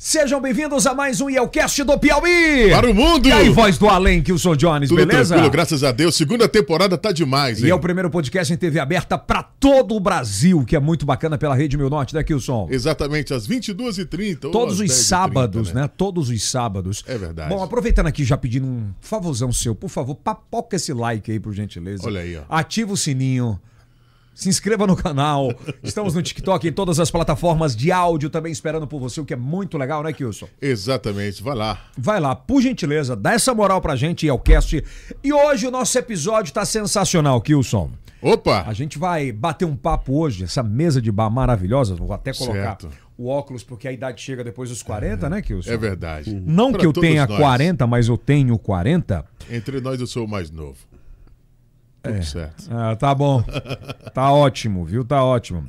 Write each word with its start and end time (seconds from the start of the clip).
Sejam 0.00 0.40
bem-vindos 0.40 0.86
a 0.86 0.94
mais 0.94 1.20
um 1.20 1.28
Yelcast 1.28 1.82
do 1.82 1.98
Piauí! 1.98 2.70
Para 2.70 2.88
o 2.88 2.94
mundo! 2.94 3.26
E 3.26 3.32
aí, 3.32 3.48
voz 3.48 3.78
do 3.78 3.88
além, 3.88 4.22
Kilson 4.22 4.54
Jones, 4.54 4.90
Tudo 4.90 5.04
beleza? 5.04 5.30
tranquilo, 5.34 5.50
graças 5.50 5.82
a 5.82 5.90
Deus. 5.90 6.14
Segunda 6.14 6.48
temporada 6.48 6.96
tá 6.96 7.10
demais, 7.10 7.58
hein? 7.58 7.66
E 7.66 7.70
é 7.70 7.74
o 7.74 7.80
primeiro 7.80 8.08
podcast 8.08 8.52
em 8.52 8.56
TV 8.56 8.78
aberta 8.78 9.18
para 9.18 9.42
todo 9.42 9.96
o 9.96 9.98
Brasil, 10.00 10.64
que 10.64 10.76
é 10.76 10.78
muito 10.78 11.04
bacana 11.04 11.36
pela 11.36 11.52
Rede 11.56 11.76
Mil 11.76 11.90
Norte, 11.90 12.14
né, 12.14 12.22
Kilson? 12.22 12.68
Exatamente, 12.70 13.34
às 13.34 13.48
22h30. 13.48 14.44
ou 14.44 14.50
Todos 14.52 14.78
os 14.78 14.86
10h30, 14.86 14.92
sábados, 14.92 15.72
né? 15.72 15.88
Todos 15.88 16.30
os 16.30 16.44
sábados. 16.48 17.02
É 17.04 17.18
verdade. 17.18 17.52
Bom, 17.52 17.60
aproveitando 17.60 18.06
aqui, 18.06 18.24
já 18.24 18.36
pedindo 18.36 18.68
um 18.68 18.90
favorzão 19.00 19.50
seu, 19.50 19.74
por 19.74 19.90
favor, 19.90 20.14
papoca 20.14 20.76
esse 20.76 20.92
like 20.92 21.28
aí, 21.28 21.40
por 21.40 21.52
gentileza. 21.52 22.06
Olha 22.06 22.20
aí, 22.20 22.36
ó. 22.36 22.42
Ativa 22.48 22.92
o 22.92 22.96
sininho. 22.96 23.58
Se 24.38 24.48
inscreva 24.48 24.86
no 24.86 24.94
canal. 24.94 25.52
Estamos 25.82 26.14
no 26.14 26.22
TikTok, 26.22 26.68
em 26.68 26.72
todas 26.72 27.00
as 27.00 27.10
plataformas 27.10 27.74
de 27.74 27.90
áudio, 27.90 28.30
também 28.30 28.52
esperando 28.52 28.86
por 28.86 29.00
você, 29.00 29.20
o 29.20 29.24
que 29.24 29.34
é 29.34 29.36
muito 29.36 29.76
legal, 29.76 30.00
né, 30.00 30.12
Kilson? 30.12 30.46
Exatamente, 30.62 31.42
vai 31.42 31.56
lá. 31.56 31.80
Vai 31.98 32.20
lá, 32.20 32.36
por 32.36 32.62
gentileza, 32.62 33.16
dá 33.16 33.32
essa 33.32 33.52
moral 33.52 33.80
pra 33.80 33.96
gente, 33.96 34.26
Yelcast. 34.26 34.84
E 35.24 35.32
hoje 35.32 35.66
o 35.66 35.72
nosso 35.72 35.98
episódio 35.98 36.54
tá 36.54 36.64
sensacional, 36.64 37.40
Kilson. 37.40 37.90
Opa! 38.22 38.62
A 38.64 38.72
gente 38.72 38.96
vai 38.96 39.32
bater 39.32 39.64
um 39.64 39.74
papo 39.74 40.16
hoje, 40.16 40.44
essa 40.44 40.62
mesa 40.62 41.02
de 41.02 41.10
bar 41.10 41.30
maravilhosa. 41.30 41.96
Vou 41.96 42.12
até 42.12 42.32
colocar 42.32 42.80
Certo. 42.80 42.90
o 43.16 43.26
óculos, 43.26 43.64
porque 43.64 43.88
a 43.88 43.92
idade 43.92 44.20
chega 44.22 44.44
depois 44.44 44.70
dos 44.70 44.84
40, 44.84 45.28
né, 45.28 45.42
Kilson? 45.42 45.68
É 45.68 45.76
verdade. 45.76 46.32
Não 46.32 46.70
Pra 46.70 46.78
que 46.80 46.86
eu 46.86 46.92
tenha 46.92 47.26
nós. 47.26 47.36
40, 47.36 47.88
mas 47.88 48.06
eu 48.06 48.16
tenho 48.16 48.56
40. 48.56 49.24
Entre 49.50 49.80
nós 49.80 50.00
eu 50.00 50.06
sou 50.06 50.24
o 50.26 50.28
mais 50.28 50.48
novo. 50.48 50.76
Tudo 52.12 52.24
certo. 52.24 52.64
Ah, 52.70 52.96
tá 52.96 53.14
bom. 53.14 53.42
tá 54.14 54.32
ótimo, 54.32 54.84
viu? 54.84 55.04
Tá 55.04 55.22
ótimo. 55.24 55.64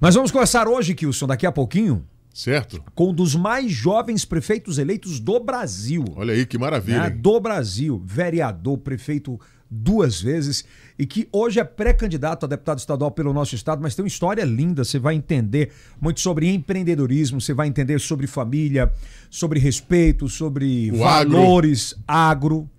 Nós 0.00 0.14
vamos 0.14 0.30
começar 0.30 0.68
hoje, 0.68 0.94
Kilson, 0.94 1.26
daqui 1.26 1.46
a 1.46 1.52
pouquinho, 1.52 2.04
Certo? 2.34 2.82
com 2.94 3.10
um 3.10 3.14
dos 3.14 3.34
mais 3.34 3.72
jovens 3.72 4.24
prefeitos 4.26 4.76
eleitos 4.78 5.18
do 5.18 5.40
Brasil. 5.40 6.04
Olha 6.16 6.34
aí 6.34 6.44
que 6.44 6.58
maravilha. 6.58 7.04
né, 7.04 7.10
do 7.10 7.40
Brasil, 7.40 8.02
vereador, 8.04 8.76
prefeito 8.78 9.40
duas 9.70 10.20
vezes 10.20 10.64
e 10.98 11.04
que 11.06 11.26
hoje 11.32 11.58
é 11.58 11.64
pré-candidato 11.64 12.44
a 12.44 12.48
deputado 12.48 12.78
estadual 12.78 13.10
pelo 13.10 13.32
nosso 13.32 13.54
estado, 13.54 13.82
mas 13.82 13.94
tem 13.96 14.02
uma 14.04 14.08
história 14.08 14.44
linda, 14.44 14.84
você 14.84 14.98
vai 14.98 15.14
entender 15.14 15.72
muito 16.00 16.20
sobre 16.20 16.46
empreendedorismo, 16.52 17.40
você 17.40 17.52
vai 17.54 17.66
entender 17.66 17.98
sobre 17.98 18.26
família, 18.28 18.92
sobre 19.30 19.58
respeito, 19.58 20.28
sobre 20.28 20.90
O 20.92 20.98
valores, 20.98 21.94
agro. 22.06 22.70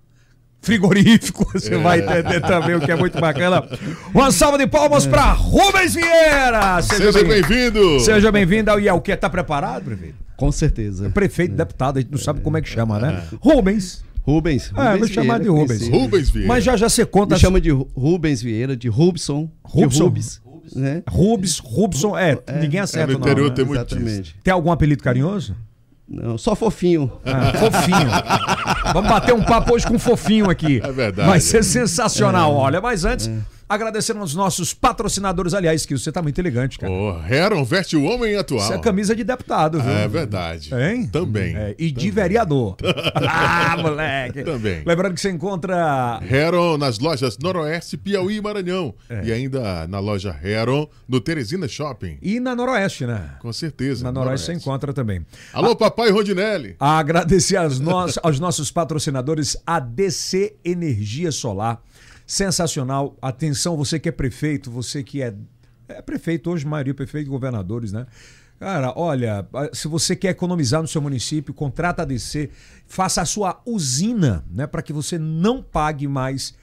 Frigorífico, 0.60 1.46
você 1.52 1.76
vai 1.78 2.00
entender 2.00 2.40
também 2.40 2.74
o 2.74 2.80
que 2.80 2.90
é 2.90 2.96
muito 2.96 3.18
bacana. 3.20 3.64
Uma 4.12 4.30
salva 4.32 4.58
de 4.58 4.66
palmas 4.66 5.06
para 5.06 5.32
Rubens 5.32 5.94
Vieira! 5.94 6.82
Seja 6.82 7.24
bem-vindo! 7.24 8.00
Seja 8.00 8.32
bem-vindo 8.32 8.70
ao 8.70 8.80
IELQ. 8.80 9.16
Tá 9.16 9.30
preparado, 9.30 9.84
prefeito? 9.84 10.16
Com 10.36 10.52
certeza. 10.52 11.10
Prefeito, 11.10 11.54
deputado, 11.54 11.98
a 11.98 12.00
gente 12.00 12.10
não 12.10 12.18
sabe 12.18 12.40
como 12.40 12.56
é 12.56 12.62
que 12.62 12.68
chama, 12.68 12.98
né? 12.98 13.22
Rubens. 13.40 14.04
Rubens. 14.22 14.70
É, 14.76 14.82
vou 14.82 14.92
Rubens 14.92 15.10
chamar 15.10 15.40
de 15.40 15.48
Rubens. 15.48 15.66
conhecido. 15.78 15.98
Rubens 15.98 16.30
Vieira. 16.30 16.48
Mas 16.48 16.64
já 16.64 16.76
já 16.76 16.88
você 16.88 17.06
conta. 17.06 17.34
Me 17.34 17.40
chama 17.40 17.60
de 17.60 17.70
Ru- 17.70 17.88
Rubens 17.96 18.42
Vieira, 18.42 18.76
de 18.76 18.88
Rubson. 18.88 19.48
Rubson. 19.64 19.98
De 19.98 20.04
Rubens. 20.04 20.42
Né? 20.76 21.02
Rubens, 21.08 21.58
Rubson, 21.60 22.16
é, 22.18 22.36
ninguém 22.60 22.78
É, 22.80 22.82
acerta 22.82 23.10
no 23.14 23.18
o 23.18 23.20
interior 23.22 23.36
nome, 23.44 23.50
né? 23.50 23.54
tem 23.56 23.64
muito 23.64 23.84
disso. 23.86 23.96
Exatamente. 23.96 24.36
Tem 24.44 24.52
algum 24.52 24.70
apelido 24.70 25.02
carinhoso? 25.02 25.56
Não, 26.08 26.38
só 26.38 26.54
fofinho. 26.54 27.12
Ah, 27.24 27.52
fofinho. 27.58 28.92
Vamos 28.94 29.10
bater 29.10 29.34
um 29.34 29.42
papo 29.42 29.74
hoje 29.74 29.86
com 29.86 29.98
fofinho 29.98 30.48
aqui. 30.48 30.80
É 30.82 30.90
verdade. 30.90 31.28
Vai 31.28 31.38
ser 31.38 31.62
sensacional, 31.62 32.54
olha. 32.54 32.80
Mas 32.80 33.04
antes, 33.04 33.30
agradecendo 33.68 34.20
aos 34.20 34.34
nossos 34.34 34.72
patrocinadores, 34.72 35.52
aliás, 35.54 35.84
que 35.84 35.96
você 35.96 36.10
tá 36.10 36.22
muito 36.22 36.38
elegante, 36.38 36.78
cara. 36.78 36.92
O 36.92 37.20
Heron 37.28 37.64
veste 37.64 37.96
o 37.96 38.04
homem 38.04 38.36
atual. 38.36 38.60
Isso 38.62 38.72
é 38.72 38.78
camisa 38.78 39.14
de 39.14 39.24
deputado, 39.24 39.80
viu? 39.80 39.90
É 39.92 40.08
verdade. 40.08 40.70
Hein? 40.74 41.06
Também. 41.06 41.56
É, 41.56 41.74
e 41.78 41.90
de 41.90 42.10
vereador. 42.10 42.76
ah, 43.14 43.76
moleque. 43.78 44.42
Também. 44.42 44.82
Lembrando 44.86 45.14
que 45.14 45.20
você 45.20 45.30
encontra 45.30 46.20
Heron 46.28 46.78
nas 46.78 46.98
lojas 46.98 47.36
Noroeste, 47.38 47.96
Piauí 47.96 48.36
e 48.36 48.40
Maranhão. 48.40 48.94
É. 49.08 49.24
E 49.24 49.32
ainda 49.32 49.86
na 49.86 49.98
loja 49.98 50.34
Heron, 50.42 50.88
no 51.08 51.20
Teresina 51.20 51.68
Shopping. 51.68 52.18
e 52.22 52.40
na 52.40 52.54
Noroeste, 52.54 53.06
né? 53.06 53.32
Com 53.40 53.52
certeza. 53.52 54.04
Na 54.04 54.12
Noroeste 54.12 54.46
você 54.46 54.52
encontra 54.54 54.92
também. 54.92 55.24
Alô, 55.52 55.74
papai 55.76 56.10
Rondinelli. 56.10 56.76
Agradecer 56.78 57.56
aos, 57.56 57.78
nos- 57.78 58.18
aos 58.22 58.40
nossos 58.40 58.70
patrocinadores, 58.70 59.56
a 59.66 59.78
DC 59.80 60.54
Energia 60.64 61.30
Solar. 61.32 61.80
Sensacional. 62.28 63.16
Atenção, 63.22 63.74
você 63.74 63.98
que 63.98 64.06
é 64.06 64.12
prefeito, 64.12 64.70
você 64.70 65.02
que 65.02 65.22
é, 65.22 65.34
é 65.88 66.02
prefeito 66.02 66.50
hoje, 66.50 66.66
maioria 66.66 66.92
prefeito 66.92 67.26
e 67.26 67.30
governadores, 67.30 67.90
né? 67.90 68.06
Cara, 68.60 68.92
olha, 68.94 69.48
se 69.72 69.88
você 69.88 70.14
quer 70.14 70.30
economizar 70.30 70.82
no 70.82 70.88
seu 70.88 71.00
município, 71.00 71.54
contrata 71.54 72.02
a 72.02 72.04
DC, 72.04 72.50
faça 72.86 73.22
a 73.22 73.24
sua 73.24 73.62
usina, 73.64 74.44
né? 74.50 74.66
Para 74.66 74.82
que 74.82 74.92
você 74.92 75.18
não 75.18 75.62
pague 75.62 76.06
mais 76.06 76.54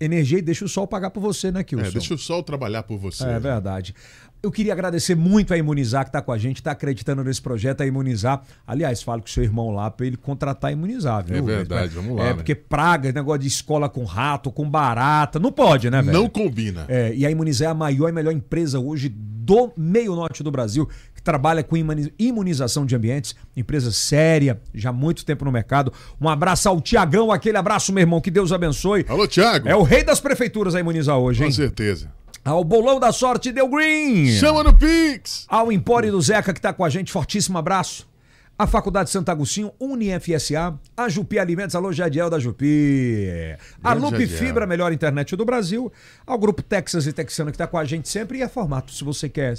energia 0.00 0.38
e 0.38 0.42
deixe 0.42 0.64
o 0.64 0.68
sol 0.68 0.88
pagar 0.88 1.10
por 1.10 1.20
você, 1.20 1.52
né, 1.52 1.62
Kilson? 1.62 1.86
É, 1.86 1.90
deixa 1.92 2.14
o 2.14 2.18
sol 2.18 2.42
trabalhar 2.42 2.82
por 2.82 2.98
você. 2.98 3.24
É 3.24 3.38
verdade. 3.38 3.94
Eu 4.42 4.50
queria 4.50 4.72
agradecer 4.72 5.14
muito 5.14 5.54
a 5.54 5.56
Imunizar 5.56 6.02
que 6.04 6.08
está 6.08 6.20
com 6.20 6.32
a 6.32 6.36
gente, 6.36 6.56
está 6.56 6.72
acreditando 6.72 7.22
nesse 7.22 7.40
projeto, 7.40 7.80
a 7.82 7.86
Imunizar. 7.86 8.42
Aliás, 8.66 9.00
falo 9.00 9.20
com 9.22 9.28
seu 9.28 9.44
irmão 9.44 9.70
lá 9.70 9.88
para 9.88 10.04
ele 10.04 10.16
contratar 10.16 10.70
a 10.70 10.72
Imunizar, 10.72 11.24
viu? 11.24 11.36
É 11.36 11.40
verdade, 11.40 11.94
vamos 11.94 12.16
lá, 12.16 12.24
É, 12.24 12.28
né? 12.30 12.34
porque 12.34 12.52
praga, 12.56 13.12
negócio 13.12 13.40
de 13.42 13.46
escola 13.46 13.88
com 13.88 14.02
rato, 14.02 14.50
com 14.50 14.68
barata, 14.68 15.38
não 15.38 15.52
pode, 15.52 15.88
né, 15.88 16.02
velho? 16.02 16.18
Não 16.18 16.28
combina. 16.28 16.84
É, 16.88 17.14
e 17.14 17.24
a 17.24 17.30
Imunizar 17.30 17.68
é 17.68 17.70
a 17.70 17.74
maior 17.74 18.08
e 18.08 18.12
melhor 18.12 18.32
empresa 18.32 18.80
hoje 18.80 19.08
do 19.08 19.72
meio 19.76 20.16
norte 20.16 20.42
do 20.42 20.50
Brasil, 20.50 20.88
que 21.14 21.22
trabalha 21.22 21.62
com 21.62 21.76
imuni- 21.76 22.12
imunização 22.18 22.84
de 22.84 22.96
ambientes, 22.96 23.36
empresa 23.56 23.92
séria, 23.92 24.60
já 24.74 24.90
há 24.90 24.92
muito 24.92 25.24
tempo 25.24 25.44
no 25.44 25.52
mercado. 25.52 25.92
Um 26.20 26.28
abraço 26.28 26.68
ao 26.68 26.80
Tiagão, 26.80 27.30
aquele 27.30 27.56
abraço, 27.58 27.92
meu 27.92 28.00
irmão, 28.00 28.20
que 28.20 28.30
Deus 28.30 28.50
abençoe. 28.50 29.04
Alô, 29.08 29.28
Thiago. 29.28 29.68
É 29.68 29.76
o 29.76 29.82
rei 29.84 30.02
das 30.02 30.18
prefeituras 30.20 30.74
a 30.74 30.80
imunizar 30.80 31.16
hoje, 31.16 31.38
Com 31.40 31.44
hein? 31.46 31.52
certeza. 31.52 32.10
Ao 32.44 32.64
Bolão 32.64 32.98
da 32.98 33.12
Sorte 33.12 33.52
deu 33.52 33.68
green. 33.68 34.26
Chama 34.32 34.64
no 34.64 34.74
Pix. 34.74 35.46
Ao 35.48 35.70
Empório 35.70 36.10
do 36.10 36.20
Zeca 36.20 36.52
que 36.52 36.58
está 36.58 36.72
com 36.72 36.84
a 36.84 36.88
gente, 36.88 37.12
fortíssimo 37.12 37.56
abraço. 37.56 38.10
A 38.58 38.66
Faculdade 38.66 39.10
Santo 39.10 39.30
Agostinho, 39.30 39.72
UniFSA, 39.80 40.74
a 40.96 41.08
Jupi 41.08 41.38
Alimentos, 41.38 41.74
alô 41.74 41.92
Jadiel 41.92 42.28
da 42.28 42.38
Jupi. 42.38 43.56
A 43.82 43.90
Grande 43.94 44.04
Lupe 44.04 44.20
Jadiel. 44.26 44.38
Fibra, 44.38 44.64
a 44.64 44.66
melhor 44.66 44.92
internet 44.92 45.34
do 45.36 45.44
Brasil. 45.44 45.90
Ao 46.26 46.36
Grupo 46.38 46.62
Texas 46.62 47.06
e 47.06 47.12
Texano 47.12 47.50
que 47.50 47.54
está 47.54 47.66
com 47.66 47.78
a 47.78 47.84
gente 47.84 48.08
sempre. 48.08 48.38
E 48.38 48.42
a 48.42 48.48
Formato, 48.48 48.92
se 48.92 49.02
você 49.04 49.28
quer 49.28 49.56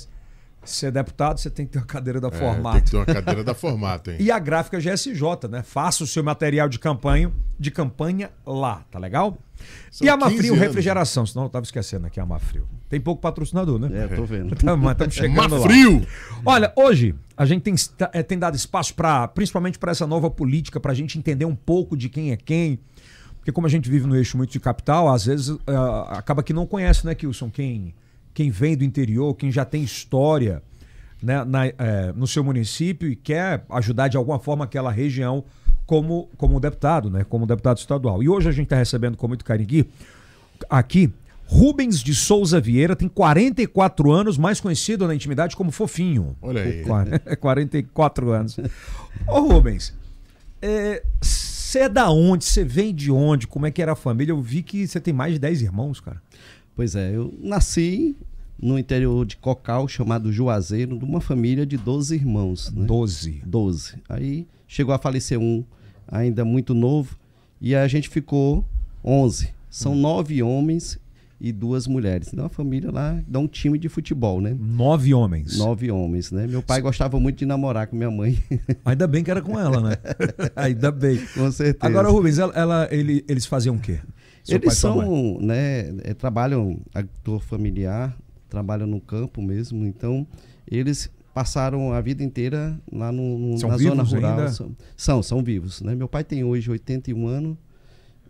ser 0.64 0.92
deputado, 0.92 1.40
você 1.40 1.50
tem 1.50 1.66
que 1.66 1.74
ter 1.74 1.80
uma 1.80 1.86
cadeira 1.86 2.22
da 2.22 2.28
É, 2.30 2.32
Formato. 2.32 2.76
tem 2.76 2.84
que 2.86 2.92
ter 2.92 2.98
uma 2.98 3.06
cadeira 3.06 3.44
da 3.44 3.54
formato, 3.54 4.12
hein? 4.12 4.18
E 4.22 4.32
a 4.32 4.40
gráfica 4.40 4.80
GSJ, 4.80 5.48
né? 5.50 5.64
Faça 5.64 6.04
o 6.04 6.08
seu 6.08 6.24
material 6.24 6.70
de 6.70 6.80
campanha, 6.80 7.32
de 7.60 7.72
campanha 7.72 8.30
lá, 8.46 8.84
tá 8.92 9.00
legal? 9.00 9.38
São 9.91 10.06
e 10.06 10.09
a 10.09 10.18
15 10.18 10.31
Mafrio. 10.35 10.53
Refrigeração, 10.56 11.25
senão 11.25 11.44
eu 11.46 11.50
tava 11.50 11.63
esquecendo 11.63 12.07
aqui 12.07 12.19
a 12.19 12.25
Mafrio. 12.25 12.68
Tem 12.90 13.00
pouco 13.00 13.22
patrocinador, 13.22 13.79
né? 13.79 13.90
É, 14.03 14.07
tô 14.07 14.24
vendo. 14.25 14.53
Estamos 14.56 15.13
chegando 15.13 15.38
lá. 15.56 15.59
Mafrio. 15.59 16.06
Olha, 16.46 16.72
hoje 16.75 17.16
a 17.35 17.46
gente 17.46 17.62
tem, 17.62 17.75
eh, 18.13 18.23
tem 18.23 18.38
dado 18.38 18.56
espaço 18.56 18.94
para, 18.94 19.28
principalmente 19.28 19.79
para 19.79 19.91
essa 19.91 20.06
nova 20.07 20.29
política, 20.29 20.79
para 20.79 20.91
a 20.91 20.96
gente 20.96 21.18
entender 21.18 21.46
um 21.46 21.56
pouco 21.56 21.96
de 21.97 22.09
quem 22.09 22.31
é 22.31 22.38
quem. 22.38 22.79
Porque 23.38 23.52
como 23.52 23.68
a 23.68 23.69
gente 23.69 23.90
vive 23.90 24.07
no 24.07 24.16
eixo 24.16 24.38
muito 24.38 24.52
de 24.52 24.59
capital, 24.59 25.09
às 25.13 25.25
vezes 25.25 25.57
ah, 25.68 26.18
acaba 26.18 26.41
que 26.41 26.53
não 26.53 26.66
conhece, 26.66 27.06
né, 27.06 27.13
Kilson, 27.13 27.50
quem, 27.50 27.94
quem 28.34 28.50
vem 28.50 28.78
do 28.78 28.84
interior, 28.85 29.34
quem 29.35 29.52
já 29.52 29.66
tem 29.66 29.84
história 29.84 30.62
né, 31.22 31.44
na- 31.44 31.68
eh, 31.68 32.13
no 32.16 32.25
seu 32.28 32.44
município 32.44 33.09
e 33.09 33.16
quer 33.16 33.66
ajudar 33.69 34.07
de 34.07 34.16
alguma 34.18 34.40
forma 34.40 34.63
aquela 34.66 34.91
região 34.91 35.44
como, 35.86 36.30
como 36.38 36.60
deputado, 36.60 37.10
né, 37.10 37.24
como 37.24 37.46
deputado 37.46 37.78
estadual. 37.78 38.22
E 38.24 38.30
hoje 38.30 38.50
a 38.50 38.52
gente 38.52 38.66
está 38.66 38.76
recebendo 38.78 39.18
com 39.18 39.28
muito 39.28 39.44
carinho 39.46 39.86
aqui, 40.70 41.12
Rubens 41.46 42.02
de 42.02 42.16
Souza 42.16 42.60
Vieira, 42.62 42.96
tem 42.96 43.08
44 43.10 44.12
anos, 44.12 44.38
mais 44.38 44.60
conhecido 44.62 45.06
na 45.08 45.14
intimidade 45.14 45.56
como 45.56 45.72
Fofinho. 45.72 46.36
Olha 46.42 46.64
aí. 46.64 46.84
Qua- 46.86 47.06
44 47.40 48.32
anos. 48.32 48.58
Ô 49.28 49.40
Rubens, 49.42 49.94
você 51.22 51.80
é 51.80 51.90
da 51.90 52.09
onde? 52.09 52.46
Você 52.46 52.64
vem 52.64 52.94
de 52.96 53.12
onde? 53.12 53.46
Como 53.47 53.66
é 53.66 53.72
que 53.72 53.82
era 53.82 53.91
a 53.91 53.96
família? 53.96 54.32
Eu 54.32 54.41
vi 54.41 54.64
que 54.64 54.88
você 54.88 55.00
tem 55.00 55.14
mais 55.14 55.34
de 55.34 55.40
10 55.40 55.62
irmãos, 55.64 56.00
cara. 56.00 56.22
Pois 56.76 56.96
é, 56.96 57.16
eu 57.16 57.34
nasci 57.41 58.16
no 58.59 58.79
interior 58.79 59.26
de 59.26 59.36
Cocal, 59.38 59.88
chamado 59.88 60.32
Juazeiro, 60.32 60.97
de 60.97 61.03
uma 61.06 61.20
família 61.20 61.66
de 61.66 61.76
12 61.78 62.16
irmãos. 62.16 62.72
Né? 62.72 62.86
12. 62.86 63.41
12. 63.46 63.96
Aí 64.08 64.47
chegou 64.73 64.93
a 64.93 64.97
falecer 64.97 65.40
um, 65.40 65.64
ainda 66.08 66.43
muito 66.43 66.73
novo, 66.73 67.16
e 67.61 67.75
a 67.75 67.87
gente 67.87 68.09
ficou 68.09 68.66
11. 69.05 69.49
São 69.70 69.93
nove 69.96 70.41
homens 70.41 70.99
e 71.40 71.52
duas 71.52 71.85
mulheres. 71.87 72.29
Então 72.34 72.46
a 72.46 72.49
família 72.49 72.91
lá 72.91 73.22
dá 73.28 73.37
um 73.40 73.47
time 73.47 73.78
de 73.78 73.87
futebol, 73.87 74.41
né? 74.41 74.55
Nove 74.59 75.14
homens. 75.14 75.58
Nove 75.58 75.91
homens, 75.91 76.31
né? 76.31 76.47
Meu 76.47 76.61
pai 76.64 76.81
gostava 76.81 77.20
muito 77.20 77.37
de 77.37 77.46
namorar 77.46 77.85
com 77.87 77.96
minha 77.96 78.09
mãe, 78.11 78.37
Ainda 78.84 79.05
bem 79.08 79.23
que 79.23 79.29
era 79.31 79.41
com 79.41 79.59
ela, 79.59 79.79
né? 79.79 79.96
Ainda 80.55 80.91
bem. 80.91 81.17
com 81.35 81.52
certeza. 81.52 81.78
Agora, 81.85 82.09
Rubens, 82.09 82.40
ela, 82.40 82.53
ela- 82.55 82.87
ele- 82.91 83.23
eles 83.28 83.46
faziam 83.46 83.76
o 83.76 83.79
quê? 83.79 83.99
Seu 84.43 84.58
Eles 84.58 84.73
são, 84.78 85.37
né, 85.40 85.90
é, 86.03 86.14
trabalham 86.14 86.79
agricultor 86.93 87.40
familiar, 87.41 88.17
trabalham 88.49 88.87
no 88.87 88.99
campo 88.99 89.41
mesmo, 89.41 89.85
então 89.85 90.28
eles 90.69 91.09
passaram 91.34 91.91
a 91.91 92.00
vida 92.00 92.24
inteira 92.24 92.80
lá 92.91 93.12
no, 93.12 93.38
no 93.38 93.68
na 93.68 93.78
zona 93.78 94.03
rural. 94.03 94.40
ainda? 94.40 94.52
São, 94.52 94.76
são, 94.96 95.24
são 95.24 95.44
vivos. 95.44 95.82
Né? 95.82 95.96
Meu 95.96 96.08
pai 96.08 96.24
tem 96.24 96.44
hoje 96.44 96.70
81 96.70 97.28
anos, 97.28 97.58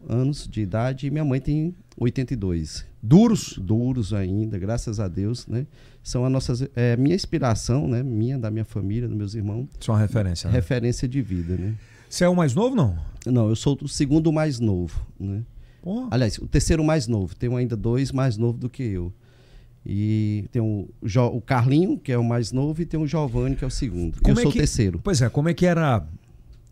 anos 0.08 0.48
de 0.50 0.62
idade 0.62 1.08
e 1.08 1.12
minha 1.12 1.26
mãe 1.26 1.40
tem 1.40 1.76
82. 1.98 2.86
Duros? 3.02 3.58
Duros 3.58 4.14
ainda, 4.14 4.58
graças 4.58 5.00
a 5.00 5.08
Deus, 5.08 5.46
né? 5.46 5.68
São 6.02 6.26
a 6.26 6.30
nossas, 6.30 6.66
é, 6.76 6.96
minha 6.96 7.16
inspiração, 7.16 7.88
né? 7.88 8.02
Minha, 8.02 8.40
da 8.40 8.50
minha 8.50 8.64
família, 8.64 9.08
dos 9.08 9.18
meus 9.18 9.36
irmãos, 9.36 9.68
São 9.80 9.94
uma 9.94 10.02
referência. 10.02 10.50
Né? 10.50 10.56
referência 10.56 11.08
de 11.08 11.22
vida, 11.22 11.56
né? 11.58 11.76
Você 12.10 12.24
é 12.24 12.30
o 12.30 12.36
mais 12.36 12.54
novo, 12.54 12.76
não? 12.76 12.98
Não, 13.26 13.50
eu 13.50 13.56
sou 13.56 13.78
o 13.82 13.88
segundo 13.88 14.32
mais 14.32 14.60
novo, 14.60 15.06
né? 15.20 15.44
Aliás, 16.10 16.38
o 16.38 16.48
terceiro 16.48 16.84
mais 16.84 17.08
novo. 17.08 17.36
Tenho 17.36 17.58
ainda 17.58 17.76
dois 17.76 18.12
mais 18.12 18.38
novos 18.38 18.60
do 18.60 18.70
que 18.70 18.84
eu. 18.84 19.12
E 19.86 20.46
tem 20.52 20.62
o, 20.62 20.88
Jo- 21.04 21.28
o 21.28 21.42
Carlinho, 21.42 21.98
que 21.98 22.12
é 22.12 22.18
o 22.18 22.24
mais 22.24 22.52
novo, 22.52 22.82
e 22.82 22.86
tem 22.86 23.00
o 23.00 23.06
Giovanni, 23.06 23.56
que 23.56 23.64
é 23.64 23.68
o 23.68 23.72
segundo. 23.72 24.18
Como 24.22 24.38
eu 24.38 24.40
é 24.40 24.44
sou 24.44 24.52
que- 24.52 24.58
o 24.58 24.62
terceiro. 24.62 25.00
Pois 25.04 25.22
é, 25.22 25.30
como 25.30 25.50
é 25.50 25.54
que 25.54 25.66
era. 25.66 26.06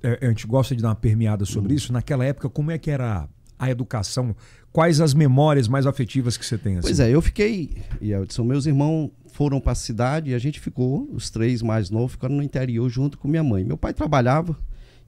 é, 0.03 0.19
a 0.25 0.29
gente 0.29 0.47
gosta 0.47 0.75
de 0.75 0.81
dar 0.81 0.89
uma 0.89 0.95
permeada 0.95 1.43
Hum. 1.43 1.47
sobre 1.47 1.73
isso. 1.75 1.91
Naquela 1.93 2.25
época, 2.25 2.49
como 2.49 2.71
é 2.71 2.77
que 2.77 2.89
era 2.89 3.27
a 3.59 3.69
educação? 3.69 4.35
Quais 4.71 5.01
as 5.01 5.13
memórias 5.13 5.67
mais 5.67 5.85
afetivas 5.85 6.37
que 6.37 6.45
você 6.45 6.57
tem? 6.57 6.77
Assim? 6.77 6.87
Pois 6.87 6.99
é, 7.01 7.09
eu 7.09 7.21
fiquei. 7.21 7.77
E 7.99 8.13
Edson, 8.13 8.43
meus 8.45 8.65
irmãos 8.65 9.11
foram 9.33 9.59
para 9.59 9.73
a 9.73 9.75
cidade 9.75 10.31
e 10.31 10.33
a 10.33 10.39
gente 10.39 10.59
ficou, 10.59 11.09
os 11.11 11.29
três 11.29 11.61
mais 11.61 11.89
novos, 11.89 12.13
ficando 12.13 12.35
no 12.35 12.41
interior 12.43 12.89
junto 12.89 13.17
com 13.17 13.27
minha 13.27 13.43
mãe. 13.43 13.63
Meu 13.65 13.77
pai 13.77 13.93
trabalhava 13.93 14.57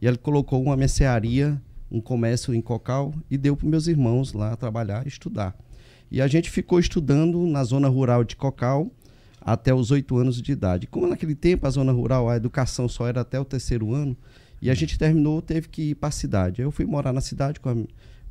e 0.02 0.06
ele 0.06 0.18
colocou 0.18 0.62
uma 0.62 0.76
mercearia, 0.76 1.60
um 1.90 2.02
comércio 2.02 2.54
em 2.54 2.62
Cocal 2.62 3.14
e 3.32 3.38
deu 3.38 3.56
para 3.56 3.68
meus 3.70 3.88
irmãos 3.88 4.34
lá 4.34 4.56
trabalhar 4.58 5.06
e 5.06 5.08
estudar. 5.08 5.56
E 6.13 6.21
a 6.21 6.27
gente 6.27 6.51
ficou 6.51 6.80
estudando 6.80 7.39
na 7.48 7.63
zona 7.63 7.88
rural 7.88 8.24
de 8.24 8.36
Cocal 8.36 8.92
até 9.42 9.74
os 9.74 9.89
oito 9.89 10.15
anos 10.15 10.39
de 10.39 10.51
idade. 10.51 10.86
Como 10.86 11.07
naquele 11.07 11.33
tempo 11.33 11.65
a 11.65 11.71
zona 11.71 11.92
rural, 11.92 12.30
a 12.30 12.36
educação 12.36 12.88
só 12.88 13.07
era 13.07 13.21
até 13.21 13.39
o 13.39 13.44
terceiro 13.44 13.92
ano, 13.95 14.15
e 14.62 14.69
a 14.69 14.75
gente 14.75 14.95
terminou, 14.95 15.42
teve 15.42 15.68
que 15.68 15.89
ir 15.89 15.95
para 15.95 16.10
a 16.10 16.12
cidade. 16.12 16.62
Eu 16.62 16.69
fui 16.69 16.86
morar 16.86 17.12
na 17.12 17.19
cidade 17.19 17.60
com, 17.60 17.68
a, 17.68 17.75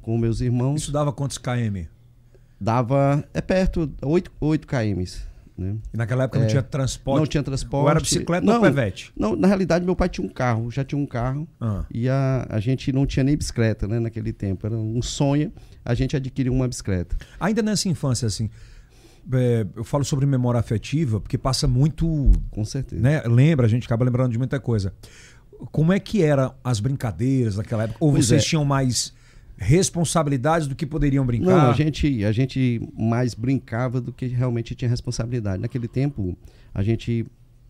com 0.00 0.16
meus 0.16 0.40
irmãos 0.40 0.80
Isso 0.80 0.92
dava 0.92 1.12
quantos 1.12 1.38
KM? 1.38 1.88
dava 2.60 3.28
é 3.34 3.40
perto 3.40 3.92
8, 4.00 4.30
8 4.40 4.64
km 4.64 5.31
né? 5.62 5.76
E 5.94 5.96
naquela 5.96 6.24
época 6.24 6.40
não 6.40 6.46
tinha 6.48 6.62
transporte. 6.62 7.18
não 7.20 7.26
tinha 7.26 7.42
transporte 7.42 7.84
Ou 7.84 7.90
era 7.90 8.00
bicicleta 8.00 8.44
não, 8.44 8.56
ou 8.56 8.60
pevete? 8.62 9.12
não 9.16 9.34
na 9.36 9.46
realidade 9.46 9.84
meu 9.84 9.96
pai 9.96 10.08
tinha 10.08 10.26
um 10.26 10.30
carro 10.30 10.70
já 10.70 10.84
tinha 10.84 10.98
um 11.00 11.06
carro 11.06 11.48
Ah. 11.60 11.84
e 11.90 12.08
a, 12.08 12.46
a 12.50 12.60
gente 12.60 12.92
não 12.92 13.06
tinha 13.06 13.22
nem 13.24 13.36
bicicleta 13.36 13.86
né 13.88 13.98
naquele 14.00 14.32
tempo 14.32 14.66
era 14.66 14.76
um 14.76 15.00
sonho 15.00 15.52
a 15.84 15.94
gente 15.94 16.16
adquirir 16.16 16.50
uma 16.50 16.66
bicicleta 16.68 17.16
Ainda 17.40 17.62
nessa 17.62 17.88
infância, 17.88 18.26
assim. 18.26 18.50
é, 19.32 19.66
eu 19.76 19.84
falo 19.84 20.04
sobre 20.04 20.26
memória 20.26 20.58
afetiva, 20.60 21.20
porque 21.20 21.38
passa 21.38 21.66
muito. 21.68 22.30
com 22.50 22.64
certeza 22.64 23.00
Né, 23.00 23.22
lembra, 23.24 23.66
a 23.66 23.68
gente 23.68 23.84
acaba 23.86 24.04
lembrando 24.04 24.32
de 24.32 24.38
muita 24.38 24.58
coisa. 24.60 24.92
Como 25.70 25.92
é 25.92 26.00
que 26.00 26.22
eram 26.22 26.54
as 26.64 26.80
brincadeiras 26.80 27.56
naquela 27.56 27.84
época? 27.84 27.98
Ou 28.00 28.10
Pois 28.12 28.26
vocês 28.26 28.42
é. 28.42 28.44
tinham 28.46 28.64
mais 28.64 29.12
responsabilidades 29.62 30.66
do 30.66 30.74
que 30.74 30.84
poderiam 30.84 31.24
brincar? 31.24 31.50
não 31.50 31.70
a 31.70 31.72
gente 31.72 32.24
a 32.24 32.32
gente 32.32 32.80
mais 32.98 33.34
brincava 33.34 34.00
do 34.00 34.12
que 34.12 34.26
realmente 34.26 34.74
tinha 34.74 34.88
responsabilidade 34.88 35.62
naquele 35.62 35.88
tempo 35.88 36.36
a 36.74 36.82
gente 36.82 37.24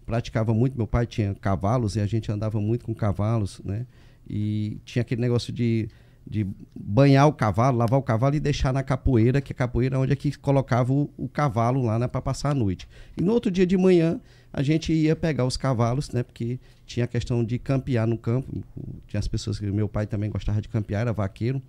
praticava 0.06 0.54
muito 0.54 0.76
meu 0.76 0.86
pai 0.86 1.06
tinha 1.06 1.34
cavalos 1.34 1.96
e 1.96 2.00
a 2.00 2.06
gente 2.06 2.30
andava 2.32 2.60
muito 2.60 2.84
com 2.84 2.94
cavalos 2.94 3.60
né 3.64 3.86
e 4.28 4.78
tinha 4.84 5.02
aquele 5.02 5.20
negócio 5.20 5.52
de 5.52 5.88
de 6.26 6.46
banhar 6.74 7.26
o 7.26 7.32
cavalo, 7.32 7.78
lavar 7.78 7.98
o 7.98 8.02
cavalo 8.02 8.34
e 8.34 8.40
deixar 8.40 8.72
na 8.72 8.82
capoeira, 8.82 9.40
que 9.40 9.52
a 9.52 9.54
capoeira 9.54 9.96
é 9.96 9.98
onde 9.98 10.12
é 10.12 10.16
que 10.16 10.36
colocava 10.38 10.92
o, 10.92 11.10
o 11.16 11.28
cavalo 11.28 11.82
lá 11.82 11.98
né, 11.98 12.06
para 12.06 12.22
passar 12.22 12.50
a 12.50 12.54
noite. 12.54 12.88
E 13.16 13.22
no 13.22 13.32
outro 13.32 13.50
dia 13.50 13.66
de 13.66 13.76
manhã 13.76 14.20
a 14.52 14.62
gente 14.62 14.92
ia 14.92 15.16
pegar 15.16 15.44
os 15.44 15.56
cavalos, 15.56 16.10
né, 16.10 16.22
porque 16.22 16.60
tinha 16.86 17.04
a 17.04 17.08
questão 17.08 17.44
de 17.44 17.58
campear 17.58 18.06
no 18.06 18.18
campo. 18.18 18.62
Tinha 19.08 19.18
as 19.18 19.26
pessoas 19.26 19.58
que 19.58 19.66
meu 19.66 19.88
pai 19.88 20.06
também 20.06 20.30
gostava 20.30 20.60
de 20.60 20.68
campear, 20.68 21.02
era 21.02 21.12
vaqueiro. 21.12 21.60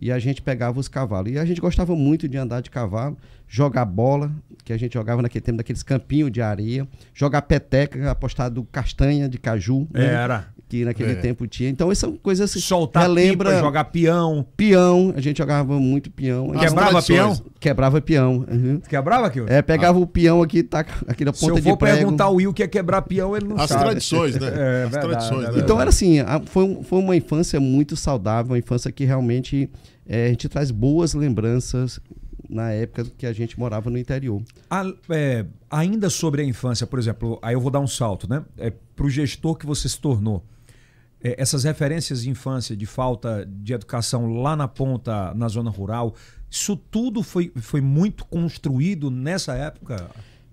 E 0.00 0.10
a 0.10 0.18
gente 0.18 0.42
pegava 0.42 0.78
os 0.80 0.88
cavalos. 0.88 1.32
E 1.32 1.38
a 1.38 1.44
gente 1.44 1.60
gostava 1.60 1.94
muito 1.94 2.28
de 2.28 2.36
andar 2.36 2.60
de 2.60 2.70
cavalo, 2.70 3.16
jogar 3.46 3.84
bola, 3.84 4.32
que 4.64 4.72
a 4.72 4.76
gente 4.78 4.94
jogava 4.94 5.22
naquele 5.22 5.42
tempo, 5.42 5.58
daqueles 5.58 5.82
campinhos 5.82 6.30
de 6.32 6.40
areia, 6.40 6.88
jogar 7.14 7.42
peteca, 7.42 8.10
apostado 8.10 8.64
castanha 8.72 9.28
de 9.28 9.38
caju, 9.38 9.86
né, 9.92 10.06
Era. 10.06 10.48
Que 10.72 10.86
naquele 10.86 11.12
É. 11.12 11.14
tempo 11.16 11.46
tinha. 11.46 11.68
Então, 11.68 11.92
essas 11.92 11.98
são 12.08 12.16
coisas 12.16 12.48
assim. 12.50 12.58
Soltar 12.58 13.02
relembra 13.02 13.50
pipa, 13.50 13.60
jogar 13.60 13.84
peão. 13.84 14.46
peão, 14.56 15.12
a 15.14 15.20
gente 15.20 15.36
jogava 15.36 15.78
muito 15.78 16.10
peão. 16.10 16.50
Quebrava 16.52 17.02
peão? 17.02 17.42
Quebrava 17.60 18.00
peão. 18.00 18.46
uhum. 18.50 18.80
Quebrava 18.88 19.26
aquilo? 19.26 19.46
É, 19.50 19.60
pegava 19.60 19.98
o 19.98 20.06
peão 20.06 20.40
aqui, 20.42 20.62
tá 20.62 20.80
aqui 21.06 21.26
na 21.26 21.32
Se 21.34 21.40
ponta 21.40 21.58
eu 21.58 21.62
for 21.62 21.72
de 21.72 21.76
prego. 21.76 21.96
perguntar 21.98 22.24
ao 22.24 22.36
Will 22.36 22.50
o 22.50 22.54
que 22.54 22.62
é 22.62 22.66
quebrar 22.68 23.02
peão, 23.02 23.36
ele 23.36 23.48
não 23.48 23.58
As 23.58 23.68
sabe. 23.68 23.84
tradições, 23.84 24.34
né? 24.36 24.46
É, 24.56 24.84
As 24.84 24.90
verdade, 24.90 25.08
tradições, 25.28 25.48
é 25.48 25.52
né? 25.52 25.58
Então 25.58 25.78
era 25.78 25.90
assim, 25.90 26.16
foi, 26.46 26.78
foi 26.84 26.98
uma 27.00 27.14
infância 27.14 27.60
muito 27.60 27.94
saudável, 27.94 28.52
uma 28.52 28.58
infância 28.58 28.90
que 28.90 29.04
realmente 29.04 29.68
é, 30.08 30.24
a 30.24 30.28
gente 30.30 30.48
traz 30.48 30.70
boas 30.70 31.12
lembranças 31.12 32.00
na 32.48 32.70
época 32.70 33.04
que 33.18 33.26
a 33.26 33.32
gente 33.32 33.58
morava 33.58 33.90
no 33.90 33.96
interior. 33.98 34.42
A- 34.70 34.90
é, 35.10 35.44
ainda 35.70 36.08
sobre 36.10 36.40
a 36.42 36.44
infância, 36.44 36.86
por 36.86 36.98
exemplo, 36.98 37.38
aí 37.42 37.54
eu 37.54 37.60
vou 37.60 37.70
dar 37.70 37.80
um 37.80 37.86
salto, 37.86 38.26
né? 38.28 38.42
É, 38.56 38.72
Para 38.94 39.06
o 39.06 39.10
gestor 39.10 39.56
que 39.56 39.64
você 39.66 39.88
se 39.88 39.98
tornou, 39.98 40.44
essas 41.22 41.64
referências 41.64 42.22
de 42.22 42.30
infância, 42.30 42.76
de 42.76 42.86
falta 42.86 43.46
de 43.46 43.72
educação 43.72 44.26
lá 44.26 44.56
na 44.56 44.66
ponta, 44.66 45.32
na 45.34 45.48
zona 45.48 45.70
rural, 45.70 46.14
isso 46.50 46.76
tudo 46.76 47.22
foi, 47.22 47.52
foi 47.56 47.80
muito 47.80 48.24
construído 48.24 49.10
nessa 49.10 49.54
época? 49.54 50.10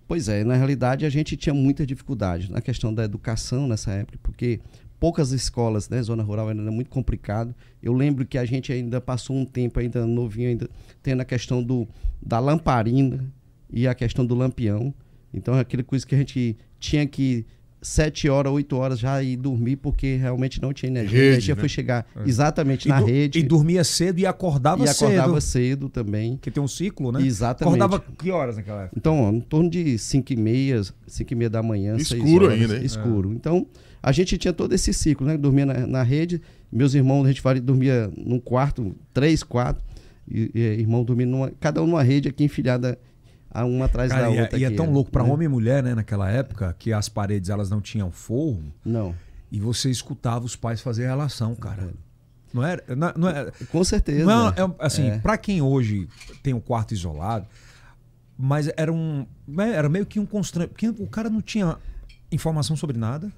Pois 0.07 0.27
é, 0.27 0.43
na 0.43 0.55
realidade 0.55 1.05
a 1.05 1.09
gente 1.09 1.35
tinha 1.35 1.53
muita 1.53 1.85
dificuldade 1.85 2.51
na 2.51 2.61
questão 2.61 2.93
da 2.93 3.03
educação 3.03 3.67
nessa 3.67 3.91
época, 3.91 4.17
porque 4.23 4.59
poucas 4.99 5.31
escolas, 5.31 5.87
né, 5.89 6.01
zona 6.01 6.23
rural 6.23 6.49
ainda 6.49 6.61
era 6.61 6.71
muito 6.71 6.89
complicado. 6.89 7.55
Eu 7.81 7.93
lembro 7.93 8.25
que 8.25 8.37
a 8.37 8.45
gente 8.45 8.71
ainda 8.71 8.99
passou 8.99 9.35
um 9.35 9.45
tempo 9.45 9.79
ainda 9.79 10.05
novinho 10.05 10.49
ainda 10.49 10.69
tendo 11.01 11.21
a 11.21 11.25
questão 11.25 11.63
do 11.63 11.87
da 12.21 12.39
lamparina 12.39 13.31
e 13.71 13.87
a 13.87 13.95
questão 13.95 14.25
do 14.25 14.35
lampião. 14.35 14.93
Então 15.33 15.55
é 15.55 15.61
aquela 15.61 15.83
coisa 15.83 16.05
que 16.05 16.15
a 16.15 16.17
gente 16.17 16.57
tinha 16.79 17.05
que 17.05 17.45
sete 17.81 18.27
horas, 18.29 18.51
oito 18.51 18.75
horas 18.75 18.99
já 18.99 19.21
ir 19.23 19.37
dormir 19.37 19.77
porque 19.77 20.15
realmente 20.17 20.61
não 20.61 20.73
tinha 20.73 20.89
energia. 20.89 21.17
a 21.17 21.21
Rede, 21.21 21.33
energia 21.33 21.55
né? 21.55 21.59
foi 21.59 21.69
chegar 21.69 22.05
exatamente 22.25 22.87
E, 22.87 22.89
na 22.89 22.99
rede 22.99 23.39
e 23.39 23.43
dormia 23.43 23.83
cedo 23.83 24.19
e 24.19 24.25
acordava, 24.25 24.83
e 24.85 24.89
acordava 24.89 25.39
cedo. 25.39 25.87
cedo 25.87 25.89
também. 25.89 26.37
Que 26.41 26.51
tem 26.51 26.61
um 26.61 26.67
ciclo, 26.67 27.11
né? 27.11 27.21
Exatamente. 27.21 27.81
Acordava 27.81 28.03
que 28.17 28.31
horas 28.31 28.57
naquela 28.57 28.83
época? 28.83 28.95
Então, 28.97 29.21
ó, 29.21 29.31
em 29.31 29.39
torno 29.41 29.69
de 29.69 29.97
5 29.97 30.33
e 30.33 30.35
meia, 30.35 30.81
5 31.07 31.33
e 31.33 31.35
meia 31.35 31.49
da 31.49 31.63
manhã, 31.63 31.95
Escuro 31.95 32.45
horas, 32.45 32.59
ainda, 32.61 32.77
hein? 32.77 32.85
Escuro. 32.85 33.33
Então, 33.33 33.65
a 34.01 34.11
gente 34.11 34.37
tinha 34.37 34.53
todo 34.53 34.73
esse 34.73 34.93
ciclo, 34.93 35.25
né? 35.25 35.37
Dormia 35.37 35.65
na, 35.65 35.87
na 35.87 36.03
rede, 36.03 36.41
meus 36.71 36.93
irmãos, 36.93 37.25
a 37.25 37.27
gente 37.29 37.41
fala, 37.41 37.59
dormia 37.59 38.11
num 38.17 38.39
quarto, 38.39 38.95
três, 39.13 39.41
quatro, 39.43 39.83
e, 40.29 40.51
e 40.53 40.59
irmão 40.59 41.03
dormindo 41.03 41.29
numa, 41.31 41.51
cada 41.59 41.81
um 41.81 41.87
numa 41.87 42.03
rede 42.03 42.27
aqui 42.29 42.43
enfiada 42.43 42.91
a 42.91 42.97
uma 43.65 43.85
atrás 43.85 44.11
Cara, 44.11 44.23
da 44.23 44.31
e 44.31 44.37
é- 44.37 44.41
outra. 44.41 44.59
e 44.59 44.63
é 44.63 44.67
aqui, 44.67 44.75
tão 44.75 44.91
louco 44.91 45.09
para 45.11 45.23
né? 45.23 45.29
homem 45.31 45.45
e 45.45 45.49
mulher, 45.49 45.81
né, 45.83 45.95
naquela 45.95 46.29
época, 46.29 46.75
que 46.77 46.93
as 46.93 47.09
paredes 47.09 47.49
elas 47.49 47.69
não 47.69 47.81
tinham 47.81 48.11
forro 48.11 48.63
Não, 48.85 49.15
e 49.51 49.59
você 49.59 49.89
escutava 49.89 50.45
os 50.45 50.55
pais 50.55 50.81
fazer 50.81 51.07
relação, 51.07 51.55
cara. 51.55 51.89
Não 52.53 52.63
era, 52.63 52.83
não, 52.95 53.13
não 53.15 53.29
é, 53.29 53.51
com 53.71 53.83
certeza. 53.83 54.25
não 54.25 54.49
é- 54.49 54.53
é- 54.61 54.75
assim, 54.79 55.07
É. 55.09 55.17
para 55.19 55.37
quem 55.37 55.61
hoje 55.61 56.07
tem 56.43 56.53
um 56.53 56.59
quarto 56.59 56.93
isolado, 56.93 57.45
mas 58.37 58.69
era 58.77 58.91
um, 58.93 59.25
né, 59.47 59.73
era 59.73 59.87
meio 59.89 60.05
que 60.05 60.19
um 60.19 60.25
constrangimento, 60.25 60.73
porque 60.73 60.87
o 61.03 61.07
cara 61.07 61.29
não 61.29 61.41
tinha 61.41 61.77
informação 62.31 62.75
sobre 62.75 62.97
nada. 62.97 63.31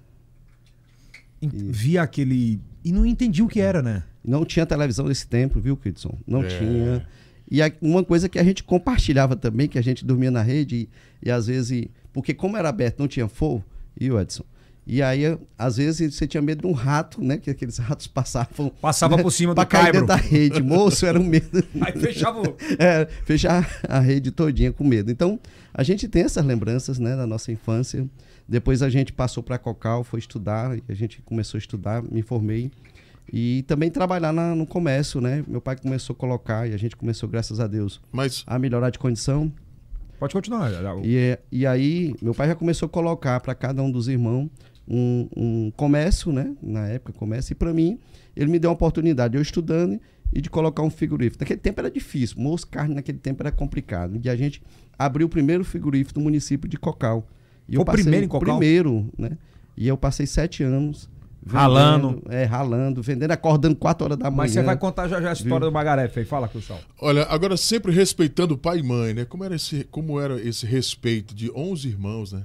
Em- 1.41 1.49
Via 1.49 2.03
aquele 2.03 2.61
e 2.83 2.91
não 2.91 3.05
entendia 3.05 3.43
o 3.43 3.47
que 3.47 3.59
era, 3.59 3.81
né? 3.81 4.03
Não 4.23 4.45
tinha 4.45 4.65
televisão 4.65 5.07
nesse 5.07 5.27
tempo, 5.27 5.59
viu, 5.59 5.75
Kidson? 5.75 6.17
Não 6.27 6.43
É. 6.43 6.47
tinha. 6.47 7.07
E 7.51 7.59
uma 7.81 8.01
coisa 8.01 8.29
que 8.29 8.39
a 8.39 8.43
gente 8.43 8.63
compartilhava 8.63 9.35
também, 9.35 9.67
que 9.67 9.77
a 9.77 9.83
gente 9.83 10.05
dormia 10.05 10.31
na 10.31 10.41
rede 10.41 10.87
e, 11.21 11.27
e 11.27 11.29
às 11.29 11.47
vezes. 11.47 11.87
Porque 12.13 12.33
como 12.33 12.55
era 12.55 12.69
aberto, 12.69 12.99
não 12.99 13.07
tinha 13.09 13.27
fogo, 13.27 13.63
e 13.99 14.09
o 14.09 14.19
Edson? 14.19 14.45
E 14.87 15.01
aí, 15.01 15.37
às 15.57 15.77
vezes, 15.77 16.15
você 16.15 16.25
tinha 16.25 16.41
medo 16.41 16.61
de 16.61 16.67
um 16.67 16.71
rato, 16.71 17.23
né? 17.23 17.37
Que 17.37 17.49
aqueles 17.49 17.77
ratos 17.77 18.07
passavam. 18.07 18.69
Passava 18.81 19.17
né, 19.17 19.23
por 19.23 19.31
cima 19.31 19.53
do 19.53 19.65
caibro. 19.65 20.05
da 20.05 20.15
rede. 20.15 20.63
Moço, 20.63 21.05
era 21.05 21.19
um 21.19 21.23
medo. 21.23 21.63
Aí 21.81 21.93
fechava 21.93 22.41
o... 22.41 22.57
É, 22.79 23.05
fechar 23.25 23.69
a 23.87 23.99
rede 23.99 24.31
todinha 24.31 24.71
com 24.71 24.83
medo. 24.83 25.11
Então, 25.11 25.39
a 25.73 25.83
gente 25.83 26.07
tem 26.07 26.23
essas 26.23 26.43
lembranças, 26.43 26.99
né, 26.99 27.15
da 27.15 27.27
nossa 27.27 27.51
infância. 27.51 28.07
Depois 28.47 28.81
a 28.81 28.89
gente 28.89 29.13
passou 29.13 29.43
para 29.43 29.57
Cocal, 29.57 30.03
foi 30.03 30.19
estudar, 30.19 30.77
e 30.77 30.83
a 30.89 30.93
gente 30.93 31.21
começou 31.21 31.57
a 31.57 31.59
estudar, 31.59 32.01
me 32.01 32.21
formei. 32.21 32.71
E 33.33 33.63
também 33.63 33.89
trabalhar 33.89 34.33
na- 34.33 34.53
no 34.55 34.65
comércio, 34.65 35.21
né? 35.21 35.43
Meu 35.47 35.61
pai 35.61 35.77
começou 35.77 36.13
a 36.13 36.17
colocar 36.17 36.67
e 36.67 36.73
a 36.73 36.77
gente 36.77 36.95
começou, 36.95 37.29
graças 37.29 37.59
a 37.59 37.67
Deus, 37.67 38.01
Mas 38.11 38.43
a 38.45 38.59
melhorar 38.59 38.89
de 38.89 38.99
condição. 38.99 39.51
Pode 40.19 40.33
continuar. 40.33 40.69
E, 41.03 41.15
é- 41.17 41.39
e 41.51 41.65
aí, 41.65 42.13
meu 42.21 42.33
pai 42.33 42.47
já 42.47 42.55
começou 42.55 42.85
a 42.85 42.89
colocar 42.89 43.39
para 43.39 43.55
cada 43.55 43.81
um 43.81 43.89
dos 43.89 44.07
irmãos 44.07 44.49
um, 44.87 45.27
um 45.35 45.71
comércio, 45.77 46.31
né? 46.33 46.53
Na 46.61 46.87
época, 46.87 47.13
comércio. 47.13 47.53
E 47.53 47.55
para 47.55 47.73
mim, 47.73 47.97
ele 48.35 48.51
me 48.51 48.59
deu 48.59 48.69
uma 48.69 48.73
oportunidade, 48.73 49.35
eu 49.35 49.41
estudando 49.41 49.99
e 50.33 50.41
de 50.41 50.49
colocar 50.49 50.81
um 50.83 50.89
frigorífico. 50.89 51.41
Naquele 51.43 51.59
tempo 51.59 51.79
era 51.79 51.89
difícil, 51.89 52.39
moço 52.39 52.67
carne 52.67 52.93
naquele 52.95 53.17
tempo 53.17 53.41
era 53.41 53.51
complicado. 53.51 54.19
E 54.23 54.29
a 54.29 54.35
gente 54.35 54.61
abriu 54.99 55.27
o 55.27 55.29
primeiro 55.29 55.63
frigorífico 55.63 56.13
do 56.19 56.21
município 56.23 56.69
de 56.69 56.77
Cocal, 56.77 57.25
E 57.67 57.75
Foi 57.75 57.77
eu 57.77 57.81
o 57.81 57.85
primeiro 57.85 58.25
em 58.25 58.27
Cocal? 58.27 58.39
Cocal? 58.41 58.57
Primeiro, 58.59 59.09
né? 59.17 59.37
E 59.77 59.87
eu 59.87 59.95
passei 59.97 60.25
sete 60.25 60.61
anos. 60.63 61.09
Vendendo- 61.43 61.57
Ralando. 61.59 62.23
É, 62.29 62.43
ralando, 62.43 63.01
vendendo, 63.01 63.31
acordando 63.31 63.75
quatro 63.75 64.05
horas 64.05 64.17
da 64.17 64.25
manhã. 64.29 64.37
Mas 64.37 64.51
você 64.51 64.61
vai 64.63 64.77
contar 64.77 65.07
já, 65.07 65.21
já 65.21 65.29
a 65.29 65.33
história 65.33 65.65
do 65.65 65.71
Magarefe 65.71 66.19
aí. 66.19 66.25
Fala, 66.25 66.47
Crucial. 66.47 66.79
Olha, 66.99 67.23
agora 67.23 67.57
sempre 67.57 67.91
respeitando 67.91 68.57
pai 68.57 68.79
e 68.79 68.83
mãe, 68.83 69.13
né? 69.13 69.25
Como 69.25 69.43
era 69.43 69.55
esse, 69.55 69.83
como 69.91 70.19
era 70.19 70.39
esse 70.41 70.65
respeito 70.65 71.33
de 71.35 71.51
11 71.55 71.87
irmãos, 71.87 72.31
né? 72.33 72.43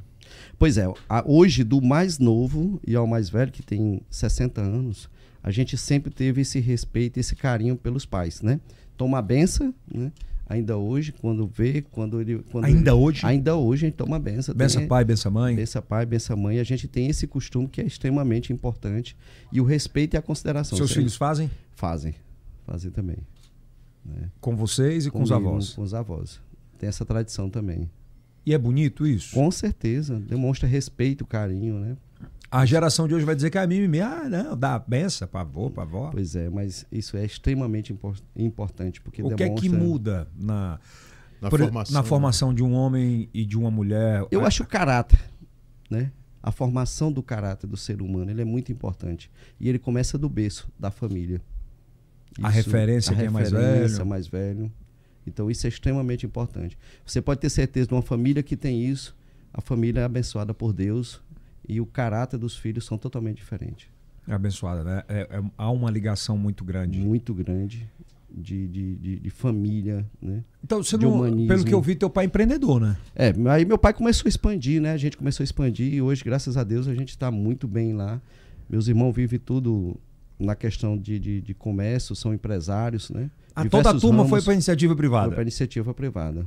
Pois 0.58 0.78
é, 0.78 0.86
a- 1.08 1.22
hoje 1.26 1.62
do 1.62 1.82
mais 1.82 2.18
novo 2.18 2.80
e 2.86 2.94
ao 2.96 3.06
mais 3.06 3.28
velho, 3.28 3.52
que 3.52 3.62
tem 3.62 4.00
60 4.10 4.60
anos, 4.60 5.08
a 5.42 5.50
gente 5.50 5.76
sempre 5.76 6.10
teve 6.10 6.40
esse 6.40 6.58
respeito, 6.60 7.18
esse 7.20 7.36
carinho 7.36 7.76
pelos 7.76 8.04
pais, 8.06 8.40
né? 8.42 8.58
Toma 8.96 9.18
a 9.18 9.22
benção, 9.22 9.74
né? 9.92 10.10
Ainda 10.48 10.76
hoje, 10.76 11.12
quando 11.12 11.46
vê, 11.46 11.82
quando 11.82 12.20
ele... 12.20 12.38
Quando 12.52 12.64
Ainda 12.64 12.90
ele- 12.92 13.00
hoje? 13.00 13.26
Ainda 13.26 13.56
hoje 13.56 13.84
a 13.84 13.88
gente 13.88 13.96
toma 13.96 14.18
benção. 14.18 14.54
Bença 14.54 14.78
Tem- 14.78 14.86
pai, 14.88 15.04
bença 15.04 15.28
mãe. 15.28 15.56
Bença 15.56 15.82
pai, 15.82 16.06
bença 16.06 16.36
mãe. 16.36 16.60
A 16.60 16.64
gente 16.64 16.86
tem 16.86 17.08
esse 17.08 17.26
costume 17.26 17.66
que 17.68 17.80
é 17.80 17.84
extremamente 17.84 18.52
importante. 18.52 19.16
E 19.52 19.60
o 19.60 19.64
respeito 19.64 20.14
e 20.14 20.16
a 20.16 20.22
consideração. 20.22 20.78
Seus 20.78 20.92
filhos 20.92 21.16
fazem? 21.16 21.50
Fazem. 21.74 22.14
Fazem 22.64 22.90
também. 22.92 23.16
Com 24.40 24.54
vocês 24.56 25.06
e 25.06 25.10
com 25.10 25.22
os 25.22 25.30
Comigo, 25.30 25.48
avós. 25.48 25.70
Com 25.74 25.82
os 25.82 25.92
avós. 25.94 26.40
Tem 26.78 26.88
essa 26.88 27.04
tradição 27.04 27.50
também. 27.50 27.90
E 28.44 28.54
é 28.54 28.58
bonito 28.58 29.04
isso? 29.04 29.34
Com 29.34 29.50
certeza. 29.50 30.20
Demonstra 30.20 30.68
respeito, 30.68 31.26
carinho, 31.26 31.80
né? 31.80 31.96
A 32.50 32.64
geração 32.64 33.08
de 33.08 33.14
hoje 33.14 33.24
vai 33.24 33.34
dizer 33.34 33.50
que 33.50 33.58
é 33.58 33.66
mimimi. 33.66 34.00
Ah, 34.00 34.28
não, 34.28 34.56
dá 34.56 34.78
benção 34.78 35.26
pra 35.26 35.40
avô, 35.40 35.68
pra 35.70 35.82
avó. 35.82 36.10
Pois 36.12 36.36
é, 36.36 36.48
mas 36.48 36.86
isso 36.92 37.16
é 37.16 37.24
extremamente 37.24 37.92
impor- 37.92 38.16
importante, 38.36 39.00
porque 39.00 39.22
O 39.22 39.34
que 39.34 39.42
é 39.42 39.48
que 39.50 39.62
demonstra... 39.68 39.78
muda 39.88 40.28
na, 40.36 40.78
Na 41.40 41.50
por- 41.50 41.58
formação. 41.60 41.94
na 41.94 42.02
né? 42.02 42.08
formação 42.08 42.54
de 42.54 42.62
um 42.62 42.72
homem 42.72 43.28
e 43.34 43.44
de 43.44 43.58
uma 43.58 43.70
mulher? 43.70 44.24
Eu 44.30 44.42
A- 44.44 44.46
acho 44.46 44.62
o 44.62 44.66
caráter, 44.66 45.18
né? 45.90 46.12
A 46.42 46.52
formação 46.52 47.10
do 47.10 47.22
caráter 47.22 47.66
do 47.66 47.76
ser 47.76 48.00
humano, 48.00 48.30
ele 48.30 48.40
é 48.42 48.44
muito 48.44 48.70
importante. 48.70 49.28
E 49.58 49.68
ele 49.68 49.80
começa 49.80 50.16
do 50.16 50.28
berço, 50.28 50.68
da 50.78 50.92
família. 50.92 51.42
A 52.40 52.48
referência, 52.48 53.12
a 53.12 53.16
quem 53.16 53.26
é 53.26 53.30
mais 53.30 53.50
referência, 53.50 53.96
velho. 53.98 54.06
mais 54.08 54.28
velho. 54.28 54.72
Então 55.26 55.50
isso 55.50 55.66
é 55.66 55.68
extremamente 55.68 56.24
importante. 56.24 56.78
Você 57.04 57.20
pode 57.20 57.40
ter 57.40 57.50
certeza 57.50 57.88
de 57.88 57.94
uma 57.94 58.02
família 58.02 58.42
que 58.44 58.56
tem 58.56 58.84
isso, 58.84 59.16
a 59.52 59.60
família 59.60 60.02
é 60.02 60.04
abençoada 60.04 60.54
por 60.54 60.72
Deus 60.72 61.20
e 61.68 61.80
o 61.80 61.86
caráter 61.86 62.38
dos 62.38 62.56
filhos 62.56 62.84
são 62.84 62.98
totalmente 62.98 63.36
diferentes. 63.38 63.88
É 64.28 64.32
abençoada, 64.32 64.82
né? 64.82 65.02
É- 65.08 65.28
é- 65.30 65.42
há 65.56 65.70
uma 65.70 65.90
ligação 65.90 66.36
muito 66.36 66.64
grande. 66.64 66.98
Muito 66.98 67.32
grande 67.32 67.88
de, 68.30 68.66
de, 68.68 68.96
de, 68.96 69.18
de 69.20 69.30
família, 69.30 70.04
né? 70.20 70.42
Então, 70.62 70.82
você 70.82 70.96
não, 70.96 71.14
humanismo. 71.14 71.48
pelo 71.48 71.64
que 71.64 71.72
eu 71.72 71.80
vi, 71.80 71.94
teu 71.94 72.10
pai 72.10 72.24
é 72.24 72.26
empreendedor, 72.26 72.80
né? 72.80 72.96
É, 73.14 73.32
aí 73.50 73.64
meu 73.64 73.78
pai 73.78 73.94
começou 73.94 74.26
a 74.26 74.28
expandir, 74.28 74.80
né? 74.80 74.92
A 74.92 74.96
gente 74.96 75.16
começou 75.16 75.42
a 75.42 75.46
expandir 75.46 75.94
e 75.94 76.02
hoje, 76.02 76.22
graças 76.22 76.56
a 76.56 76.64
Deus, 76.64 76.86
a 76.86 76.94
gente 76.94 77.10
está 77.10 77.30
muito 77.30 77.66
bem 77.66 77.94
lá. 77.94 78.20
Meus 78.68 78.88
irmãos 78.88 79.12
vivem 79.12 79.38
tudo 79.38 79.96
na 80.38 80.54
questão 80.54 80.98
de, 80.98 81.18
de, 81.18 81.40
de 81.40 81.54
comércio, 81.54 82.14
são 82.14 82.34
empresários, 82.34 83.10
né? 83.10 83.30
Ah, 83.54 83.64
toda 83.64 83.90
a 83.90 83.94
turma 83.94 84.18
ramos, 84.18 84.30
foi 84.30 84.42
para 84.42 84.52
iniciativa 84.52 84.92
foi 84.92 84.98
privada. 84.98 85.32
para 85.32 85.42
iniciativa 85.42 85.94
privada. 85.94 86.46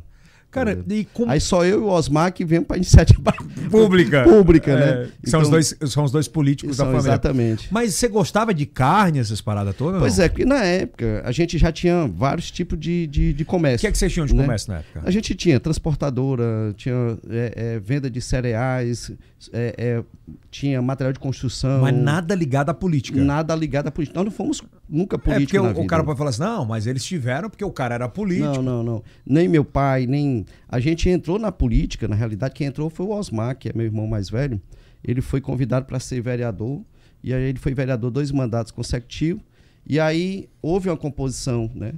Cara, 0.52 0.80
e 0.90 1.06
como 1.14 1.32
Aí 1.32 1.40
só 1.40 1.64
eu 1.64 1.80
e 1.82 1.84
o 1.84 1.88
Osmar 1.88 2.34
que 2.34 2.44
vem 2.44 2.62
para 2.62 2.76
iniciativa 2.78 3.32
pública. 3.70 4.24
pública, 4.24 4.72
É, 4.72 4.76
né? 5.04 5.10
que 5.24 5.30
são, 5.30 5.42
os 5.42 5.48
Então, 5.48 5.52
dois, 5.52 5.76
são 5.92 6.04
os 6.04 6.12
dois 6.12 6.28
políticos 6.28 6.78
da 6.78 6.86
família. 6.86 7.02
Exatamente. 7.02 7.68
Mas 7.72 7.94
você 7.94 8.08
gostava 8.08 8.54
de 8.54 8.66
carne, 8.66 9.20
essas 9.20 9.42
paradas 9.42 9.76
todas? 9.76 10.00
Pois 10.00 10.18
não? 10.18 10.26
é, 10.26 10.30
porque 10.30 10.46
na 10.46 10.64
época 10.64 11.22
a 11.24 11.32
gente 11.32 11.58
já 11.58 11.72
tinha 11.72 12.08
vários 12.08 12.50
tipos 12.50 12.80
de, 12.80 13.06
de, 13.08 13.34
de 13.34 13.44
O 13.44 13.46
comércio. 13.46 13.82
que 13.82 13.88
é 13.88 13.92
que 13.92 13.98
vocês 13.98 14.12
tinham 14.12 14.26
de 14.26 14.34
né? 14.34 14.42
comércio 14.44 14.72
na 14.74 14.80
época? 14.80 15.02
A 15.06 15.12
gente 15.12 15.36
tinha 15.36 15.60
transportadora, 15.60 16.74
tinha 16.76 17.18
é, 17.30 17.54
é, 17.76 17.80
venda 17.80 18.10
de 18.10 18.20
cereais, 18.22 19.12
é, 19.54 19.74
é, 19.78 20.04
tinha 20.52 20.82
material 20.82 21.14
de 21.14 21.20
construção. 21.20 21.82
Mas 21.82 21.96
nada 21.96 22.36
ligado 22.36 22.70
à 22.70 22.74
política. 22.74 23.24
Nada 23.24 23.56
ligado 23.56 23.88
à 23.88 23.92
política. 23.92 24.20
Nós 24.20 24.26
não 24.26 24.32
fomos 24.32 24.62
nunca 24.88 25.16
é 25.16 25.20
porque 25.20 25.34
políticos 25.34 25.78
o, 25.78 25.82
o 25.82 25.88
cara 25.88 26.04
pode 26.04 26.18
falar 26.18 26.32
assim, 26.32 26.42
não, 26.42 26.66
mas 26.66 26.86
eles 26.86 27.04
tiveram 27.06 27.50
porque 27.50 27.64
o 27.64 27.72
cara 27.72 27.96
era 27.96 28.10
político. 28.10 28.62
Não, 28.62 28.62
não, 28.62 28.84
não. 28.84 29.04
Nem 29.26 29.48
meu 29.48 29.64
pai, 29.64 30.06
nem... 30.06 30.46
A 30.68 30.80
gente 30.80 31.10
entrou 31.10 31.40
na 31.40 31.52
política, 31.52 32.08
na 32.08 32.16
realidade, 32.16 32.54
quem 32.54 32.68
entrou 32.68 32.90
foi 32.90 33.06
o 33.06 33.12
Osmar, 33.12 33.56
que 33.56 33.70
é 33.70 33.72
meu 33.74 33.86
irmão 33.86 34.08
mais 34.08 34.30
velho. 34.30 34.60
Ele 35.04 35.22
foi 35.22 35.40
convidado 35.40 35.86
para 35.86 36.00
ser 36.00 36.22
vereador, 36.22 36.82
e 37.24 37.34
aí 37.34 37.44
ele 37.44 37.60
foi 37.60 37.74
vereador 37.74 38.12
dois 38.12 38.32
mandatos 38.32 38.72
consecutivos. 38.72 39.42
E 39.88 40.00
aí 40.00 40.50
houve 40.62 40.90
uma 40.90 40.98
composição 40.98 41.72
né, 41.74 41.94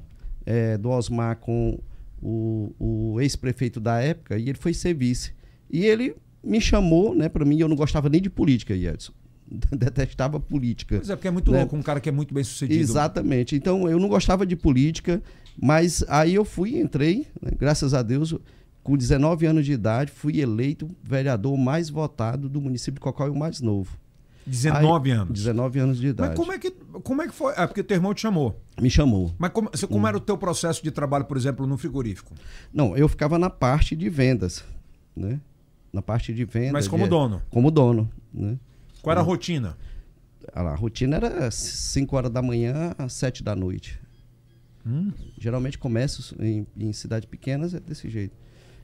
é, 0.46 0.78
do 0.78 0.90
Osmar 0.90 1.38
com 1.38 1.80
o, 2.22 2.72
o 2.80 3.22
ex-prefeito 3.22 3.80
da 3.80 4.00
época, 4.00 4.38
e 4.38 4.48
ele 4.50 4.58
foi 4.58 4.74
ser 4.74 4.94
vice. 4.94 5.34
E 5.70 5.86
ele 5.86 6.16
me 6.44 6.60
chamou, 6.62 7.14
né, 7.16 7.30
para 7.30 7.46
mim, 7.46 7.60
eu 7.60 7.68
não 7.68 7.76
gostava 7.76 8.10
nem 8.10 8.22
de 8.22 8.30
política, 8.30 8.74
Edson. 8.74 9.14
Detestava 9.72 10.40
política. 10.40 10.96
Pois 10.98 11.10
é, 11.10 11.16
porque 11.16 11.28
é 11.28 11.32
muito 11.32 11.52
Né? 11.52 11.60
louco, 11.60 11.76
um 11.76 11.82
cara 11.82 12.00
que 12.00 12.08
é 12.10 12.12
muito 12.12 12.34
bem 12.34 12.44
sucedido. 12.44 12.80
Exatamente. 12.80 13.56
Então 13.56 13.90
eu 13.90 14.00
não 14.00 14.08
gostava 14.08 14.46
de 14.46 14.56
política, 14.56 15.22
mas 15.62 16.04
aí 16.08 16.34
eu 16.36 16.46
fui, 16.46 16.80
entrei, 16.80 17.28
né, 17.42 17.52
graças 17.58 17.94
a 17.94 18.02
Deus, 18.02 18.34
com 18.84 18.96
19 18.98 19.46
anos 19.46 19.66
de 19.66 19.74
idade, 19.74 20.12
fui 20.12 20.40
eleito 20.40 20.90
vereador 21.04 21.58
mais 21.58 21.90
votado 21.90 22.48
do 22.50 22.60
município 22.62 22.94
de 22.96 23.00
Cocó 23.02 23.28
e 23.28 23.30
o 23.30 23.36
mais 23.36 23.62
novo. 23.62 23.98
19 24.48 25.12
Aí, 25.12 25.18
anos. 25.18 25.34
19 25.34 25.80
anos 25.80 26.00
de 26.00 26.08
idade. 26.08 26.30
Mas 26.30 26.38
como 26.40 26.52
é, 26.52 26.58
que, 26.58 26.72
como 27.04 27.22
é 27.22 27.28
que 27.28 27.34
foi? 27.34 27.54
É 27.56 27.68
porque 27.68 27.84
teu 27.84 27.96
irmão 27.96 28.12
te 28.12 28.22
chamou. 28.22 28.60
Me 28.82 28.90
chamou. 28.90 29.32
Mas 29.38 29.52
como, 29.52 29.70
você- 29.72 29.86
Hum. 29.86 29.90
como 29.90 30.08
era 30.08 30.18
o 30.18 30.20
teu 30.20 30.36
processo 30.36 30.82
de 30.84 30.90
trabalho, 30.90 31.26
por 31.26 31.38
exemplo, 31.38 31.68
no 31.68 31.78
frigorífico? 31.78 32.34
Não, 32.74 32.98
eu 32.98 33.08
ficava 33.08 33.38
na 33.38 33.52
parte 33.52 33.96
de 33.96 34.10
vendas, 34.10 34.64
né? 35.16 35.40
Na 35.94 36.02
parte 36.02 36.34
de 36.34 36.46
vendas. 36.46 36.72
Mas 36.72 36.88
como 36.88 37.04
de- 37.04 37.10
dono? 37.10 37.42
Como 37.50 37.70
dono, 37.72 38.10
né? 38.34 38.58
Qual 39.02 39.12
era 39.12 39.22
a 39.22 39.24
rotina? 39.24 39.78
A 40.54 40.62
a 40.62 40.76
rotina 40.76 41.18
era 41.18 41.52
5 41.52 42.16
horas 42.16 42.32
da 42.32 42.42
manhã 42.42 42.94
às 42.98 43.14
7 43.14 43.44
da 43.44 43.56
noite. 43.56 44.00
Hum? 44.86 45.12
Geralmente 45.38 45.78
comércios 45.78 46.34
em, 46.40 46.66
em 46.78 46.92
cidades 46.94 47.28
pequenas 47.30 47.74
é 47.74 47.80
desse 47.80 48.10
jeito. 48.10 48.36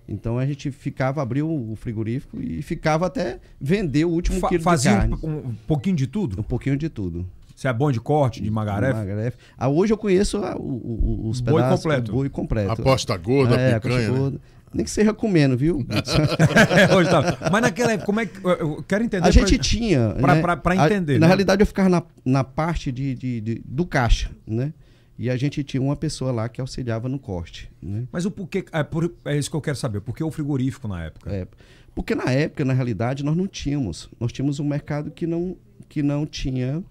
Então 0.07 0.37
a 0.37 0.45
gente 0.45 0.71
ficava, 0.71 1.21
abriu 1.21 1.49
o 1.49 1.75
frigorífico 1.75 2.39
e 2.41 2.61
ficava 2.61 3.07
até 3.07 3.39
vender 3.59 4.05
o 4.05 4.09
último 4.09 4.39
Fa- 4.39 4.47
quilo 4.49 4.63
fazia 4.63 4.91
de 4.91 4.97
carne. 4.97 5.15
um, 5.23 5.49
um 5.49 5.55
pouquinho 5.67 5.95
de 5.95 6.07
tudo? 6.07 6.39
Um 6.39 6.43
pouquinho 6.43 6.77
de 6.77 6.87
tudo. 6.89 7.25
Você 7.55 7.67
é 7.67 7.73
bom 7.73 7.91
de 7.91 7.99
corte, 7.99 8.39
de 8.41 8.51
magarefe? 8.51 8.93
Magarefe. 8.93 9.37
Ah, 9.57 9.67
hoje 9.67 9.91
eu 9.91 9.97
conheço 9.97 10.37
ah, 10.37 10.55
o- 10.55 10.61
o- 10.61 11.29
os 11.29 11.41
Boi 11.41 11.55
pedaços, 11.55 11.81
completo. 11.83 12.11
boi 12.11 12.29
completo. 12.29 12.71
Aposta 12.71 13.17
gorda, 13.17 13.55
é, 13.55 13.73
a 13.73 13.79
picanha, 13.81 13.97
coxa 13.97 14.11
né? 14.13 14.17
gorda. 14.19 14.41
Nem 14.73 14.83
que 14.83 14.91
seja 14.91 15.13
comendo, 15.13 15.57
viu? 15.57 15.77
Hoje 16.95 17.09
tá. 17.09 17.49
Mas 17.51 17.61
naquela 17.61 17.91
época, 17.93 18.05
como 18.05 18.19
é 18.19 18.25
que. 18.25 18.37
eu- 18.45 18.83
quero 18.87 19.03
entender. 19.03 19.27
a 19.27 19.31
gente 19.31 19.55
pra- 19.55 19.63
tinha. 19.63 20.09
pra- 20.19 20.35
né? 20.35 20.41
pra- 20.41 20.57
pra 20.57 20.81
A- 20.81 20.85
entender, 20.85 21.13
na 21.13 21.21
né? 21.21 21.27
realidade, 21.27 21.61
eu 21.61 21.65
ficava 21.67 21.89
na, 21.89 22.03
na 22.25 22.43
parte 22.43 22.91
de, 22.91 23.15
de- 23.15 23.41
de- 23.41 23.61
do 23.65 23.85
caixa, 23.85 24.29
né? 24.45 24.73
E 25.17 25.29
a 25.31 25.37
gente 25.37 25.63
tinha 25.63 25.81
uma 25.81 25.95
pessoa 25.95 26.31
lá 26.31 26.47
que 26.47 26.61
auxiliava 26.61 27.09
no 27.09 27.17
corte, 27.17 27.71
né? 27.81 28.03
Mas 28.11 28.25
o 28.25 28.29
porquê. 28.31 28.63
É, 28.71 28.83
por- 28.83 29.11
é 29.25 29.37
isso 29.37 29.49
que 29.49 29.55
eu 29.55 29.61
quero 29.61 29.77
saber. 29.77 30.01
Por 30.01 30.15
que 30.15 30.23
o 30.23 30.29
frigorífico 30.29 30.87
na 30.87 31.05
época? 31.05 31.31
É, 31.33 31.47
porque 31.95 32.13
na 32.13 32.25
época, 32.31 32.63
na 32.63 32.73
realidade, 32.73 33.23
nós 33.23 33.35
não 33.35 33.47
tínhamos. 33.47 34.09
Nós 34.19 34.31
tínhamos 34.31 34.59
um 34.59 34.65
mercado 34.65 35.09
que 35.09 35.25
não, 35.25 35.55
que 35.89 36.03
não 36.03 36.25
tinha 36.25 36.83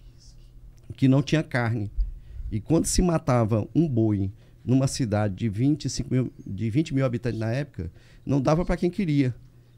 que 0.96 1.06
não 1.08 1.22
tinha 1.22 1.42
carne. 1.42 1.90
E 2.50 2.58
quando 2.60 2.86
se 2.86 3.02
matava 3.02 3.66
um 3.74 3.86
boi 3.88 4.30
numa 4.66 4.88
cidade 4.88 5.34
de 5.36 5.48
25 5.48 6.12
mil, 6.12 6.32
de 6.46 6.68
20 6.68 6.92
mil 6.92 7.06
habitantes 7.06 7.38
na 7.38 7.52
época, 7.52 7.90
não 8.26 8.40
dava 8.40 8.64
para 8.64 8.76
quem 8.76 8.90
queria. 8.90 9.32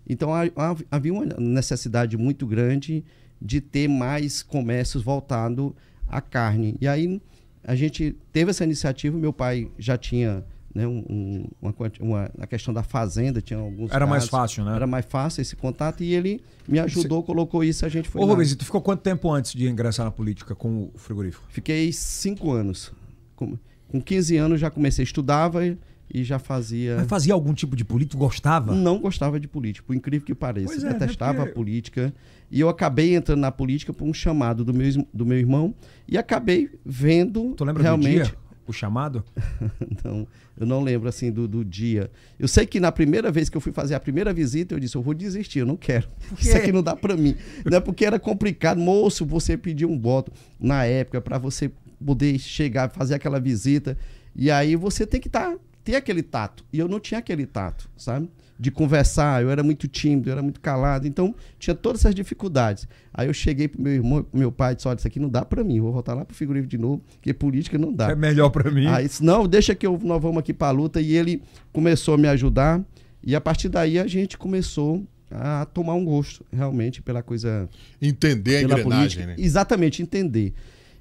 Então 0.08 0.34
ha- 0.34 0.44
ha- 0.56 0.76
havia 0.90 1.12
uma 1.12 1.26
necessidade 1.38 2.16
muito 2.16 2.46
grande 2.46 3.04
de 3.40 3.60
ter 3.60 3.86
mais 3.88 4.42
comércios 4.42 5.02
voltado 5.02 5.76
à 6.08 6.20
carne. 6.22 6.74
E 6.80 6.88
aí 6.88 7.20
a 7.62 7.74
gente 7.76 8.16
teve 8.32 8.50
essa 8.50 8.64
iniciativa, 8.64 9.16
meu 9.18 9.32
pai 9.32 9.70
já 9.78 9.98
tinha 9.98 10.42
né, 10.74 10.86
um- 10.86 11.04
um- 11.10 11.48
uma, 11.60 11.74
uma, 12.00 12.30
a 12.38 12.46
questão 12.46 12.72
da 12.72 12.82
fazenda, 12.82 13.40
tinha 13.42 13.58
alguns 13.58 13.90
Era 13.90 14.06
mais 14.06 14.24
casos. 14.24 14.30
fácil, 14.30 14.64
né? 14.64 14.74
Era 14.76 14.86
mais 14.86 15.04
fácil 15.06 15.40
esse 15.42 15.56
contato 15.56 16.04
e 16.04 16.14
ele 16.14 16.40
me 16.68 16.78
ajudou, 16.78 17.22
colocou 17.22 17.64
isso, 17.64 17.84
a 17.84 17.88
gente 17.88 18.08
foi 18.08 18.20
Ô, 18.22 18.24
lá. 18.26 18.32
Rubens, 18.32 18.54
tu 18.54 18.64
ficou 18.64 18.80
quanto 18.80 19.00
tempo 19.00 19.30
antes 19.32 19.52
de 19.54 19.66
ingressar 19.68 20.04
na 20.06 20.12
política 20.12 20.54
com 20.54 20.90
o 20.94 20.98
frigorífico? 20.98 21.44
Fiquei 21.48 21.90
cinco 21.92 22.52
anos. 22.52 22.92
Com, 23.34 23.58
com 23.88 24.00
15 24.00 24.36
anos 24.36 24.60
já 24.60 24.70
comecei, 24.70 25.02
estudava 25.02 25.66
e, 25.66 25.76
e 26.12 26.22
já 26.22 26.38
fazia... 26.38 26.96
Mas 26.98 27.06
fazia 27.06 27.34
algum 27.34 27.52
tipo 27.54 27.74
de 27.74 27.84
político? 27.84 28.18
Gostava? 28.18 28.74
Não 28.74 28.98
gostava 28.98 29.40
de 29.40 29.48
política, 29.48 29.86
por 29.86 29.94
incrível 29.96 30.24
que 30.26 30.34
pareça. 30.34 30.68
Pois 30.68 30.84
é, 30.84 30.86
né, 30.86 30.92
Detestava 30.94 31.38
porque- 31.38 31.50
a 31.50 31.54
política. 31.54 32.14
E 32.50 32.60
eu 32.60 32.68
acabei 32.68 33.14
entrando 33.14 33.40
na 33.40 33.52
política 33.52 33.92
por 33.92 34.04
um 34.06 34.14
chamado 34.14 34.64
do 34.64 34.72
meu, 34.72 35.06
do 35.12 35.26
meu 35.26 35.38
irmão 35.38 35.74
e 36.06 36.16
acabei 36.16 36.70
vendo 36.84 37.54
Tu 37.54 37.64
lembra 37.64 37.82
realmente... 37.82 38.18
do 38.20 38.24
dia? 38.24 38.48
O 38.66 38.72
chamado? 38.72 39.24
Não, 40.04 40.28
eu 40.54 40.66
não 40.66 40.82
lembro 40.82 41.08
assim 41.08 41.32
do, 41.32 41.48
do 41.48 41.64
dia. 41.64 42.10
Eu 42.38 42.46
sei 42.46 42.66
que 42.66 42.78
na 42.78 42.92
primeira 42.92 43.32
vez 43.32 43.48
que 43.48 43.56
eu 43.56 43.62
fui 43.62 43.72
fazer 43.72 43.94
a 43.94 44.00
primeira 44.00 44.30
visita, 44.30 44.74
eu 44.74 44.78
disse: 44.78 44.94
eu 44.94 45.00
vou 45.00 45.14
desistir, 45.14 45.60
eu 45.60 45.66
não 45.66 45.74
quero. 45.74 46.06
Isso 46.38 46.54
aqui 46.54 46.70
não 46.70 46.82
dá 46.82 46.94
para 46.94 47.16
mim. 47.16 47.34
Não 47.64 47.78
é 47.78 47.80
porque 47.80 48.04
era 48.04 48.18
complicado, 48.18 48.78
moço, 48.78 49.24
você 49.24 49.56
pedir 49.56 49.86
um 49.86 49.98
voto 49.98 50.30
na 50.60 50.84
época 50.84 51.18
para 51.18 51.38
você 51.38 51.70
poder 52.04 52.38
chegar, 52.38 52.90
fazer 52.90 53.14
aquela 53.14 53.40
visita. 53.40 53.96
E 54.34 54.50
aí 54.50 54.76
você 54.76 55.06
tem 55.06 55.20
que 55.20 55.28
tá, 55.28 55.56
ter 55.84 55.96
aquele 55.96 56.22
tato. 56.22 56.64
E 56.72 56.78
eu 56.78 56.88
não 56.88 57.00
tinha 57.00 57.18
aquele 57.18 57.46
tato, 57.46 57.88
sabe? 57.96 58.28
de 58.58 58.70
conversar, 58.72 59.40
eu 59.40 59.50
era 59.50 59.62
muito 59.62 59.86
tímido, 59.86 60.28
eu 60.28 60.32
era 60.32 60.42
muito 60.42 60.60
calado, 60.60 61.06
então 61.06 61.34
tinha 61.58 61.74
todas 61.74 62.00
essas 62.00 62.14
dificuldades. 62.14 62.88
Aí 63.14 63.28
eu 63.28 63.32
cheguei 63.32 63.68
pro 63.68 63.80
meu 63.80 63.92
irmão, 63.92 64.22
pro 64.24 64.38
meu 64.38 64.50
pai, 64.50 64.74
disse, 64.74 64.88
olha, 64.88 64.96
isso 64.96 65.06
aqui 65.06 65.20
não 65.20 65.28
dá 65.28 65.44
para 65.44 65.62
mim, 65.62 65.80
vou 65.80 65.92
voltar 65.92 66.14
lá 66.14 66.24
pro 66.24 66.36
figurino 66.36 66.66
de 66.66 66.76
novo, 66.76 67.00
porque 67.14 67.32
política 67.32 67.78
não 67.78 67.92
dá. 67.92 68.10
É 68.10 68.16
melhor 68.16 68.50
para 68.50 68.68
mim. 68.70 68.86
Aí 68.86 69.06
disse, 69.06 69.22
não, 69.22 69.46
deixa 69.46 69.74
que 69.76 69.86
eu, 69.86 69.98
nós 70.02 70.20
vamos 70.20 70.38
aqui 70.38 70.52
para 70.52 70.68
a 70.68 70.70
luta, 70.72 71.00
e 71.00 71.14
ele 71.14 71.40
começou 71.72 72.14
a 72.14 72.18
me 72.18 72.26
ajudar, 72.26 72.82
e 73.22 73.36
a 73.36 73.40
partir 73.40 73.68
daí 73.68 73.96
a 73.96 74.06
gente 74.08 74.36
começou 74.36 75.06
a 75.30 75.64
tomar 75.66 75.94
um 75.94 76.04
gosto, 76.04 76.44
realmente, 76.52 77.00
pela 77.00 77.22
coisa... 77.22 77.68
Entender 78.02 78.64
a 78.64 78.68
pela 78.68 78.80
engrenagem, 78.80 78.98
política. 78.98 79.26
né? 79.26 79.34
Exatamente, 79.38 80.02
entender. 80.02 80.52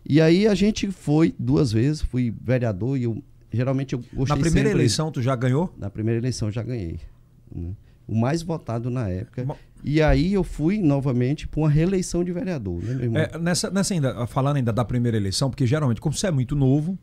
E 0.05 0.21
aí 0.21 0.47
a 0.47 0.55
gente 0.55 0.89
foi 0.91 1.33
duas 1.37 1.71
vezes, 1.71 2.01
fui 2.01 2.33
vereador, 2.41 2.97
e 2.97 3.03
eu, 3.03 3.21
geralmente 3.51 3.93
eu 3.93 3.99
gostei 4.13 4.35
Na 4.35 4.41
primeira 4.41 4.69
sempre- 4.69 4.81
eleição, 4.81 5.11
tu 5.11 5.21
já 5.21 5.35
ganhou? 5.35 5.73
na 5.77 5.89
primeira 5.89 6.19
eleição 6.19 6.47
eu 6.47 6.51
já 6.51 6.63
ganhei. 6.63 6.99
né? 7.53 7.71
O 8.07 8.15
mais 8.15 8.41
votado 8.41 8.89
na 8.89 9.09
época. 9.09 9.45
E 9.83 10.01
aí 10.01 10.33
eu 10.33 10.43
fui 10.43 10.81
novamente 10.81 11.45
para 11.47 11.59
uma 11.59 11.69
reeleição 11.69 12.23
de 12.23 12.31
vereador, 12.31 12.81
né, 12.81 12.93
meu 12.93 13.03
irmão? 13.03 13.21
É, 13.21 13.37
nessa, 13.37 13.69
nessa 13.69 13.93
ainda, 13.93 14.25
falando 14.27 14.55
ainda 14.55 14.71
da 14.71 14.85
primeira 14.85 15.17
eleição, 15.17 15.49
porque 15.49 15.67
geralmente, 15.67 15.99
como 15.99 16.15
você 16.15 16.27
é 16.27 16.31
muito 16.31 16.55
novo, 16.55 16.97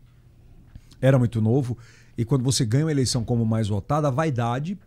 era 1.00 1.18
muito 1.18 1.42
novo, 1.42 1.76
e 2.16 2.24
quando 2.24 2.42
você 2.42 2.64
ganha 2.64 2.86
uma 2.86 2.90
eleição 2.90 3.22
como 3.22 3.44
mais 3.44 3.68
votada, 3.68 4.08
a 4.08 4.10
vaidade 4.10 4.78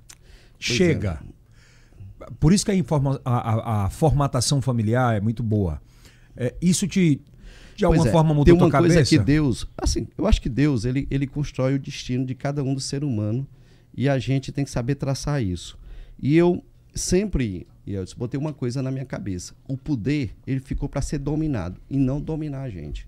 chega. 0.59 1.19
Por 2.39 2.51
isso 2.51 2.65
que 2.65 2.71
a, 2.71 2.75
informa- 2.75 3.21
a- 3.23 3.53
a- 3.53 3.85
a 3.85 3.89
formatação 3.91 4.59
familiar 4.61 5.15
é 5.15 5.21
muito 5.21 5.43
boa. 5.43 5.79
É, 6.35 6.55
isso 6.61 6.87
te, 6.87 7.21
de 7.77 7.85
alguma 7.85 8.07
é, 8.07 8.11
forma, 8.11 8.29
mudou 8.33 8.45
Tem 8.45 8.57
tua 8.57 8.67
uma 8.67 8.79
coisa 8.79 8.95
cabeça? 8.95 9.09
que 9.17 9.23
Deus, 9.23 9.67
assim, 9.77 10.07
eu 10.17 10.25
acho 10.27 10.41
que 10.41 10.49
Deus, 10.49 10.83
ele, 10.83 11.07
ele 11.11 11.27
constrói 11.27 11.75
o 11.75 11.79
destino 11.79 12.25
de 12.25 12.33
cada 12.35 12.63
um 12.63 12.73
do 12.73 12.81
ser 12.81 13.03
humano 13.03 13.47
e 13.95 14.09
a 14.09 14.17
gente 14.19 14.51
tem 14.51 14.65
que 14.65 14.71
saber 14.71 14.95
traçar 14.95 15.41
isso. 15.41 15.77
E 16.19 16.35
eu 16.35 16.63
sempre, 16.93 17.67
e 17.85 17.93
eu 17.93 18.03
botei 18.17 18.39
uma 18.39 18.51
coisa 18.51 18.81
na 18.81 18.89
minha 18.91 19.05
cabeça, 19.05 19.53
o 19.67 19.77
poder, 19.77 20.35
ele 20.45 20.59
ficou 20.59 20.89
para 20.89 21.01
ser 21.01 21.19
dominado 21.19 21.79
e 21.89 21.97
não 21.97 22.19
dominar 22.19 22.63
a 22.63 22.69
gente. 22.69 23.07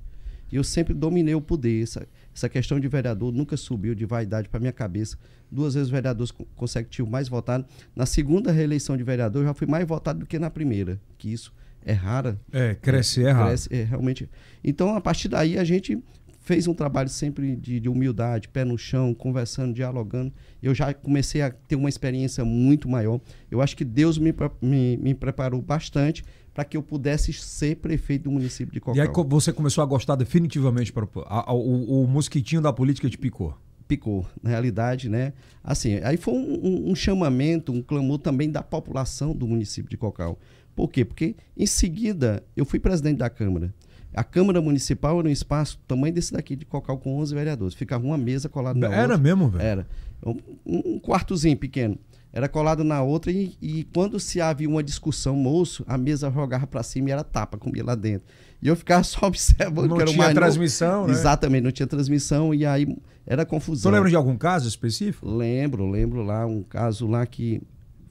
E 0.52 0.56
eu 0.56 0.64
sempre 0.64 0.94
dominei 0.94 1.36
o 1.36 1.42
poder, 1.42 1.84
essa, 1.84 2.08
essa 2.34 2.50
questão 2.50 2.80
de 2.80 2.88
vereador 2.88 3.32
nunca 3.32 3.56
subiu 3.58 3.94
de 3.94 4.06
vaidade 4.06 4.50
para 4.50 4.60
minha 4.60 4.72
cabeça. 4.72 5.18
Duas 5.52 5.76
vezes 5.76 5.90
vereadores 5.90 6.32
co- 6.32 6.46
consecutivos 6.56 7.12
mais 7.12 7.28
votado. 7.28 7.66
Na 7.96 8.06
segunda 8.08 8.52
reeleição 8.52 8.98
de 8.98 9.04
vereador, 9.04 9.44
eu 9.44 9.48
já 9.48 9.54
fui 9.54 9.68
mais 9.68 9.88
votado 9.88 10.20
do 10.20 10.26
que 10.26 10.40
na 10.40 10.50
primeira, 10.50 11.00
que 11.20 11.32
isso 11.32 11.54
é 11.90 11.94
rara 11.94 12.40
É, 12.52 12.76
crescer 12.76 13.28
errado. 13.28 13.46
Parece- 13.46 13.74
é, 13.74 13.84
realmente. 13.84 14.30
Então, 14.64 14.96
a 14.96 15.02
partir 15.02 15.28
daí, 15.28 15.58
a 15.58 15.64
gente 15.64 15.98
fez 16.42 16.66
um 16.68 16.74
trabalho 16.74 17.10
sempre 17.10 17.56
de, 17.56 17.80
de 17.80 17.88
humildade, 17.90 18.48
pé 18.50 18.66
no 18.66 18.78
chão, 18.78 19.14
conversando, 19.14 19.74
dialogando. 19.74 20.34
Eu 20.64 20.74
já 20.74 20.94
comecei 20.94 21.42
a 21.42 21.52
ter 21.52 21.76
uma 21.76 21.90
experiência 21.90 22.44
muito 22.44 22.90
maior. 22.90 23.20
Eu 23.52 23.62
acho 23.62 23.78
que 23.78 23.86
Deus 23.86 24.18
me, 24.18 24.34
me, 24.62 24.98
me 24.98 25.14
preparou 25.14 25.62
bastante 25.62 26.24
para 26.54 26.66
que 26.66 26.76
eu 26.76 26.82
pudesse 26.82 27.32
ser 27.34 27.76
prefeito 27.78 28.24
do 28.24 28.32
município 28.32 28.74
de 28.74 28.98
E 28.98 29.02
aí 29.02 29.08
Cocal. 29.08 29.30
você 29.30 29.54
começou 29.54 29.84
a 29.84 29.86
gostar 29.86 30.16
definitivamente. 30.16 30.92
Pra, 30.92 31.08
a- 31.28 31.52
a- 31.52 31.54
o, 31.54 32.04
o 32.04 32.08
mosquitinho 32.08 32.62
da 32.62 32.74
política 32.74 33.08
te 33.10 33.18
picou. 33.18 33.56
Picou, 33.88 34.26
na 34.44 34.50
realidade, 34.52 35.08
né? 35.10 35.34
Assim, 35.64 36.00
aí 36.04 36.16
foi 36.18 36.34
um, 36.34 36.60
um- 36.64 36.92
um 36.92 36.96
chamamento, 36.96 37.72
um 37.72 37.82
clamor 37.82 38.18
também 38.20 38.50
da 38.50 38.62
população 38.64 39.34
do 39.36 39.48
município 39.48 39.90
de 39.90 39.98
Cocal. 39.98 40.38
Por 40.76 40.90
quê? 40.90 41.04
Porque 41.06 41.36
em 41.58 41.66
seguida 41.66 42.44
eu 42.56 42.66
fui 42.66 42.80
presidente 42.80 43.18
da 43.18 43.30
Câmara. 43.30 43.74
A 44.14 44.24
Câmara 44.24 44.60
Municipal 44.62 45.20
era 45.20 45.28
um 45.28 45.32
espaço 45.32 45.78
tamanho 45.88 46.14
desse 46.14 46.34
daqui 46.34 46.56
de 46.56 46.66
Cocal 46.66 46.98
com 46.98 47.18
11 47.20 47.36
vereadores. 47.36 47.76
Ficava 47.76 48.04
uma 48.06 48.18
mesa 48.18 48.50
colada 48.50 48.80
na 48.80 48.88
Era 48.88 49.02
outra. 49.04 49.18
mesmo, 49.18 49.50
velho? 49.50 49.64
Era. 49.64 49.88
Um, 50.26 50.38
um 50.66 51.00
quartozinho 51.00 51.56
pequeno. 51.58 51.98
Era 52.32 52.48
colado 52.48 52.84
na 52.84 53.02
outra 53.02 53.32
e, 53.32 53.56
e 53.62 53.84
quando 53.86 54.20
se 54.20 54.40
havia 54.40 54.70
uma 54.70 54.84
discussão, 54.84 55.36
moço, 55.36 55.84
a 55.88 55.98
mesa 55.98 56.30
jogava 56.32 56.68
para 56.68 56.84
cima 56.84 57.10
e 57.10 57.12
era 57.12 57.24
tapa, 57.24 57.58
comia 57.58 57.84
lá 57.84 57.96
dentro. 57.96 58.28
E 58.62 58.68
eu 58.68 58.76
ficava 58.76 59.04
só 59.04 59.26
observando 59.28 59.90
Não 59.90 59.98
era 59.98 60.06
tinha 60.06 60.18
mais 60.18 60.34
transmissão, 60.36 61.08
né? 61.08 61.14
Exatamente, 61.14 61.64
não 61.64 61.72
tinha 61.72 61.88
transmissão 61.88 62.54
e 62.54 62.66
aí 62.66 62.96
era 63.26 63.46
Tu 63.46 63.50
confusão. 63.50 63.92
lembra 63.92 64.10
de 64.10 64.16
algum 64.16 64.38
caso 64.38 64.68
específico? 64.68 65.28
Lembro, 65.28 65.90
lembro 65.90 66.22
lá 66.24 66.46
um 66.46 66.62
caso 66.62 67.08
lá 67.08 67.26
que 67.26 67.62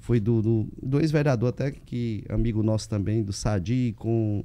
foi 0.08 0.18
do, 0.18 0.40
do, 0.40 0.68
do 0.82 1.00
ex-vereador, 1.00 1.50
até 1.50 1.70
que 1.70 2.24
amigo 2.30 2.62
nosso 2.62 2.88
também, 2.88 3.22
do 3.22 3.30
Sadi, 3.30 3.94
com 3.98 4.42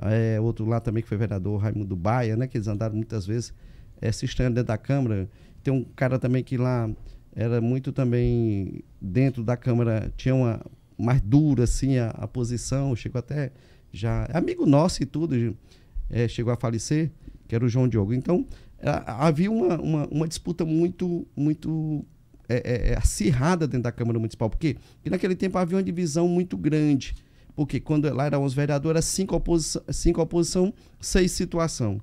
é, 0.00 0.40
outro 0.40 0.66
lá 0.66 0.80
também 0.80 1.04
que 1.04 1.08
foi 1.08 1.16
vereador, 1.16 1.56
Raimundo 1.60 1.94
Baia, 1.94 2.36
né? 2.36 2.48
Que 2.48 2.56
eles 2.56 2.66
andaram 2.66 2.96
muitas 2.96 3.24
vezes 3.24 3.54
é, 4.00 4.10
se 4.10 4.24
estranhando 4.24 4.56
dentro 4.56 4.66
da 4.66 4.76
Câmara. 4.76 5.30
Tem 5.62 5.72
um 5.72 5.84
cara 5.84 6.18
também 6.18 6.42
que 6.42 6.56
lá 6.56 6.90
era 7.32 7.60
muito 7.60 7.92
também 7.92 8.82
dentro 9.00 9.44
da 9.44 9.56
Câmara, 9.56 10.12
tinha 10.16 10.34
uma 10.34 10.60
mais 10.98 11.20
dura 11.20 11.62
assim 11.62 11.96
a, 11.96 12.08
a 12.08 12.26
posição, 12.26 12.96
chegou 12.96 13.20
até 13.20 13.52
já 13.92 14.28
amigo 14.32 14.66
nosso 14.66 15.00
e 15.00 15.06
tudo, 15.06 15.56
é, 16.10 16.26
chegou 16.26 16.52
a 16.52 16.56
falecer, 16.56 17.12
que 17.46 17.54
era 17.54 17.64
o 17.64 17.68
João 17.68 17.86
Diogo. 17.86 18.12
Então, 18.12 18.44
havia 19.06 19.48
uma, 19.48 19.80
uma, 19.80 20.08
uma 20.08 20.26
disputa 20.26 20.64
muito, 20.64 21.24
muito 21.36 22.04
é, 22.48 22.56
é, 22.56 22.92
é, 22.92 22.96
acirrada 22.98 23.66
dentro 23.66 23.84
da 23.84 23.92
Câmara 23.92 24.18
Municipal. 24.18 24.48
Por 24.50 24.58
quê? 24.58 24.76
Porque 24.96 25.10
naquele 25.10 25.34
tempo 25.34 25.58
havia 25.58 25.76
uma 25.76 25.82
divisão 25.82 26.28
muito 26.28 26.56
grande. 26.56 27.14
Porque 27.56 27.78
quando 27.78 28.12
lá 28.12 28.26
eram 28.26 28.42
os 28.42 28.52
vereadores, 28.52 28.96
era 28.96 29.02
cinco 29.02 29.36
oposição, 29.36 29.82
cinco 29.90 30.20
oposição, 30.20 30.74
seis 31.00 31.30
situação. 31.32 32.00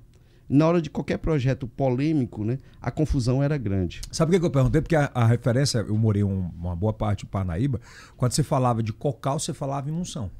Na 0.48 0.66
hora 0.66 0.82
de 0.82 0.90
qualquer 0.90 1.18
projeto 1.18 1.66
polêmico, 1.66 2.44
né, 2.44 2.58
a 2.80 2.90
confusão 2.90 3.42
era 3.42 3.56
grande. 3.56 4.00
Sabe 4.10 4.32
por 4.32 4.40
que 4.40 4.46
eu 4.46 4.50
perguntei? 4.50 4.80
Porque 4.82 4.96
a, 4.96 5.10
a 5.14 5.26
referência, 5.26 5.78
eu 5.78 5.96
morei 5.96 6.22
um- 6.24 6.50
uma 6.58 6.74
boa 6.76 6.92
parte 6.92 7.24
em 7.24 7.28
Parnaíba, 7.28 7.80
quando 8.16 8.32
você 8.32 8.42
falava 8.42 8.82
de 8.82 8.92
cocal, 8.92 9.38
você 9.38 9.54
falava 9.54 9.88
em 9.88 9.92
unção. 9.92 10.30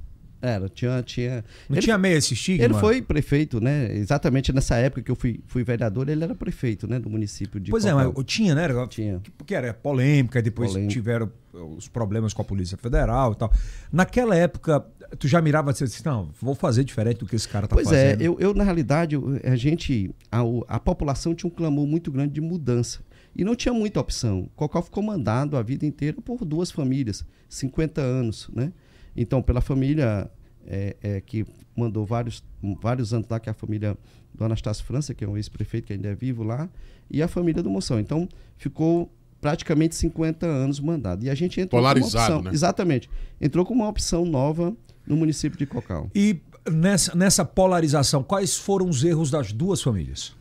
Era, 0.43 0.69
tinha. 0.69 1.01
tinha 1.05 1.45
Não 1.69 1.77
ele, 1.77 1.83
tinha 1.83 1.97
meio 1.97 2.19
esse 2.19 2.35
estigma? 2.35 2.65
ele 2.65 2.75
foi 2.75 3.01
prefeito, 3.01 3.61
né? 3.61 3.95
Exatamente 3.97 4.53
nessa 4.53 4.75
época 4.77 5.01
que 5.01 5.11
eu 5.11 5.15
fui, 5.15 5.41
fui 5.47 5.63
vereador, 5.63 6.09
ele 6.09 6.25
era 6.25 6.35
prefeito, 6.35 6.89
né? 6.89 6.99
Do 6.99 7.09
município 7.09 7.61
de 7.61 7.71
Pois 7.71 7.85
é, 7.85 7.95
mas 7.95 8.13
tinha, 8.27 8.53
né? 8.55 8.65
Era- 8.65 8.87
Tinha. 8.89 9.21
Porque 9.39 9.55
era 9.55 9.73
polêmica, 9.73 10.43
depois 10.43 10.71
Polêmica. 10.73 10.93
tiveram 10.93 11.31
os 11.77 11.87
problemas 11.87 12.33
com 12.33 12.43
a 12.43 12.45
Polícia 12.45 12.77
Federal 12.77 13.33
e 13.33 13.37
tal. 13.37 13.53
Naquela 13.93 14.35
época, 14.35 14.85
tu 15.19 15.29
já 15.29 15.41
mirava 15.41 15.73
você 15.73 15.85
disse, 15.85 16.05
não, 16.05 16.31
vou 16.41 16.55
fazer 16.55 16.83
diferente 16.83 17.19
do 17.19 17.27
que 17.27 17.37
esse 17.37 17.49
cara 17.49 17.69
tá 17.69 17.77
Pois 17.77 17.89
fazendo. 17.89 18.21
é, 18.21 18.27
eu, 18.27 18.37
eu, 18.41 18.53
na 18.53 18.65
realidade, 18.65 19.17
a 19.45 19.55
gente, 19.55 20.13
a, 20.31 20.41
a 20.67 20.81
população 20.81 21.35
tinha 21.35 21.49
um 21.49 21.55
clamor 21.55 21.87
muito 21.87 22.11
grande 22.11 22.33
de 22.33 22.41
mudança. 22.41 23.01
E 23.37 23.45
não 23.45 23.55
tinha 23.55 23.73
muita 23.73 23.99
opção. 24.01 24.49
Cocal 24.57 24.83
ficou 24.83 25.03
mandado 25.03 25.57
a 25.57 25.63
vida 25.63 25.87
inteira 25.87 26.19
por 26.21 26.45
duas 26.45 26.71
famílias, 26.71 27.25
50 27.49 28.01
anos, 28.01 28.51
né? 28.53 28.73
Então, 29.17 29.43
pela 29.43 29.61
família 29.61 30.31
é, 30.67 30.97
é, 31.03 31.21
que 31.21 31.45
mandou 31.77 32.05
vários, 32.05 32.43
vários 32.81 33.13
anos 33.13 33.27
lá, 33.29 33.41
que 33.41 33.49
é 33.49 33.53
a 33.53 33.55
família 33.55 33.97
do 34.35 34.45
Anastácio 34.45 34.85
França, 34.85 35.15
que 35.15 35.25
é 35.25 35.29
um 35.29 35.37
ex-prefeito 35.37 35.87
que 35.87 35.93
ainda 35.93 36.09
é 36.09 36.15
vivo 36.15 36.43
lá, 36.43 36.69
e 37.11 37.23
a 37.23 37.29
família 37.29 37.63
do 37.63 37.71
Moção. 37.71 38.01
Então, 38.01 38.29
ficou 38.57 39.11
praticamente 39.41 39.95
50 39.95 40.47
anos 40.47 40.81
mandado. 40.81 41.25
E 41.25 41.31
a 41.31 41.35
gente 41.35 41.61
entrou 41.61 41.81
com 41.81 41.87
uma 41.87 41.95
Polarizado, 41.95 42.35
opção. 42.35 42.43
né? 42.43 42.51
Exatamente. 42.53 43.11
Entrou 43.41 43.67
com 43.67 43.75
uma 43.75 43.89
opção 43.89 44.25
nova 44.25 44.75
no 45.07 45.17
município 45.17 45.59
de 45.59 45.67
Cocal. 45.67 46.09
E 46.15 46.41
nessa, 46.71 47.15
nessa 47.15 47.45
polarização, 47.45 48.23
quais 48.23 48.57
foram 48.57 48.89
os 48.89 49.03
erros 49.03 49.31
das 49.31 49.53
duas 49.53 49.83
famílias? 49.83 50.35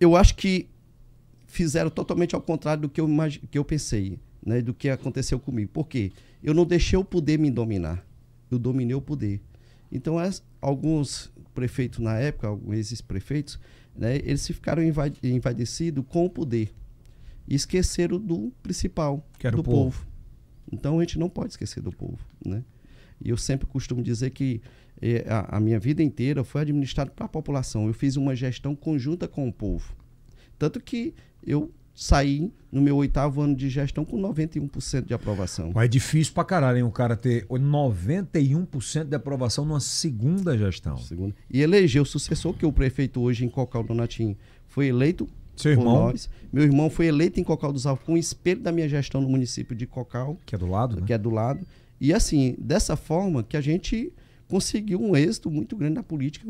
eu 0.00 0.16
acho 0.16 0.34
que 0.34 0.68
fizeram 1.46 1.90
totalmente 1.90 2.34
ao 2.34 2.40
contrário 2.40 2.82
do 2.82 2.88
que 2.88 3.00
eu, 3.00 3.08
que 3.50 3.58
eu 3.58 3.64
pensei, 3.64 4.18
né? 4.48 4.62
do 4.62 4.72
que 4.72 4.88
aconteceu 4.88 5.38
comigo. 5.38 5.70
Por 5.72 5.86
quê? 5.86 6.10
Eu 6.42 6.54
não 6.54 6.64
deixei 6.64 6.98
o 6.98 7.04
poder 7.04 7.38
me 7.38 7.50
dominar. 7.50 8.04
Eu 8.50 8.58
dominei 8.58 8.94
o 8.94 9.00
poder. 9.00 9.40
Então, 9.92 10.18
as- 10.18 10.42
alguns 10.60 11.30
prefeitos 11.54 11.98
na 11.98 12.18
época, 12.18 12.46
alguns 12.48 12.76
ex-prefeitos, 12.90 13.58
né? 13.94 14.16
eles 14.16 14.40
se 14.40 14.52
ficaram 14.54 14.82
envaidecidos 15.22 16.04
com 16.08 16.24
o 16.24 16.30
poder. 16.30 16.72
E 17.46 17.54
esqueceram 17.54 18.18
do 18.18 18.52
principal, 18.62 19.26
do 19.58 19.62
povo. 19.62 19.84
povo. 19.84 20.06
Então, 20.72 20.98
a 20.98 21.02
gente 21.02 21.18
não 21.18 21.28
pode 21.28 21.50
esquecer 21.52 21.82
do 21.82 21.90
povo. 21.92 22.18
Né? 22.44 22.62
E 23.22 23.30
eu 23.30 23.36
sempre 23.36 23.66
costumo 23.66 24.02
dizer 24.02 24.30
que 24.30 24.60
eh, 25.00 25.24
a, 25.28 25.56
a 25.56 25.60
minha 25.60 25.78
vida 25.78 26.02
inteira 26.02 26.44
foi 26.44 26.60
administrada 26.62 27.10
para 27.10 27.24
a 27.26 27.28
população. 27.28 27.86
Eu 27.86 27.94
fiz 27.94 28.16
uma 28.16 28.36
gestão 28.36 28.74
conjunta 28.76 29.26
com 29.26 29.48
o 29.48 29.52
povo. 29.52 29.94
Tanto 30.58 30.78
que 30.80 31.14
eu 31.42 31.70
saí 31.98 32.52
no 32.70 32.80
meu 32.80 32.96
oitavo 32.96 33.42
ano 33.42 33.56
de 33.56 33.68
gestão 33.68 34.04
com 34.04 34.16
91% 34.20 35.04
de 35.04 35.12
aprovação. 35.12 35.72
Mas 35.74 35.86
é 35.86 35.88
difícil 35.88 36.32
pra 36.32 36.44
caralho, 36.44 36.78
hein? 36.78 36.84
O 36.84 36.92
cara 36.92 37.16
ter 37.16 37.44
91% 37.46 39.04
de 39.04 39.16
aprovação 39.16 39.64
numa 39.64 39.80
segunda 39.80 40.56
gestão. 40.56 40.96
Segundo. 40.96 41.34
E 41.50 41.60
elegeu 41.60 42.04
o 42.04 42.06
sucessor, 42.06 42.54
que 42.54 42.64
o 42.64 42.72
prefeito 42.72 43.20
hoje 43.20 43.44
em 43.44 43.48
Cocal 43.48 43.82
do 43.82 43.94
Natim 43.94 44.36
foi 44.68 44.86
eleito 44.86 45.28
Seu 45.56 45.74
por 45.74 45.80
irmão? 45.80 46.04
nós. 46.04 46.30
Meu 46.52 46.62
irmão 46.62 46.88
foi 46.88 47.06
eleito 47.06 47.40
em 47.40 47.44
Cocal 47.44 47.72
dos 47.72 47.84
Alves 47.84 48.04
com 48.04 48.12
o 48.12 48.16
espelho 48.16 48.60
da 48.60 48.70
minha 48.70 48.88
gestão 48.88 49.20
no 49.20 49.28
município 49.28 49.74
de 49.74 49.84
Cocal. 49.84 50.38
Que 50.46 50.54
é 50.54 50.58
do 50.58 50.68
lado, 50.68 51.00
né? 51.00 51.02
que 51.04 51.12
é 51.12 51.18
do 51.18 51.30
lado. 51.30 51.66
E 52.00 52.14
assim, 52.14 52.54
dessa 52.60 52.94
forma 52.94 53.42
que 53.42 53.56
a 53.56 53.60
gente 53.60 54.12
conseguiu 54.48 55.00
um 55.00 55.14
êxito 55.14 55.50
muito 55.50 55.76
grande 55.76 55.94
na 55.94 56.02
política 56.02 56.46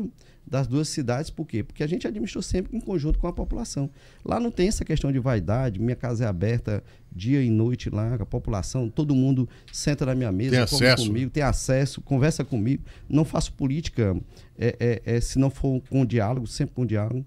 das 0.47 0.65
duas 0.65 0.87
cidades. 0.87 1.29
Por 1.29 1.45
quê? 1.45 1.63
Porque 1.63 1.83
a 1.83 1.87
gente 1.87 2.07
administrou 2.07 2.41
sempre 2.41 2.75
em 2.75 2.79
conjunto 2.79 3.19
com 3.19 3.27
a 3.27 3.33
população. 3.33 3.89
Lá 4.25 4.39
não 4.39 4.49
tem 4.49 4.67
essa 4.67 4.85
questão 4.85 5.11
de 5.11 5.19
vaidade, 5.19 5.79
minha 5.79 5.95
casa 5.95 6.23
é 6.23 6.27
aberta 6.27 6.83
dia 7.11 7.43
e 7.43 7.49
noite 7.49 7.89
lá, 7.89 8.15
a 8.15 8.25
população, 8.25 8.89
todo 8.89 9.13
mundo 9.13 9.47
senta 9.71 10.05
na 10.05 10.15
minha 10.15 10.31
mesa, 10.31 10.51
tem 10.51 10.59
acesso. 10.59 11.07
comigo, 11.07 11.29
tem 11.29 11.43
acesso, 11.43 12.01
conversa 12.01 12.43
comigo. 12.43 12.83
Não 13.07 13.25
faço 13.25 13.53
política 13.53 14.15
é, 14.57 14.75
é, 14.79 15.15
é, 15.17 15.21
se 15.21 15.37
não 15.37 15.49
for 15.49 15.81
com 15.89 16.05
diálogo, 16.05 16.47
sempre 16.47 16.73
com 16.73 16.85
diálogo. 16.85 17.25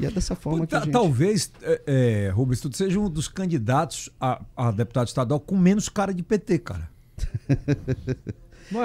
E 0.00 0.06
é 0.06 0.10
dessa 0.10 0.34
forma 0.34 0.66
que 0.66 0.74
a 0.74 0.80
gente... 0.80 0.92
Talvez, 0.92 1.52
é, 1.62 1.82
é, 1.86 2.30
Rubens, 2.30 2.60
tu 2.60 2.74
seja 2.74 2.98
um 2.98 3.10
dos 3.10 3.28
candidatos 3.28 4.08
a, 4.18 4.42
a 4.56 4.70
deputado 4.70 5.08
estadual 5.08 5.38
com 5.38 5.58
menos 5.58 5.88
cara 5.88 6.14
de 6.14 6.22
PT, 6.22 6.60
cara. 6.60 6.90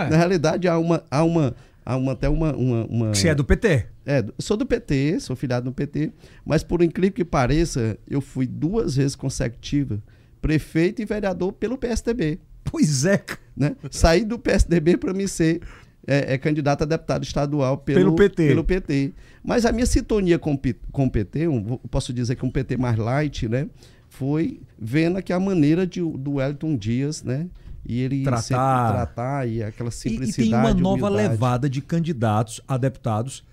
Na 0.09 0.17
realidade, 0.17 0.67
há 0.67 0.77
uma, 0.77 1.03
há 1.09 1.23
uma, 1.23 1.55
há 1.85 1.95
uma 1.95 2.11
até 2.11 2.29
uma, 2.29 2.55
uma, 2.55 2.85
uma... 2.85 3.15
Você 3.15 3.29
é 3.29 3.35
do 3.35 3.43
PT? 3.43 3.85
É, 4.05 4.23
sou 4.39 4.55
do 4.55 4.65
PT, 4.65 5.19
sou 5.19 5.35
filiado 5.35 5.65
no 5.65 5.73
PT, 5.73 6.11
mas 6.45 6.63
por 6.63 6.81
incrível 6.81 7.15
que 7.15 7.25
pareça, 7.25 7.97
eu 8.09 8.21
fui 8.21 8.47
duas 8.47 8.95
vezes 8.95 9.15
consecutiva 9.15 10.01
prefeito 10.41 11.01
e 11.01 11.05
vereador 11.05 11.51
pelo 11.53 11.77
PSDB. 11.77 12.39
Pois 12.63 13.05
é. 13.05 13.23
Né? 13.55 13.75
Saí 13.89 14.23
do 14.23 14.37
PSDB 14.37 14.97
para 14.97 15.13
me 15.13 15.27
ser 15.27 15.61
é, 16.05 16.33
é, 16.33 16.37
candidato 16.37 16.83
a 16.83 16.85
deputado 16.85 17.23
estadual 17.23 17.77
pelo, 17.77 17.99
pelo, 17.99 18.15
PT. 18.15 18.47
pelo 18.47 18.63
PT. 18.63 19.13
Mas 19.43 19.65
a 19.65 19.71
minha 19.71 19.85
sintonia 19.85 20.39
com, 20.39 20.57
com 20.91 21.05
o 21.05 21.11
PT, 21.11 21.47
um, 21.47 21.77
posso 21.89 22.13
dizer 22.13 22.35
que 22.35 22.45
um 22.45 22.49
PT 22.49 22.77
mais 22.77 22.97
light, 22.97 23.47
né? 23.47 23.67
Foi 24.09 24.61
vendo 24.79 25.21
que 25.21 25.33
a 25.33 25.39
maneira 25.39 25.85
de, 25.85 25.99
do 25.99 26.35
Wellington 26.35 26.77
Dias, 26.77 27.23
né? 27.23 27.47
E 27.87 28.01
ele 28.01 28.23
tratar, 28.23 28.91
tratar 28.91 29.47
e 29.47 29.63
aquela 29.63 29.89
simplicidade. 29.89 30.41
E, 30.41 30.47
e 30.47 30.49
tem 30.49 30.59
uma 30.59 30.73
nova 30.73 31.07
humildade. 31.07 31.29
levada 31.29 31.69
de 31.69 31.81
candidatos 31.81 32.59
a 32.67 32.75
deputados, 32.75 33.45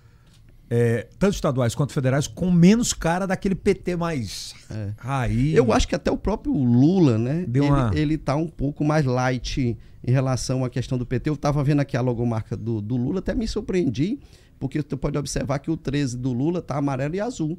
é, 0.69 1.07
tanto 1.17 1.35
estaduais 1.35 1.73
quanto 1.73 1.93
federais, 1.93 2.27
com 2.27 2.51
menos 2.51 2.91
cara 2.91 3.25
daquele 3.25 3.55
PT 3.55 3.95
mais 3.95 4.53
é. 4.69 4.91
raiz. 4.97 5.55
Eu 5.55 5.71
acho 5.71 5.87
que 5.87 5.95
até 5.95 6.11
o 6.11 6.17
próprio 6.17 6.51
Lula, 6.53 7.17
né? 7.17 7.45
Deu 7.47 7.63
ele, 7.63 7.71
uma... 7.71 7.91
ele 7.95 8.17
tá 8.17 8.35
um 8.35 8.47
pouco 8.47 8.83
mais 8.83 9.05
light 9.05 9.77
em 10.03 10.11
relação 10.11 10.65
à 10.65 10.69
questão 10.69 10.97
do 10.97 11.05
PT. 11.05 11.29
Eu 11.29 11.35
estava 11.35 11.63
vendo 11.63 11.79
aqui 11.79 11.95
a 11.95 12.01
logomarca 12.01 12.57
do, 12.57 12.81
do 12.81 12.97
Lula, 12.97 13.19
até 13.19 13.33
me 13.33 13.47
surpreendi, 13.47 14.19
porque 14.59 14.83
tu 14.83 14.97
pode 14.97 15.17
observar 15.17 15.59
que 15.59 15.71
o 15.71 15.77
13 15.77 16.17
do 16.17 16.33
Lula 16.33 16.61
tá 16.61 16.77
amarelo 16.77 17.15
e 17.15 17.21
azul 17.21 17.57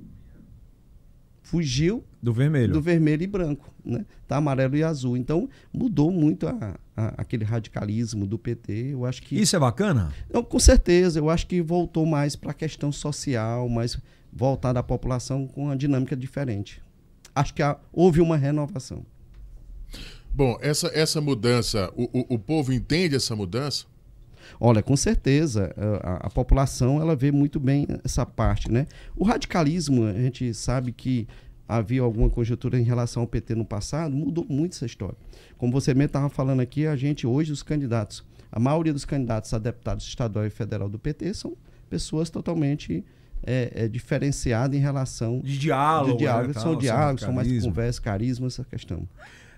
fugiu 1.46 2.04
do 2.20 2.32
vermelho, 2.32 2.72
do 2.72 2.82
vermelho 2.82 3.22
e 3.22 3.26
branco, 3.26 3.72
né? 3.84 4.04
Tá 4.26 4.38
amarelo 4.38 4.76
e 4.76 4.82
azul. 4.82 5.16
Então 5.16 5.48
mudou 5.72 6.10
muito 6.10 6.48
a, 6.48 6.76
a, 6.96 7.06
aquele 7.18 7.44
radicalismo 7.44 8.26
do 8.26 8.36
PT. 8.36 8.94
Eu 8.94 9.04
acho 9.04 9.22
que 9.22 9.40
isso 9.40 9.54
é 9.54 9.58
bacana. 9.58 10.12
Não, 10.32 10.42
com 10.42 10.58
certeza. 10.58 11.20
Eu 11.20 11.30
acho 11.30 11.46
que 11.46 11.62
voltou 11.62 12.04
mais 12.04 12.34
para 12.34 12.50
a 12.50 12.54
questão 12.54 12.90
social, 12.90 13.68
mais 13.68 13.96
voltada 14.32 14.80
à 14.80 14.82
população 14.82 15.46
com 15.46 15.64
uma 15.66 15.76
dinâmica 15.76 16.16
diferente. 16.16 16.82
Acho 17.32 17.54
que 17.54 17.62
há, 17.62 17.78
houve 17.92 18.20
uma 18.20 18.36
renovação. 18.36 19.06
Bom, 20.32 20.58
essa, 20.60 20.88
essa 20.88 21.20
mudança, 21.20 21.92
o, 21.94 22.04
o, 22.12 22.34
o 22.34 22.38
povo 22.38 22.72
entende 22.72 23.14
essa 23.14 23.36
mudança? 23.36 23.86
Olha, 24.60 24.82
com 24.82 24.96
certeza, 24.96 25.74
a, 26.02 26.26
a, 26.26 26.30
população 26.30 27.00
ela 27.00 27.14
vê 27.14 27.30
muito 27.30 27.58
bem 27.60 27.86
essa 28.04 28.24
parte, 28.24 28.70
né? 28.70 28.86
O 29.16 29.24
radicalismo, 29.24 30.04
a 30.04 30.12
gente 30.12 30.52
sabe 30.54 30.92
que 30.92 31.26
havia 31.68 32.02
alguma 32.02 32.30
conjuntura 32.30 32.78
em 32.78 32.82
relação 32.82 33.22
ao 33.22 33.26
PT 33.26 33.54
no 33.54 33.64
passado, 33.64 34.14
mudou 34.14 34.46
muito 34.48 34.74
essa 34.74 34.86
história. 34.86 35.16
Como 35.58 35.72
você 35.72 35.92
mesmo 35.92 36.06
estava 36.06 36.28
falando 36.28 36.60
aqui, 36.60 36.86
a 36.86 36.96
gente 36.96 37.26
hoje, 37.26 37.52
os 37.52 37.62
candidatos, 37.62 38.24
a 38.50 38.60
maioria 38.60 38.92
dos 38.92 39.04
candidatos 39.04 39.52
a 39.52 39.58
deputados 39.58 40.06
estadual 40.06 40.46
e 40.46 40.50
federal 40.50 40.88
do 40.88 40.98
PT 40.98 41.34
são 41.34 41.56
pessoas 41.90 42.30
totalmente 42.30 43.04
é, 43.42 43.72
é, 43.74 43.88
diferenciadas 43.88 44.76
em 44.76 44.80
relação... 44.80 45.40
De 45.40 45.58
diálogo. 45.58 46.12
De 46.12 46.18
diálogo, 46.18 46.54
né, 46.54 46.60
são 46.60 46.76
diálogos, 46.76 47.22
são 47.22 47.32
mais 47.32 47.64
conversa, 47.64 48.00
carisma, 48.00 48.46
essa 48.46 48.64
questão. 48.64 49.08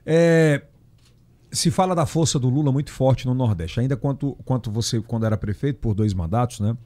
É, 0.05 0.63
se 1.51 1.71
fala 1.71 1.95
da 1.95 2.07
força 2.07 2.39
do 2.39 2.49
Lula 2.49 2.71
muito 2.71 2.91
forte 2.91 3.27
no 3.27 3.35
Nordeste, 3.35 3.81
ainda 3.81 3.97
quanto, 3.97 4.35
quanto 4.45 4.71
você, 4.71 5.01
quando 5.01 5.27
era 5.27 5.37
prefeito 5.37 5.79
por 5.81 5.95
dois 5.95 6.13
mandatos, 6.13 6.61
né? 6.61 6.77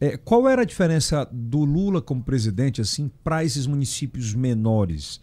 É, 0.00 0.16
qual 0.16 0.48
era 0.48 0.62
a 0.62 0.64
diferença 0.64 1.28
do 1.30 1.64
Lula 1.64 2.02
como 2.02 2.22
presidente, 2.22 2.80
assim, 2.80 3.10
para 3.22 3.44
esses 3.44 3.66
municípios 3.66 4.34
menores? 4.34 5.20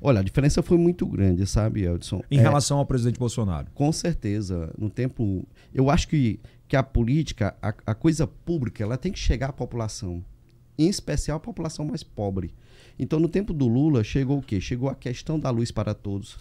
Olha, 0.00 0.20
a 0.20 0.22
diferença 0.22 0.62
foi 0.62 0.78
muito 0.78 1.06
grande, 1.06 1.46
sabe, 1.46 1.84
Edson? 1.84 2.22
Em 2.30 2.38
é, 2.38 2.40
relação 2.40 2.78
ao 2.78 2.86
presidente 2.86 3.18
Bolsonaro? 3.18 3.68
Com 3.74 3.92
certeza. 3.92 4.72
No 4.78 4.88
tempo. 4.88 5.46
Eu 5.74 5.90
acho 5.90 6.08
que, 6.08 6.40
que 6.68 6.76
a 6.76 6.82
política, 6.82 7.54
a, 7.60 7.74
a 7.86 7.94
coisa 7.94 8.26
pública, 8.26 8.82
ela 8.82 8.96
tem 8.96 9.12
que 9.12 9.18
chegar 9.18 9.50
à 9.50 9.52
população. 9.52 10.24
Em 10.78 10.88
especial 10.88 11.36
a 11.36 11.40
população 11.40 11.84
mais 11.84 12.02
pobre. 12.02 12.54
Então, 12.98 13.18
no 13.18 13.28
tempo 13.28 13.52
do 13.52 13.66
Lula, 13.66 14.04
chegou 14.04 14.38
o 14.38 14.42
quê? 14.42 14.60
Chegou 14.60 14.88
a 14.88 14.94
questão 14.94 15.38
da 15.38 15.50
luz 15.50 15.70
para 15.70 15.94
todos 15.94 16.38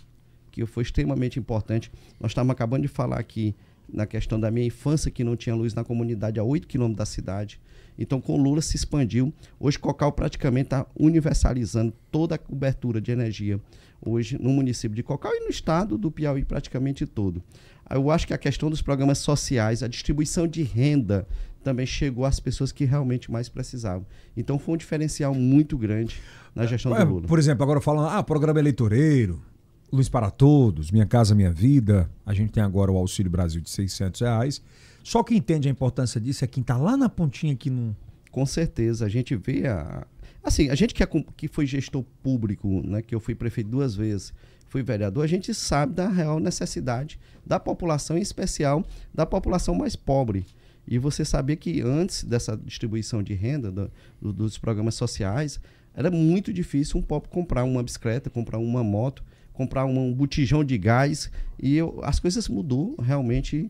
que 0.51 0.65
foi 0.65 0.83
extremamente 0.83 1.39
importante. 1.39 1.91
Nós 2.19 2.31
estávamos 2.31 2.51
acabando 2.51 2.83
de 2.83 2.87
falar 2.87 3.19
aqui 3.19 3.55
na 3.91 4.05
questão 4.05 4.39
da 4.39 4.49
minha 4.49 4.65
infância, 4.65 5.11
que 5.11 5.23
não 5.23 5.35
tinha 5.35 5.55
luz 5.55 5.73
na 5.73 5.83
comunidade 5.83 6.39
a 6.39 6.43
8 6.43 6.67
quilômetros 6.67 6.97
da 6.97 7.05
cidade. 7.05 7.59
Então, 7.97 8.21
com 8.21 8.41
Lula 8.41 8.61
se 8.61 8.75
expandiu. 8.75 9.33
Hoje, 9.59 9.77
Cocal 9.77 10.11
praticamente 10.11 10.67
está 10.67 10.85
universalizando 10.97 11.93
toda 12.11 12.35
a 12.35 12.37
cobertura 12.37 13.01
de 13.01 13.11
energia 13.11 13.59
hoje 14.03 14.41
no 14.41 14.49
município 14.49 14.95
de 14.95 15.03
Cocal 15.03 15.31
e 15.35 15.41
no 15.41 15.49
estado 15.49 15.97
do 15.97 16.09
Piauí 16.09 16.43
praticamente 16.43 17.05
todo. 17.05 17.43
Eu 17.89 18.09
acho 18.09 18.25
que 18.25 18.33
a 18.33 18.37
questão 18.37 18.69
dos 18.69 18.81
programas 18.81 19.19
sociais, 19.19 19.83
a 19.83 19.87
distribuição 19.87 20.47
de 20.47 20.63
renda 20.63 21.27
também 21.63 21.85
chegou 21.85 22.25
às 22.25 22.39
pessoas 22.39 22.71
que 22.71 22.85
realmente 22.85 23.29
mais 23.29 23.47
precisavam. 23.49 24.05
Então, 24.35 24.57
foi 24.57 24.73
um 24.73 24.77
diferencial 24.77 25.35
muito 25.35 25.77
grande 25.77 26.19
na 26.55 26.65
gestão 26.65 26.95
é, 26.95 27.05
do 27.05 27.11
Lula. 27.11 27.27
Por 27.27 27.37
exemplo, 27.37 27.61
agora 27.63 27.79
falando, 27.79 28.07
ah, 28.09 28.23
programa 28.23 28.59
eleitoreiro, 28.59 29.41
Luz 29.91 30.07
para 30.07 30.31
Todos, 30.31 30.89
Minha 30.89 31.05
Casa 31.05 31.35
Minha 31.35 31.51
Vida. 31.51 32.09
A 32.25 32.33
gente 32.33 32.53
tem 32.53 32.63
agora 32.63 32.89
o 32.89 32.95
Auxílio 32.95 33.29
Brasil 33.29 33.59
de 33.59 33.69
600 33.69 34.21
reais. 34.21 34.61
Só 35.03 35.21
quem 35.21 35.37
entende 35.37 35.67
a 35.67 35.71
importância 35.71 36.21
disso 36.21 36.45
é 36.45 36.47
quem 36.47 36.61
está 36.61 36.77
lá 36.77 36.95
na 36.95 37.09
pontinha 37.09 37.55
que 37.57 37.69
não. 37.69 37.93
Com 38.31 38.45
certeza, 38.45 39.05
a 39.05 39.09
gente 39.09 39.35
vê 39.35 39.67
a. 39.67 40.07
Assim, 40.41 40.69
a 40.69 40.75
gente 40.75 40.93
que, 40.93 41.03
é, 41.03 41.07
que 41.35 41.47
foi 41.49 41.65
gestor 41.65 42.05
público, 42.23 42.81
né, 42.87 43.01
que 43.01 43.13
eu 43.13 43.19
fui 43.19 43.35
prefeito 43.35 43.69
duas 43.69 43.93
vezes, 43.93 44.33
fui 44.69 44.81
vereador, 44.81 45.25
a 45.25 45.27
gente 45.27 45.53
sabe 45.53 45.93
da 45.93 46.07
real 46.07 46.39
necessidade 46.39 47.19
da 47.45 47.59
população, 47.59 48.17
em 48.17 48.21
especial 48.21 48.85
da 49.13 49.25
população 49.25 49.75
mais 49.75 49.97
pobre. 49.97 50.45
E 50.87 50.97
você 50.97 51.25
sabia 51.25 51.57
que 51.57 51.81
antes 51.81 52.23
dessa 52.23 52.55
distribuição 52.55 53.21
de 53.21 53.33
renda 53.33 53.69
do, 53.69 53.91
do, 54.21 54.33
dos 54.33 54.57
programas 54.57 54.95
sociais, 54.95 55.59
era 55.93 56.09
muito 56.09 56.53
difícil 56.53 56.97
um 56.97 57.03
pobre 57.03 57.29
comprar 57.29 57.65
uma 57.65 57.83
bicicleta, 57.83 58.29
comprar 58.29 58.57
uma 58.57 58.83
moto 58.83 59.21
comprar 59.53 59.85
um, 59.85 60.13
botijão 60.13 60.63
de 60.63 60.77
gás 60.77 61.31
e 61.61 61.75
eu, 61.75 61.99
as 62.03 62.19
coisas 62.19 62.47
mudou 62.47 62.95
realmente 62.99 63.69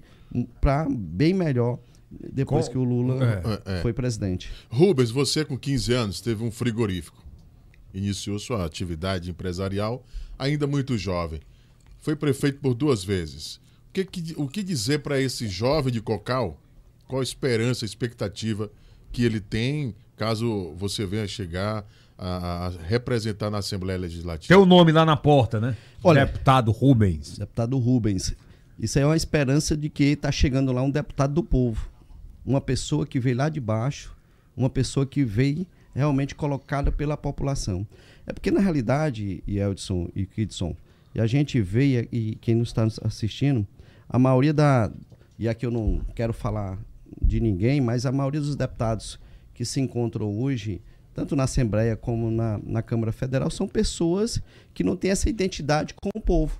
para 0.59 0.87
bem 0.89 1.33
melhor 1.33 1.79
depois 2.11 2.67
Com... 2.67 2.71
que 2.73 2.77
o 2.77 2.83
Lula 2.83 3.41
é. 3.65 3.77
é. 3.77 3.81
foi 3.81 3.93
presidente. 3.93 4.51
Rubens, 4.69 5.11
você 5.11 5.45
com 5.45 5.57
15 5.57 5.93
anos 5.93 6.21
teve 6.21 6.43
um 6.43 6.51
frigorífico. 6.51 7.23
Iniciou 7.93 8.39
sua 8.39 8.65
atividade 8.65 9.29
empresarial 9.29 10.05
ainda 10.37 10.65
muito 10.65 10.97
jovem. 10.97 11.39
Foi 11.99 12.15
prefeito 12.15 12.59
por 12.59 12.73
duas 12.73 13.03
vezes. 13.03 13.57
O 13.89 13.93
que, 13.93 14.05
que 14.05 14.33
o 14.37 14.47
que 14.47 14.63
dizer 14.63 14.99
para 14.99 15.19
esse 15.19 15.47
jovem 15.47 15.91
de 15.91 16.01
Cocal? 16.01 16.59
Qual 17.07 17.19
a 17.19 17.23
esperança, 17.23 17.85
a 17.85 17.87
expectativa 17.87 18.71
que 19.11 19.23
ele 19.23 19.39
tem 19.39 19.93
caso 20.15 20.73
você 20.77 21.05
venha 21.05 21.27
chegar 21.27 21.85
a, 22.21 22.67
a, 22.67 22.69
representar 22.87 23.49
na 23.49 23.57
Assembleia 23.57 23.97
Legislativa. 23.97 24.53
Tem 24.53 24.63
o 24.63 24.65
nome 24.65 24.91
lá 24.91 25.03
na 25.03 25.17
porta, 25.17 25.59
né? 25.59 25.75
Olha, 26.03 26.25
deputado 26.25 26.71
Rubens. 26.71 27.39
Deputado 27.39 27.77
Rubens. 27.79 28.35
Isso 28.77 28.99
aí 28.99 29.03
é 29.03 29.07
uma 29.07 29.17
esperança 29.17 29.75
de 29.75 29.89
que 29.89 30.03
está 30.03 30.31
chegando 30.31 30.71
lá 30.71 30.83
um 30.83 30.91
deputado 30.91 31.33
do 31.33 31.43
povo. 31.43 31.89
Uma 32.45 32.61
pessoa 32.61 33.05
que 33.05 33.19
veio 33.19 33.37
lá 33.37 33.49
de 33.49 33.59
baixo, 33.59 34.15
uma 34.55 34.69
pessoa 34.69 35.05
que 35.05 35.23
veio 35.23 35.65
realmente 35.93 36.35
colocada 36.35 36.91
pela 36.91 37.17
população. 37.17 37.85
É 38.25 38.31
porque, 38.31 38.51
na 38.51 38.59
realidade, 38.59 39.43
e 39.47 39.57
Eldson 39.57 40.09
e 40.15 40.25
Kidson, 40.25 40.75
e 41.13 41.19
a 41.19 41.27
gente 41.27 41.59
vê, 41.59 42.07
e 42.11 42.35
quem 42.35 42.55
nos 42.55 42.69
está 42.69 42.87
assistindo, 43.03 43.67
a 44.07 44.19
maioria 44.19 44.53
da. 44.53 44.91
E 45.37 45.49
aqui 45.49 45.65
eu 45.65 45.71
não 45.71 46.01
quero 46.15 46.33
falar 46.33 46.77
de 47.21 47.39
ninguém, 47.39 47.81
mas 47.81 48.05
a 48.05 48.11
maioria 48.11 48.39
dos 48.39 48.55
deputados 48.55 49.19
que 49.53 49.65
se 49.65 49.81
encontram 49.81 50.39
hoje 50.39 50.81
tanto 51.13 51.35
na 51.35 51.43
Assembleia 51.43 51.95
como 51.95 52.31
na, 52.31 52.59
na 52.63 52.81
Câmara 52.81 53.11
Federal, 53.11 53.49
são 53.49 53.67
pessoas 53.67 54.41
que 54.73 54.83
não 54.83 54.95
têm 54.95 55.11
essa 55.11 55.29
identidade 55.29 55.93
com 55.93 56.09
o 56.15 56.21
povo. 56.21 56.59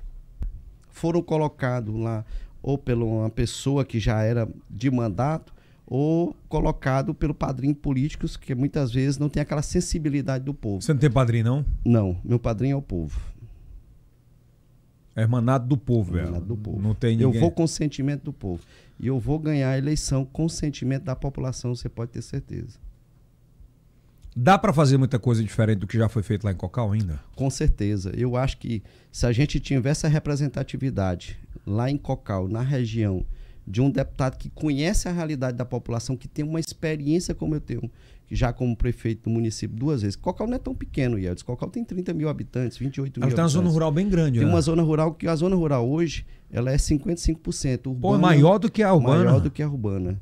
Foram 0.89 1.21
colocados 1.21 1.95
lá 1.95 2.25
ou 2.61 2.77
pela 2.77 3.03
uma 3.03 3.29
pessoa 3.29 3.83
que 3.83 3.99
já 3.99 4.21
era 4.21 4.47
de 4.69 4.91
mandato, 4.91 5.53
ou 5.87 6.35
colocado 6.47 7.13
pelo 7.13 7.33
padrinho 7.33 7.75
políticos, 7.75 8.37
que 8.37 8.55
muitas 8.55 8.91
vezes 8.91 9.17
não 9.17 9.27
tem 9.27 9.41
aquela 9.41 9.61
sensibilidade 9.61 10.45
do 10.45 10.53
povo. 10.53 10.81
Você 10.81 10.93
não 10.93 10.99
tem 10.99 11.11
padrinho, 11.11 11.43
não? 11.43 11.65
Não, 11.83 12.17
meu 12.23 12.39
padrinho 12.39 12.73
é 12.73 12.77
o 12.77 12.81
povo. 12.81 13.19
É 15.13 15.23
emanado 15.23 15.67
do 15.67 15.75
povo, 15.77 16.13
velho. 16.13 16.27
Emanado 16.27 16.45
do 16.45 16.55
povo. 16.55 16.81
Não 16.81 16.95
tem 16.95 17.19
Eu 17.19 17.27
ninguém. 17.27 17.41
vou 17.41 17.51
com 17.51 17.63
o 17.63 17.67
sentimento 17.67 18.23
do 18.23 18.31
povo. 18.31 18.63
E 18.99 19.07
eu 19.07 19.19
vou 19.19 19.37
ganhar 19.37 19.71
a 19.71 19.77
eleição 19.77 20.23
com 20.23 20.45
o 20.45 20.49
sentimento 20.49 21.03
da 21.03 21.15
população, 21.15 21.75
você 21.75 21.89
pode 21.89 22.11
ter 22.11 22.21
certeza. 22.21 22.79
Dá 24.35 24.57
pra 24.57 24.71
fazer 24.71 24.97
muita 24.97 25.19
coisa 25.19 25.43
diferente 25.43 25.79
do 25.79 25.87
que 25.87 25.97
já 25.97 26.07
foi 26.07 26.23
feito 26.23 26.45
lá 26.45 26.51
em 26.51 26.55
Cocal 26.55 26.91
ainda? 26.91 27.19
Com 27.35 27.49
certeza. 27.49 28.11
Eu 28.15 28.37
acho 28.37 28.57
que 28.57 28.81
se 29.11 29.25
a 29.25 29.31
gente 29.31 29.59
tivesse 29.59 30.05
a 30.05 30.09
representatividade 30.09 31.37
lá 31.65 31.89
em 31.91 31.97
Cocal, 31.97 32.47
na 32.47 32.61
região, 32.61 33.25
de 33.67 33.81
um 33.81 33.89
deputado 33.89 34.37
que 34.37 34.49
conhece 34.49 35.07
a 35.07 35.11
realidade 35.11 35.57
da 35.57 35.65
população, 35.65 36.15
que 36.15 36.27
tem 36.27 36.45
uma 36.45 36.59
experiência 36.59 37.35
como 37.35 37.55
eu 37.55 37.59
tenho, 37.61 37.91
já 38.31 38.53
como 38.53 38.75
prefeito 38.75 39.23
do 39.23 39.29
município 39.29 39.75
duas 39.75 40.01
vezes. 40.01 40.15
Cocal 40.15 40.47
não 40.47 40.55
é 40.55 40.59
tão 40.59 40.73
pequeno, 40.73 41.19
Yeltsin. 41.19 41.43
Cocal 41.43 41.69
tem 41.69 41.83
30 41.83 42.13
mil 42.13 42.29
habitantes, 42.29 42.77
28 42.77 43.19
mil 43.19 43.27
Ela 43.27 43.35
tem 43.35 43.43
uma 43.43 43.49
zona 43.49 43.69
rural 43.69 43.91
bem 43.91 44.07
grande, 44.09 44.39
Tem 44.39 44.47
né? 44.47 44.53
uma 44.53 44.61
zona 44.61 44.81
rural, 44.81 45.13
que 45.13 45.27
a 45.27 45.35
zona 45.35 45.55
rural 45.57 45.87
hoje, 45.89 46.25
ela 46.49 46.71
é 46.71 46.77
55% 46.77 47.87
urbana. 47.87 48.15
Pô, 48.15 48.17
maior 48.17 48.57
do 48.57 48.71
que 48.71 48.81
a 48.81 48.93
urbana. 48.93 49.25
Maior 49.25 49.41
do 49.41 49.51
que 49.51 49.61
a 49.61 49.67
urbana. 49.67 50.19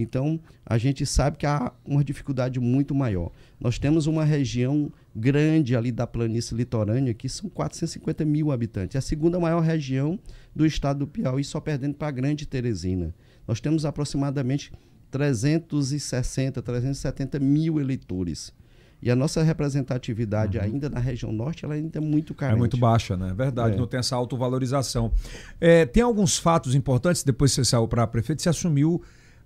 Então, 0.00 0.38
a 0.64 0.78
gente 0.78 1.04
sabe 1.04 1.36
que 1.36 1.44
há 1.44 1.72
uma 1.84 2.04
dificuldade 2.04 2.60
muito 2.60 2.94
maior. 2.94 3.32
Nós 3.60 3.80
temos 3.80 4.06
uma 4.06 4.24
região 4.24 4.92
grande 5.14 5.74
ali 5.74 5.90
da 5.90 6.06
planície 6.06 6.54
litorânea, 6.56 7.12
que 7.12 7.28
são 7.28 7.50
450 7.50 8.24
mil 8.24 8.52
habitantes. 8.52 8.94
É 8.94 8.98
a 8.98 9.02
segunda 9.02 9.40
maior 9.40 9.60
região 9.60 10.16
do 10.54 10.64
estado 10.64 11.00
do 11.00 11.06
Piauí, 11.08 11.42
só 11.42 11.60
perdendo 11.60 11.94
para 11.94 12.06
a 12.06 12.12
Grande 12.12 12.46
Teresina. 12.46 13.12
Nós 13.46 13.60
temos 13.60 13.84
aproximadamente 13.84 14.70
360, 15.10 16.62
370 16.62 17.38
mil 17.40 17.80
eleitores. 17.80 18.52
E 19.00 19.10
a 19.10 19.16
nossa 19.16 19.42
representatividade 19.44 20.58
ainda 20.58 20.88
na 20.90 20.98
região 20.98 21.32
norte, 21.32 21.64
ela 21.64 21.74
ainda 21.74 21.98
é 21.98 22.00
muito 22.00 22.30
Uhum. 22.30 22.36
É 22.36 22.40
carente. 22.40 22.58
muito 22.58 22.76
baixa, 22.76 23.16
né? 23.16 23.32
Verdade, 23.36 23.74
É. 23.74 23.78
não 23.78 23.86
tem 23.86 24.00
essa 24.00 24.16
autovalorização. 24.16 25.12
É, 25.60 25.86
tem 25.86 26.02
alguns 26.02 26.36
fatos 26.36 26.74
importantes, 26.74 27.22
depois 27.22 27.52
que 27.52 27.56
você 27.56 27.64
saiu 27.64 27.86
para 27.86 28.06
prefeito, 28.08 28.42
você 28.42 28.48
assumiu 28.48 29.00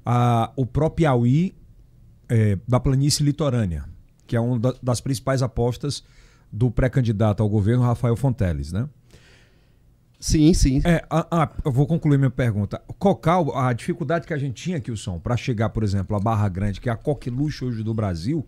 a, 0.05 0.53
o 0.57 0.65
próprio 0.67 0.97
Piauí 0.97 1.55
é, 2.29 2.59
da 2.67 2.81
planície 2.81 3.25
litorânea, 3.25 3.85
que 4.27 4.35
é 4.37 4.41
uma 4.41 4.59
da- 4.59 4.75
das 4.83 5.01
principais 5.01 5.43
apostas 5.43 6.03
do 6.51 6.71
pré-candidato 6.71 7.43
ao 7.43 7.49
governo, 7.49 7.83
Rafael 7.83 8.17
Fonteles, 8.17 8.73
né? 8.73 8.89
Sim, 10.21 10.55
sim. 10.55 10.81
É, 10.85 11.05
ah, 11.11 11.27
ah, 11.31 11.51
eu 11.65 11.73
vou 11.73 11.85
concluir 11.87 12.17
minha 12.17 12.31
pergunta. 12.31 12.81
Cocal, 12.99 13.57
a 13.59 13.73
dificuldade 13.73 14.25
que 14.27 14.33
a 14.33 14.39
gente 14.39 14.63
tinha, 14.63 14.79
Kilson, 14.81 15.19
para 15.19 15.37
chegar, 15.37 15.71
por 15.71 15.83
exemplo, 15.83 16.15
a 16.17 16.21
Barra 16.21 16.49
Grande, 16.49 16.81
que 16.81 16.89
é 16.89 16.93
a 16.93 16.97
coqueluche 16.97 17.65
hoje 17.65 17.83
do 17.83 17.93
Brasil, 17.93 18.47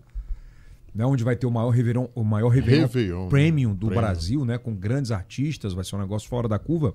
né, 0.95 1.05
onde 1.05 1.25
vai 1.25 1.35
ter 1.35 1.47
o 1.47 1.51
maior 1.51 1.71
Réveillon, 1.71 2.07
o 2.15 2.23
maior 2.23 2.51
Réveillon, 2.51 2.83
Réveillon, 2.87 3.23
né? 3.25 3.29
Premium 3.29 3.75
do 3.75 3.87
Premium. 3.89 4.01
Brasil, 4.01 4.45
né, 4.45 4.57
com 4.57 4.73
grandes 4.73 5.11
artistas, 5.11 5.73
vai 5.73 5.83
ser 5.85 5.97
um 5.97 5.99
negócio 5.99 6.29
fora 6.29 6.47
da 6.47 6.61
curva. 6.61 6.95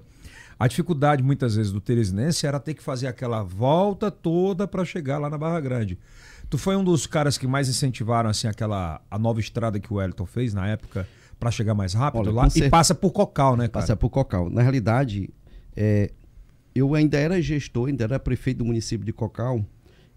A 0.59 0.67
dificuldade, 0.67 1.23
muitas 1.23 1.55
vezes, 1.55 1.71
do 1.71 1.79
Teresinense 1.79 2.45
era 2.45 2.59
ter 2.59 2.73
que 2.73 2.83
fazer 2.83 3.07
aquela 3.07 3.41
volta 3.41 4.11
toda 4.11 4.67
para 4.67 4.83
chegar 4.83 5.17
lá 5.17 5.29
na 5.29 5.37
Barra 5.37 5.61
Grande. 5.61 5.97
Tu 6.49 6.57
foi 6.57 6.75
um 6.75 6.83
dos 6.83 7.07
caras 7.07 7.37
que 7.37 7.47
mais 7.47 7.69
incentivaram 7.69 8.29
assim 8.29 8.47
aquela 8.47 9.01
a 9.09 9.17
nova 9.17 9.39
estrada 9.39 9.79
que 9.79 9.93
o 9.93 9.95
Wellington 9.95 10.25
fez 10.25 10.53
na 10.53 10.67
época 10.67 11.07
para 11.39 11.49
chegar 11.49 11.73
mais 11.73 11.93
rápido 11.93 12.21
Olha, 12.21 12.31
lá 12.31 12.47
e 12.53 12.69
passa 12.69 12.93
por 12.93 13.11
Cocal, 13.11 13.55
né, 13.55 13.69
cara? 13.69 13.83
Passa 13.83 13.95
por 13.95 14.09
Cocal. 14.09 14.49
Na 14.49 14.61
realidade, 14.61 15.29
é, 15.77 16.11
eu 16.75 16.93
ainda 16.93 17.17
era 17.17 17.41
gestor, 17.41 17.87
ainda 17.87 18.03
era 18.03 18.19
prefeito 18.19 18.57
do 18.57 18.65
município 18.65 19.05
de 19.05 19.13
Cocal, 19.13 19.65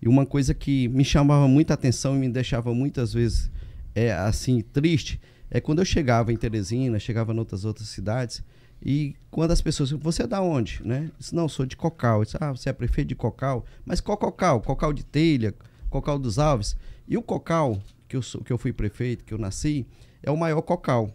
e 0.00 0.08
uma 0.08 0.26
coisa 0.26 0.52
que 0.52 0.88
me 0.88 1.04
chamava 1.04 1.46
muita 1.46 1.74
atenção 1.74 2.16
e 2.16 2.18
me 2.18 2.28
deixava 2.28 2.74
muitas 2.74 3.12
vezes 3.12 3.48
é, 3.94 4.12
assim 4.12 4.60
triste 4.60 5.20
é 5.48 5.60
quando 5.60 5.80
eu 5.80 5.84
chegava 5.84 6.32
em 6.32 6.36
Teresina, 6.36 6.98
chegava 6.98 7.32
em 7.32 7.38
outras 7.38 7.66
outras 7.66 7.86
cidades, 7.88 8.42
e 8.84 9.14
quando 9.30 9.52
as 9.52 9.60
pessoas, 9.60 9.90
você 9.90 10.24
é 10.24 10.26
da 10.26 10.42
onde, 10.42 10.80
né? 10.84 11.06
Eu 11.06 11.14
disse, 11.18 11.34
não, 11.34 11.48
sou 11.48 11.64
de 11.64 11.76
Cocal. 11.76 12.20
Eu 12.20 12.24
disse, 12.24 12.36
ah, 12.40 12.50
você 12.50 12.68
é 12.68 12.72
prefeito 12.72 13.08
de 13.08 13.14
Cocal? 13.14 13.64
Mas 13.84 14.00
qual 14.00 14.18
Cocal? 14.18 14.60
Cocal 14.60 14.92
de 14.92 15.04
Telha, 15.04 15.54
Cocal 15.88 16.18
dos 16.18 16.38
Alves. 16.38 16.76
E 17.06 17.16
o 17.16 17.22
Cocal, 17.22 17.80
que 18.08 18.16
eu, 18.16 18.22
sou, 18.22 18.42
que 18.42 18.52
eu 18.52 18.58
fui 18.58 18.72
prefeito, 18.72 19.24
que 19.24 19.32
eu 19.32 19.38
nasci, 19.38 19.86
é 20.22 20.30
o 20.30 20.36
maior 20.36 20.62
Cocal 20.62 21.12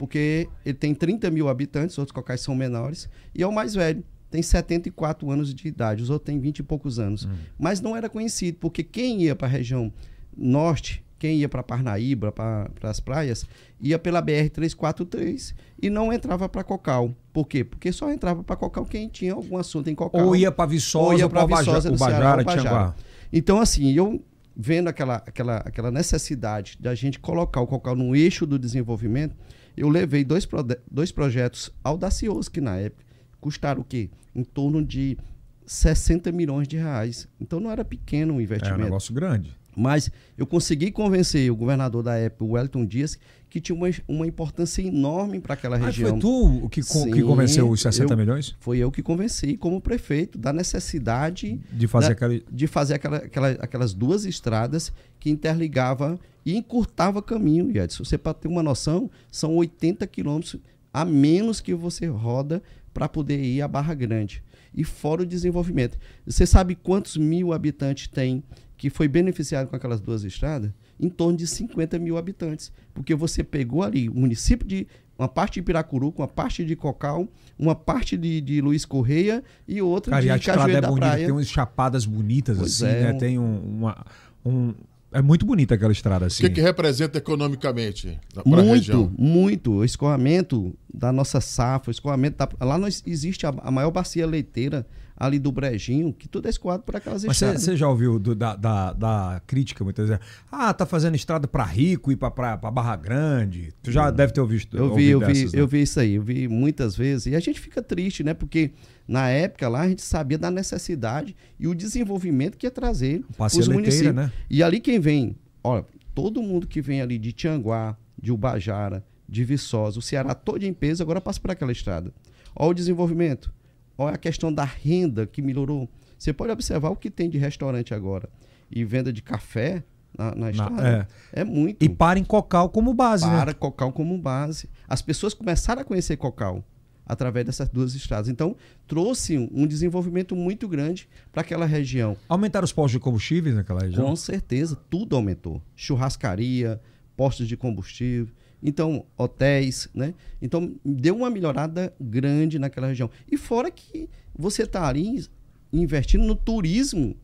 porque 0.00 0.48
ele 0.64 0.78
tem 0.78 0.94
30 0.94 1.30
mil 1.30 1.46
habitantes, 1.46 1.98
outros 1.98 2.14
cocais 2.14 2.40
são 2.40 2.54
menores, 2.54 3.06
e 3.34 3.42
é 3.42 3.46
o 3.46 3.52
mais 3.52 3.74
velho, 3.74 4.02
tem 4.30 4.40
74 4.40 5.30
anos 5.30 5.52
de 5.52 5.68
idade, 5.68 6.02
os 6.02 6.08
outros 6.08 6.24
têm 6.24 6.40
20 6.40 6.60
e 6.60 6.62
poucos 6.62 6.98
anos. 6.98 7.28
Mas 7.58 7.82
não 7.82 7.94
era 7.94 8.08
conhecido, 8.08 8.56
porque 8.58 8.82
quem 8.82 9.24
ia 9.24 9.36
para 9.36 9.46
a 9.46 9.50
região 9.50 9.92
norte, 10.34 11.04
quem 11.20 11.36
ia 11.38 11.48
para 11.48 11.62
Parnaíba, 11.62 12.32
para 12.32 12.68
as 12.82 12.98
praias, 12.98 13.46
ia 13.80 13.98
pela 13.98 14.20
BR-343 14.20 15.54
e 15.80 15.88
não 15.90 16.12
entrava 16.12 16.48
para 16.48 16.64
Cocal. 16.64 17.14
Por 17.32 17.46
quê? 17.46 17.62
Porque 17.62 17.92
só 17.92 18.10
entrava 18.10 18.42
para 18.42 18.56
Cocal 18.56 18.84
quem 18.86 19.08
tinha 19.08 19.34
algum 19.34 19.56
assunto 19.58 19.88
em 19.88 19.94
Cocal. 19.94 20.26
Ou 20.26 20.34
ia 20.34 20.50
para 20.50 20.66
Viçosa, 20.66 21.04
Ou 21.04 21.18
ia 21.18 21.28
para 21.28 21.46
Viçosa, 21.46 21.96
Ceará, 21.96 22.36
Bajara. 22.42 22.44
Tianguá. 22.62 22.94
Então, 23.32 23.60
assim, 23.60 23.92
eu 23.92 24.20
vendo 24.56 24.88
aquela, 24.88 25.16
aquela, 25.16 25.56
aquela 25.58 25.90
necessidade 25.90 26.76
da 26.80 26.94
gente 26.94 27.18
colocar 27.18 27.60
o 27.60 27.66
Cocal 27.66 27.94
no 27.94 28.16
eixo 28.16 28.46
do 28.46 28.58
desenvolvimento, 28.58 29.36
eu 29.76 29.88
levei 29.88 30.24
dois, 30.24 30.44
prode- 30.44 30.78
dois 30.90 31.12
projetos 31.12 31.70
audaciosos 31.84 32.48
que 32.48 32.60
na 32.60 32.76
época 32.76 33.04
custaram 33.40 33.82
o 33.82 33.84
quê? 33.84 34.10
Em 34.34 34.42
torno 34.42 34.84
de 34.84 35.16
60 35.64 36.32
milhões 36.32 36.66
de 36.66 36.76
reais. 36.76 37.28
Então 37.40 37.60
não 37.60 37.70
era 37.70 37.84
pequeno 37.84 38.32
o 38.34 38.36
É 38.36 38.38
um 38.38 38.40
investimento. 38.40 38.80
negócio 38.80 39.14
grande. 39.14 39.56
Mas 39.76 40.10
eu 40.36 40.46
consegui 40.46 40.90
convencer 40.90 41.50
o 41.50 41.56
governador 41.56 42.02
da 42.02 42.16
época, 42.16 42.44
o 42.44 42.50
Wellington 42.52 42.84
Dias, 42.84 43.18
que 43.48 43.60
tinha 43.60 43.74
uma, 43.76 43.88
uma 44.06 44.26
importância 44.26 44.82
enorme 44.82 45.40
para 45.40 45.54
aquela 45.54 45.78
Mas 45.78 45.86
região. 45.96 46.10
foi 46.10 46.20
tu 46.20 46.64
o 46.64 46.68
que, 46.68 46.82
con- 46.82 47.04
que 47.10 47.14
Sim, 47.20 47.22
convenceu 47.26 47.68
os 47.68 47.80
60 47.80 48.12
eu- 48.12 48.16
milhões? 48.16 48.54
Foi 48.60 48.78
eu 48.78 48.90
que 48.90 49.02
convenci 49.02 49.56
como 49.56 49.80
prefeito 49.80 50.38
da 50.38 50.52
necessidade 50.52 51.60
De 51.72 51.86
fazer 51.86 52.08
da- 52.08 52.12
aquele. 52.12 52.44
de 52.50 52.66
fazer 52.66 52.94
aquela, 52.94 53.16
aquela- 53.18 53.50
aquelas 53.50 53.94
duas 53.94 54.24
estradas 54.24 54.92
que 55.18 55.30
interligavam 55.30 56.18
e 56.44 56.56
encurtava 56.56 57.22
caminho, 57.22 57.70
Edson. 57.76 58.04
Você 58.04 58.16
para 58.18 58.34
ter 58.34 58.48
uma 58.48 58.62
noção, 58.62 59.10
são 59.30 59.56
80 59.56 60.06
quilômetros 60.06 60.56
a 60.92 61.04
menos 61.04 61.60
que 61.60 61.74
você 61.74 62.06
roda 62.06 62.62
para 62.92 63.08
poder 63.08 63.40
ir 63.42 63.62
à 63.62 63.68
Barra 63.68 63.94
Grande. 63.94 64.42
E 64.74 64.84
fora 64.84 65.22
o 65.22 65.26
desenvolvimento. 65.26 65.98
Você 66.26 66.46
sabe 66.46 66.74
quantos 66.76 67.16
mil 67.16 67.52
habitantes 67.52 68.06
tem 68.08 68.42
que 68.80 68.88
foi 68.88 69.06
beneficiado 69.08 69.68
com 69.68 69.76
aquelas 69.76 70.00
duas 70.00 70.24
estradas? 70.24 70.70
Em 70.98 71.10
torno 71.10 71.36
de 71.36 71.46
50 71.46 71.98
mil 71.98 72.16
habitantes. 72.16 72.72
Porque 72.94 73.14
você 73.14 73.44
pegou 73.44 73.82
ali 73.82 74.08
o 74.08 74.14
município 74.14 74.66
de. 74.66 74.86
Uma 75.18 75.28
parte 75.28 75.56
de 75.56 75.62
Piracuru, 75.62 76.14
uma 76.16 76.26
parte 76.26 76.64
de 76.64 76.74
Cocal, 76.74 77.28
uma 77.58 77.74
parte 77.74 78.16
de, 78.16 78.40
de 78.40 78.62
Luiz 78.62 78.86
Correia 78.86 79.44
e 79.68 79.82
outra 79.82 80.12
Cara, 80.12 80.24
e 80.24 80.28
de 80.28 80.34
estrada 80.34 80.58
Cajueiro 80.60 80.78
é 80.78 80.80
da 80.80 80.88
bonita, 80.88 81.06
Praia. 81.08 81.24
tem 81.26 81.34
umas 81.34 81.46
chapadas 81.46 82.06
bonitas 82.06 82.56
Pois 82.56 82.82
assim, 82.82 82.90
é, 82.90 83.00
né? 83.02 83.12
um- 83.12 83.18
Tem 83.18 83.38
um, 83.38 83.58
uma. 83.60 84.06
Um, 84.46 84.74
é 85.12 85.20
muito 85.20 85.44
bonita 85.44 85.74
aquela 85.74 85.92
estrada 85.92 86.24
O 86.24 86.28
assim. 86.28 86.42
que, 86.44 86.48
que 86.48 86.60
representa 86.62 87.18
economicamente 87.18 88.18
para 88.32 88.42
a 88.42 88.48
Muito, 88.48 88.72
região? 88.72 89.12
muito. 89.18 89.72
O 89.72 89.84
escoamento 89.84 90.74
da 90.92 91.12
nossa 91.12 91.38
safra, 91.38 91.90
o 91.90 91.92
escoamento 91.92 92.38
da... 92.38 92.48
Lá 92.64 92.78
nós, 92.78 93.02
existe 93.06 93.44
a, 93.44 93.50
a 93.50 93.70
maior 93.70 93.90
bacia 93.90 94.26
leiteira 94.26 94.86
ali 95.20 95.38
do 95.38 95.52
Brejinho, 95.52 96.14
que 96.14 96.26
tudo 96.26 96.46
é 96.46 96.48
escoado 96.50 96.82
por 96.82 96.96
aquelas 96.96 97.22
Mas 97.26 97.36
estradas. 97.36 97.62
você 97.62 97.76
já 97.76 97.86
ouviu 97.86 98.18
do- 98.18 98.34
da, 98.34 98.56
da, 98.56 98.92
da 98.94 99.42
crítica 99.46 99.84
muitas 99.84 100.08
vezes? 100.08 100.24
Ah, 100.50 100.72
tá 100.72 100.86
fazendo 100.86 101.14
estrada 101.14 101.46
para 101.46 101.62
rico 101.62 102.10
e 102.10 102.16
para 102.16 102.56
Barra 102.56 102.96
Grande. 102.96 103.74
Tu 103.82 103.92
já 103.92 104.10
deve 104.10 104.32
ter 104.32 104.40
ouvido. 104.40 104.78
Eu 104.78 104.94
vi, 104.94 105.08
eu 105.08 105.20
vi, 105.20 105.26
dessas, 105.26 105.52
né? 105.52 105.60
eu 105.60 105.68
vi 105.68 105.82
isso 105.82 106.00
aí, 106.00 106.14
eu 106.14 106.22
vi 106.22 106.48
muitas 106.48 106.96
vezes. 106.96 107.26
E 107.26 107.36
a 107.36 107.40
gente 107.40 107.60
fica 107.60 107.82
triste, 107.82 108.24
né? 108.24 108.32
Porque 108.32 108.70
na 109.06 109.28
época 109.28 109.68
lá 109.68 109.82
a 109.82 109.88
gente 109.90 110.00
sabia 110.00 110.38
da 110.38 110.50
necessidade 110.50 111.36
e 111.58 111.68
o 111.68 111.74
desenvolvimento 111.74 112.56
que 112.56 112.66
ia 112.66 112.70
trazer 112.70 113.22
os 113.38 113.52
leiteira, 113.54 113.74
municípios. 113.74 114.14
né? 114.14 114.32
E 114.48 114.62
ali 114.62 114.80
quem 114.80 114.98
vem, 114.98 115.36
olha, 115.62 115.84
todo 116.14 116.42
mundo 116.42 116.66
que 116.66 116.80
vem 116.80 117.02
ali 117.02 117.18
de 117.18 117.32
Tianguá, 117.32 117.94
de 118.20 118.32
Ubajara, 118.32 119.04
de 119.28 119.44
Viçosa, 119.44 119.98
o 119.98 120.02
Ceará 120.02 120.34
todo 120.34 120.62
em 120.64 120.72
peso, 120.72 121.02
agora 121.02 121.20
passa 121.20 121.38
por 121.38 121.50
aquela 121.50 121.72
estrada. 121.72 122.10
Olha 122.56 122.70
o 122.70 122.74
desenvolvimento. 122.74 123.52
Olha 124.00 124.14
a 124.14 124.18
questão 124.18 124.50
da 124.50 124.64
renda 124.64 125.26
que 125.26 125.42
melhorou. 125.42 125.86
Você 126.16 126.32
pode 126.32 126.50
observar 126.50 126.88
o 126.88 126.96
que 126.96 127.10
tem 127.10 127.28
de 127.28 127.36
restaurante 127.36 127.92
agora. 127.92 128.30
E 128.70 128.82
venda 128.82 129.12
de 129.12 129.20
café 129.20 129.84
na, 130.16 130.34
na 130.34 130.50
estrada. 130.50 131.06
é. 131.42 131.44
muito 131.44 131.84
E 131.84 131.88
para 131.88 132.18
em 132.18 132.24
Cocal 132.24 132.70
como 132.70 132.94
base, 132.94 133.26
né? 133.26 133.38
para 133.38 133.52
Cocal 133.52 133.92
como 133.92 134.16
base. 134.16 134.70
As 134.88 135.02
pessoas 135.02 135.34
começaram 135.34 135.82
a 135.82 135.84
conhecer 135.84 136.16
Cocal 136.16 136.64
através 137.04 137.44
dessas 137.44 137.68
duas 137.68 137.94
estradas. 137.94 138.30
Então, 138.30 138.56
trouxe 138.86 139.36
um 139.36 139.50
um 139.52 139.66
desenvolvimento 139.66 140.34
muito 140.34 140.66
grande 140.66 141.06
para 141.30 141.42
aquela 141.42 141.66
região. 141.66 142.16
Aumentaram 142.26 142.64
os 142.64 142.72
postos 142.72 142.92
de 142.92 143.00
combustíveis 143.00 143.54
naquela 143.54 143.80
região? 143.82 144.06
Com 144.06 144.16
certeza, 144.16 144.76
tudo 144.88 145.14
aumentou. 145.14 145.60
Churrascaria, 145.76 146.80
postos 147.14 147.46
de 147.46 147.54
combustível, 147.54 148.32
então 148.62 149.06
hotéis, 149.16 149.88
né? 149.94 150.14
Então, 150.40 150.74
deu 150.84 151.16
uma 151.16 151.30
melhorada 151.30 151.92
grande 152.00 152.58
naquela 152.58 152.88
região. 152.88 153.10
E 153.30 153.36
fora 153.36 153.70
que 153.70 154.08
você 154.36 154.62
está 154.62 154.86
ali 154.86 155.24
investindo 155.72 156.24
no 156.24 156.34
turismo. 156.34 157.16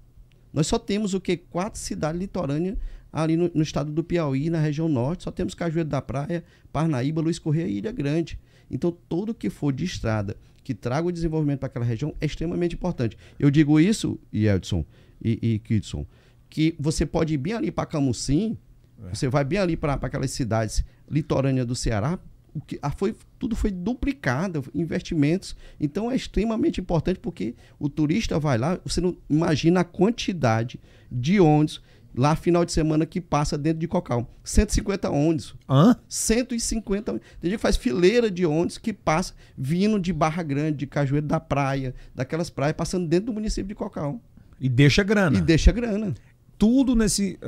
Nós 0.52 0.66
só 0.66 0.78
temos 0.78 1.14
o 1.14 1.20
que 1.20 1.36
quatro 1.36 1.78
cidades 1.78 2.20
litorâneas 2.20 2.76
ali 3.12 3.36
no, 3.36 3.50
no, 3.54 3.62
estado 3.62 3.90
do 3.90 4.04
Piauí, 4.04 4.50
na 4.50 4.60
região 4.60 4.88
norte, 4.88 5.24
só 5.24 5.30
temos 5.30 5.54
Cajueiro 5.54 5.88
da 5.88 6.02
Praia, 6.02 6.44
Parnaíba, 6.72 7.20
Luiz 7.20 7.38
Correia 7.38 7.66
e 7.66 7.78
Ilha 7.78 7.92
Grande. 7.92 8.38
Então, 8.70 8.94
tudo 9.08 9.34
que 9.34 9.48
for 9.48 9.72
de 9.72 9.84
estrada 9.84 10.36
que 10.62 10.74
traga 10.74 11.06
o 11.06 11.12
desenvolvimento 11.12 11.60
para 11.60 11.68
aquela 11.68 11.84
região 11.84 12.12
é 12.20 12.26
extremamente 12.26 12.74
importante. 12.74 13.16
Eu 13.38 13.50
digo 13.50 13.78
isso, 13.78 14.18
Edson 14.32 14.84
e, 15.22 15.38
e 15.40 15.58
Kidson, 15.60 16.04
que 16.50 16.74
você 16.78 17.06
pode 17.06 17.34
ir 17.34 17.36
bem 17.36 17.52
ali 17.52 17.70
para 17.70 17.86
Camusim, 17.86 18.58
é. 19.04 19.14
você 19.14 19.28
vai 19.28 19.44
bem 19.44 19.60
ali 19.60 19.76
para 19.76 19.94
aquelas 19.94 20.32
cidades 20.32 20.84
litorâneas 21.10 21.66
do 21.66 21.74
Ceará, 21.74 22.18
o 22.54 22.60
que, 22.60 22.78
a, 22.80 22.90
foi, 22.90 23.14
tudo 23.38 23.54
foi 23.54 23.70
duplicado, 23.70 24.64
investimentos. 24.74 25.54
Então 25.78 26.10
é 26.10 26.16
extremamente 26.16 26.80
importante 26.80 27.20
porque 27.20 27.54
o 27.78 27.88
turista 27.88 28.38
vai 28.38 28.56
lá, 28.56 28.80
você 28.84 29.00
não 29.00 29.16
imagina 29.28 29.80
a 29.80 29.84
quantidade 29.84 30.80
de 31.12 31.38
ônibus 31.38 31.82
lá 32.16 32.34
final 32.34 32.64
de 32.64 32.72
semana 32.72 33.04
que 33.04 33.20
passa 33.20 33.58
dentro 33.58 33.78
de 33.78 33.86
Cocal. 33.86 34.26
150 34.42 35.10
ônibus. 35.10 35.54
Hã? 35.68 35.94
150 36.08 37.12
ônibus. 37.12 37.28
Tem 37.40 37.50
gente 37.50 37.58
que 37.58 37.62
faz 37.62 37.76
fileira 37.76 38.30
de 38.30 38.46
ônibus 38.46 38.78
que 38.78 38.92
passa 38.92 39.34
vindo 39.56 40.00
de 40.00 40.12
Barra 40.12 40.42
Grande, 40.42 40.78
de 40.78 40.86
Cajueiro 40.86 41.26
da 41.26 41.38
Praia, 41.38 41.94
daquelas 42.14 42.48
praias, 42.48 42.74
passando 42.74 43.06
dentro 43.06 43.26
do 43.26 43.32
município 43.34 43.68
de 43.68 43.74
Cocal. 43.74 44.18
E 44.58 44.68
deixa 44.68 45.02
grana. 45.02 45.36
E 45.36 45.42
deixa 45.42 45.70
grana. 45.70 46.14
Tudo 46.56 46.96
nesse, 46.96 47.38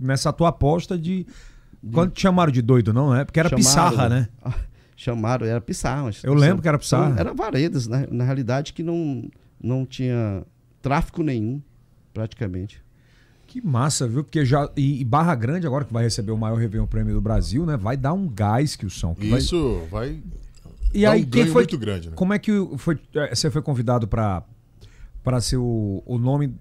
nessa 0.00 0.30
tua 0.30 0.50
aposta 0.50 0.98
de. 0.98 1.26
Quando 1.92 2.12
te 2.12 2.22
chamaram 2.22 2.52
de 2.52 2.60
doido, 2.60 2.92
não 2.92 3.14
é? 3.14 3.24
Porque 3.24 3.38
era 3.38 3.48
chamaram, 3.48 3.64
pissarra, 3.64 4.08
né? 4.08 4.28
Chamaram, 4.96 5.46
era 5.46 5.60
pissarra. 5.60 6.10
Eu 6.24 6.34
lembro 6.34 6.60
que 6.60 6.66
era 6.66 6.76
pissarra. 6.76 7.14
Era 7.16 7.32
varedas, 7.32 7.86
né? 7.86 8.08
na 8.10 8.24
realidade, 8.24 8.72
que 8.72 8.82
não, 8.82 9.30
não 9.62 9.86
tinha 9.86 10.44
tráfico 10.82 11.22
nenhum, 11.22 11.62
praticamente. 12.12 12.82
Que 13.46 13.64
massa, 13.64 14.08
viu? 14.08 14.24
Porque 14.24 14.44
já. 14.44 14.68
E, 14.76 15.00
e, 15.00 15.04
Barra 15.04 15.36
Grande, 15.36 15.68
agora 15.68 15.84
que 15.84 15.92
vai 15.92 16.02
receber 16.02 16.32
o 16.32 16.36
maior 16.36 16.56
Réveillon 16.58 16.86
Prêmio 16.86 17.14
do 17.14 17.20
Brasil, 17.20 17.64
né? 17.64 17.76
Vai 17.76 17.96
dar 17.96 18.12
um 18.12 18.28
gás 18.28 18.74
que 18.74 18.84
o 18.84 18.90
São. 18.90 19.14
Que 19.14 19.26
Isso 19.26 19.86
vai. 19.90 20.10
vai 20.10 20.22
e 20.92 21.06
aí, 21.06 21.22
um 21.22 21.26
quem 21.26 21.46
foi. 21.46 21.62
muito 21.62 21.78
grande, 21.78 22.10
né? 22.10 22.16
Como 22.16 22.32
é 22.32 22.38
que 22.38 22.52
foi, 22.76 22.98
é, 23.14 23.34
você 23.34 23.50
foi 23.50 23.62
convidado 23.62 24.06
para 24.08 24.42
para 25.28 25.42
ser 25.42 25.58
o, 25.58 26.02
o 26.06 26.16
nome 26.16 26.54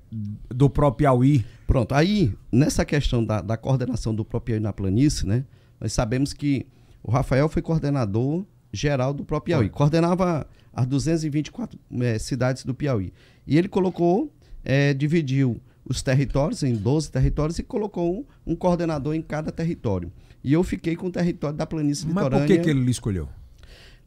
do 0.53 0.69
próprio 0.69 0.97
Piauí? 0.97 1.45
Pronto, 1.65 1.95
aí, 1.95 2.33
nessa 2.51 2.83
questão 2.83 3.23
da, 3.23 3.39
da 3.39 3.55
coordenação 3.55 4.13
do 4.13 4.25
próprio 4.25 4.55
Piauí 4.55 4.59
na 4.59 4.73
planície, 4.73 5.25
né? 5.25 5.45
Nós 5.79 5.93
sabemos 5.93 6.33
que 6.33 6.67
o 7.01 7.09
Rafael 7.09 7.47
foi 7.47 7.61
coordenador 7.61 8.43
geral 8.73 9.13
do 9.13 9.23
próprio 9.23 9.55
Piauí. 9.55 9.69
Coordenava 9.69 10.45
as 10.73 10.85
224 10.85 11.79
é, 12.01 12.19
cidades 12.19 12.65
do 12.65 12.73
Piauí. 12.75 13.13
E 13.47 13.57
ele 13.57 13.69
colocou, 13.69 14.29
é, 14.65 14.93
dividiu 14.93 15.61
os 15.85 16.03
territórios 16.03 16.61
em 16.61 16.73
12 16.73 17.09
territórios 17.09 17.57
e 17.59 17.63
colocou 17.63 18.19
um, 18.19 18.51
um, 18.51 18.53
coordenador 18.53 19.15
em 19.15 19.21
cada 19.21 19.49
território. 19.49 20.11
E 20.43 20.51
eu 20.51 20.61
fiquei 20.61 20.97
com 20.97 21.07
o 21.07 21.11
território 21.11 21.55
da 21.55 21.65
planície 21.65 22.05
litorânea. 22.05 22.39
Mas 22.39 22.41
por 22.41 22.47
que, 22.53 22.61
que 22.61 22.69
ele 22.69 22.81
lhe 22.81 22.91
escolheu? 22.91 23.29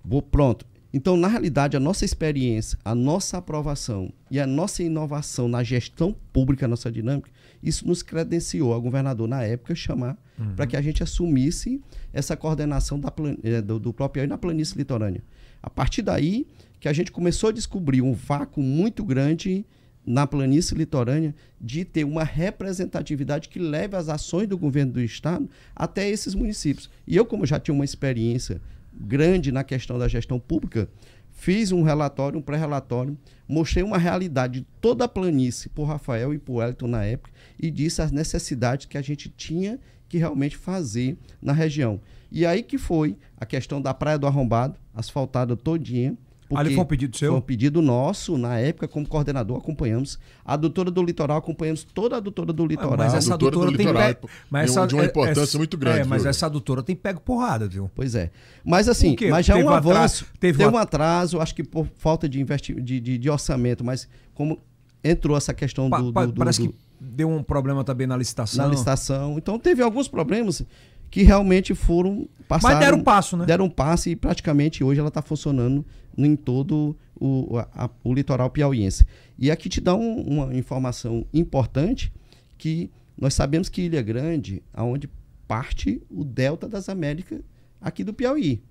Vou, 0.04 0.20
pronto. 0.20 0.66
Então, 0.92 1.16
na 1.16 1.28
realidade, 1.28 1.76
a 1.76 1.80
nossa 1.80 2.04
experiência, 2.04 2.78
a 2.84 2.94
nossa 2.94 3.38
aprovação 3.38 4.12
e 4.30 4.40
a 4.40 4.46
nossa 4.46 4.82
inovação 4.82 5.46
na 5.48 5.62
gestão 5.62 6.14
pública, 6.32 6.66
a 6.66 6.68
nossa 6.68 6.90
dinâmica, 6.90 7.30
isso 7.62 7.86
nos 7.86 8.02
credenciou 8.02 8.72
ao 8.72 8.82
governador, 8.82 9.28
na 9.28 9.42
época, 9.42 9.74
chamar 9.74 10.18
uhum. 10.38 10.54
para 10.56 10.66
que 10.66 10.76
a 10.76 10.82
gente 10.82 11.02
assumisse 11.02 11.80
essa 12.12 12.36
coordenação 12.36 12.98
da, 12.98 13.12
eh, 13.44 13.62
do, 13.62 13.78
do 13.78 13.92
próprio 13.92 14.26
na 14.26 14.36
planície 14.36 14.76
litorânea. 14.76 15.22
A 15.62 15.70
partir 15.70 16.02
daí, 16.02 16.46
que 16.80 16.88
a 16.88 16.92
gente 16.92 17.12
começou 17.12 17.50
a 17.50 17.52
descobrir 17.52 18.00
um 18.02 18.12
vácuo 18.12 18.62
muito 18.62 19.04
grande 19.04 19.64
na 20.04 20.26
planície 20.26 20.76
litorânea 20.76 21.34
de 21.60 21.84
ter 21.84 22.04
uma 22.04 22.24
representatividade 22.24 23.48
que 23.48 23.58
leve 23.58 23.94
as 23.96 24.08
ações 24.08 24.48
do 24.48 24.56
governo 24.56 24.92
do 24.92 25.00
estado 25.00 25.48
até 25.76 26.08
esses 26.08 26.34
municípios. 26.34 26.90
E 27.06 27.14
eu, 27.14 27.24
como 27.24 27.46
já 27.46 27.60
tinha 27.60 27.74
uma 27.74 27.84
experiência 27.84 28.60
grande 29.00 29.50
na 29.50 29.64
questão 29.64 29.98
da 29.98 30.08
gestão 30.08 30.38
pública, 30.38 30.88
fiz 31.30 31.72
um 31.72 31.82
relatório, 31.82 32.38
um 32.38 32.42
pré-relatório, 32.42 33.16
mostrei 33.48 33.82
uma 33.82 33.98
realidade 33.98 34.60
de 34.60 34.66
toda 34.80 35.04
a 35.04 35.08
planície 35.08 35.70
por 35.70 35.84
Rafael 35.84 36.34
e 36.34 36.38
por 36.38 36.56
Wellington 36.56 36.86
na 36.86 37.04
época 37.04 37.32
e 37.58 37.70
disse 37.70 38.02
as 38.02 38.12
necessidades 38.12 38.86
que 38.86 38.98
a 38.98 39.02
gente 39.02 39.28
tinha 39.28 39.78
que 40.08 40.18
realmente 40.18 40.56
fazer 40.56 41.16
na 41.40 41.52
região. 41.52 42.00
E 42.30 42.44
aí 42.44 42.62
que 42.62 42.76
foi 42.76 43.16
a 43.36 43.46
questão 43.46 43.80
da 43.80 43.94
Praia 43.94 44.18
do 44.18 44.26
Arrombado, 44.26 44.78
asfaltada 44.94 45.56
todinha, 45.56 46.16
Ali 46.56 46.74
foi 46.74 46.82
um 46.82 46.86
pedido 46.86 47.16
seu? 47.16 47.30
Foi 47.30 47.38
um 47.38 47.42
pedido 47.42 47.80
nosso, 47.82 48.36
na 48.36 48.58
época, 48.58 48.88
como 48.88 49.06
coordenador, 49.06 49.58
acompanhamos. 49.58 50.18
A 50.44 50.56
doutora 50.56 50.90
do 50.90 51.02
litoral, 51.02 51.38
acompanhamos 51.38 51.84
toda 51.84 52.16
a 52.16 52.20
doutora 52.20 52.52
do 52.52 52.66
litoral. 52.66 52.96
mas 52.96 53.14
essa 53.14 53.36
doutora, 53.36 53.68
tem 53.68 53.86
litoral, 53.86 54.14
pe... 54.14 54.28
mas 54.50 54.70
essa, 54.70 54.86
de 54.86 54.94
uma 54.94 55.04
importância 55.04 55.56
é, 55.56 55.58
muito 55.58 55.76
grande. 55.76 56.00
É, 56.00 56.04
mas 56.04 56.22
viu? 56.22 56.30
essa 56.30 56.48
doutora 56.48 56.82
tem 56.82 56.96
pego 56.96 57.20
porrada, 57.20 57.68
viu? 57.68 57.90
Pois 57.94 58.14
é. 58.14 58.30
Mas 58.64 58.88
assim, 58.88 59.16
mas 59.30 59.46
já 59.46 59.58
é 59.58 59.64
um 59.64 59.70
avanço. 59.70 60.26
Teve, 60.38 60.58
teve 60.58 60.74
um 60.74 60.78
atraso, 60.78 61.40
acho 61.40 61.54
que 61.54 61.62
por 61.62 61.86
falta 61.96 62.28
de, 62.28 62.40
investi... 62.40 62.74
de, 62.74 63.00
de, 63.00 63.18
de 63.18 63.30
orçamento, 63.30 63.84
mas 63.84 64.08
como 64.34 64.60
entrou 65.02 65.36
essa 65.36 65.54
questão 65.54 65.88
do, 65.88 66.12
pa, 66.12 66.26
do, 66.26 66.34
Parece 66.34 66.62
do... 66.62 66.68
que 66.68 66.74
deu 67.00 67.30
um 67.30 67.42
problema 67.42 67.82
também 67.82 68.06
na 68.06 68.16
licitação. 68.16 68.64
Na 68.64 68.70
licitação. 68.70 69.38
Então 69.38 69.58
teve 69.58 69.82
alguns 69.82 70.08
problemas 70.08 70.62
que 71.10 71.22
realmente 71.22 71.74
foram 71.74 72.28
passaram, 72.46 72.74
Mas 72.74 72.84
deram 72.84 72.98
um 72.98 73.02
passo, 73.02 73.36
né? 73.36 73.46
Deram 73.46 73.64
um 73.66 73.70
passo 73.70 74.08
e 74.08 74.16
praticamente 74.16 74.82
hoje 74.82 75.00
ela 75.00 75.08
está 75.08 75.22
funcionando 75.22 75.84
em 76.16 76.36
todo 76.36 76.96
o, 77.18 77.58
a, 77.58 77.90
o 78.02 78.14
litoral 78.14 78.50
piauiense. 78.50 79.04
E 79.38 79.50
aqui 79.50 79.68
te 79.68 79.80
dá 79.80 79.94
um, 79.94 80.20
uma 80.22 80.54
informação 80.54 81.26
importante 81.32 82.12
que 82.56 82.90
nós 83.16 83.34
sabemos 83.34 83.68
que 83.68 83.82
Ilha 83.82 84.02
Grande, 84.02 84.62
aonde 84.72 85.08
parte 85.46 86.02
o 86.10 86.24
delta 86.24 86.68
das 86.68 86.88
Américas 86.88 87.40
aqui 87.80 88.04
do 88.04 88.14
Piauí, 88.14 88.62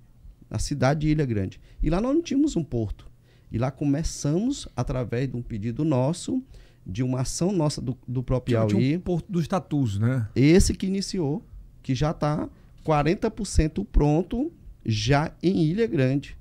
na 0.50 0.60
cidade 0.60 1.02
de 1.02 1.10
Ilha 1.10 1.26
Grande. 1.26 1.60
E 1.82 1.90
lá 1.90 2.00
nós 2.02 2.16
não 2.16 2.22
tínhamos 2.22 2.56
um 2.56 2.64
porto. 2.64 3.08
E 3.52 3.58
lá 3.58 3.72
começamos, 3.72 4.68
através 4.76 5.30
de 5.30 5.36
um 5.36 5.42
pedido 5.42 5.84
nosso, 5.84 6.44
de 6.86 7.04
uma 7.04 7.22
ação 7.22 7.52
nossa 7.52 7.82
do, 7.82 7.98
do 8.08 8.24
próprio 8.24 8.56
Piauí. 8.56 8.70
Tinha 8.70 8.98
um 8.98 9.02
porto 9.02 9.32
dos 9.32 9.48
tatus, 9.48 10.00
né? 10.00 10.28
Esse 10.36 10.74
que 10.74 10.88
iniciou 10.88 11.44
que 11.82 11.96
já 11.96 12.12
está 12.12 12.50
40% 12.86 13.86
pronto 13.92 14.52
já 14.86 15.32
em 15.42 15.64
Ilha 15.64 15.88
Grande. 15.88 16.38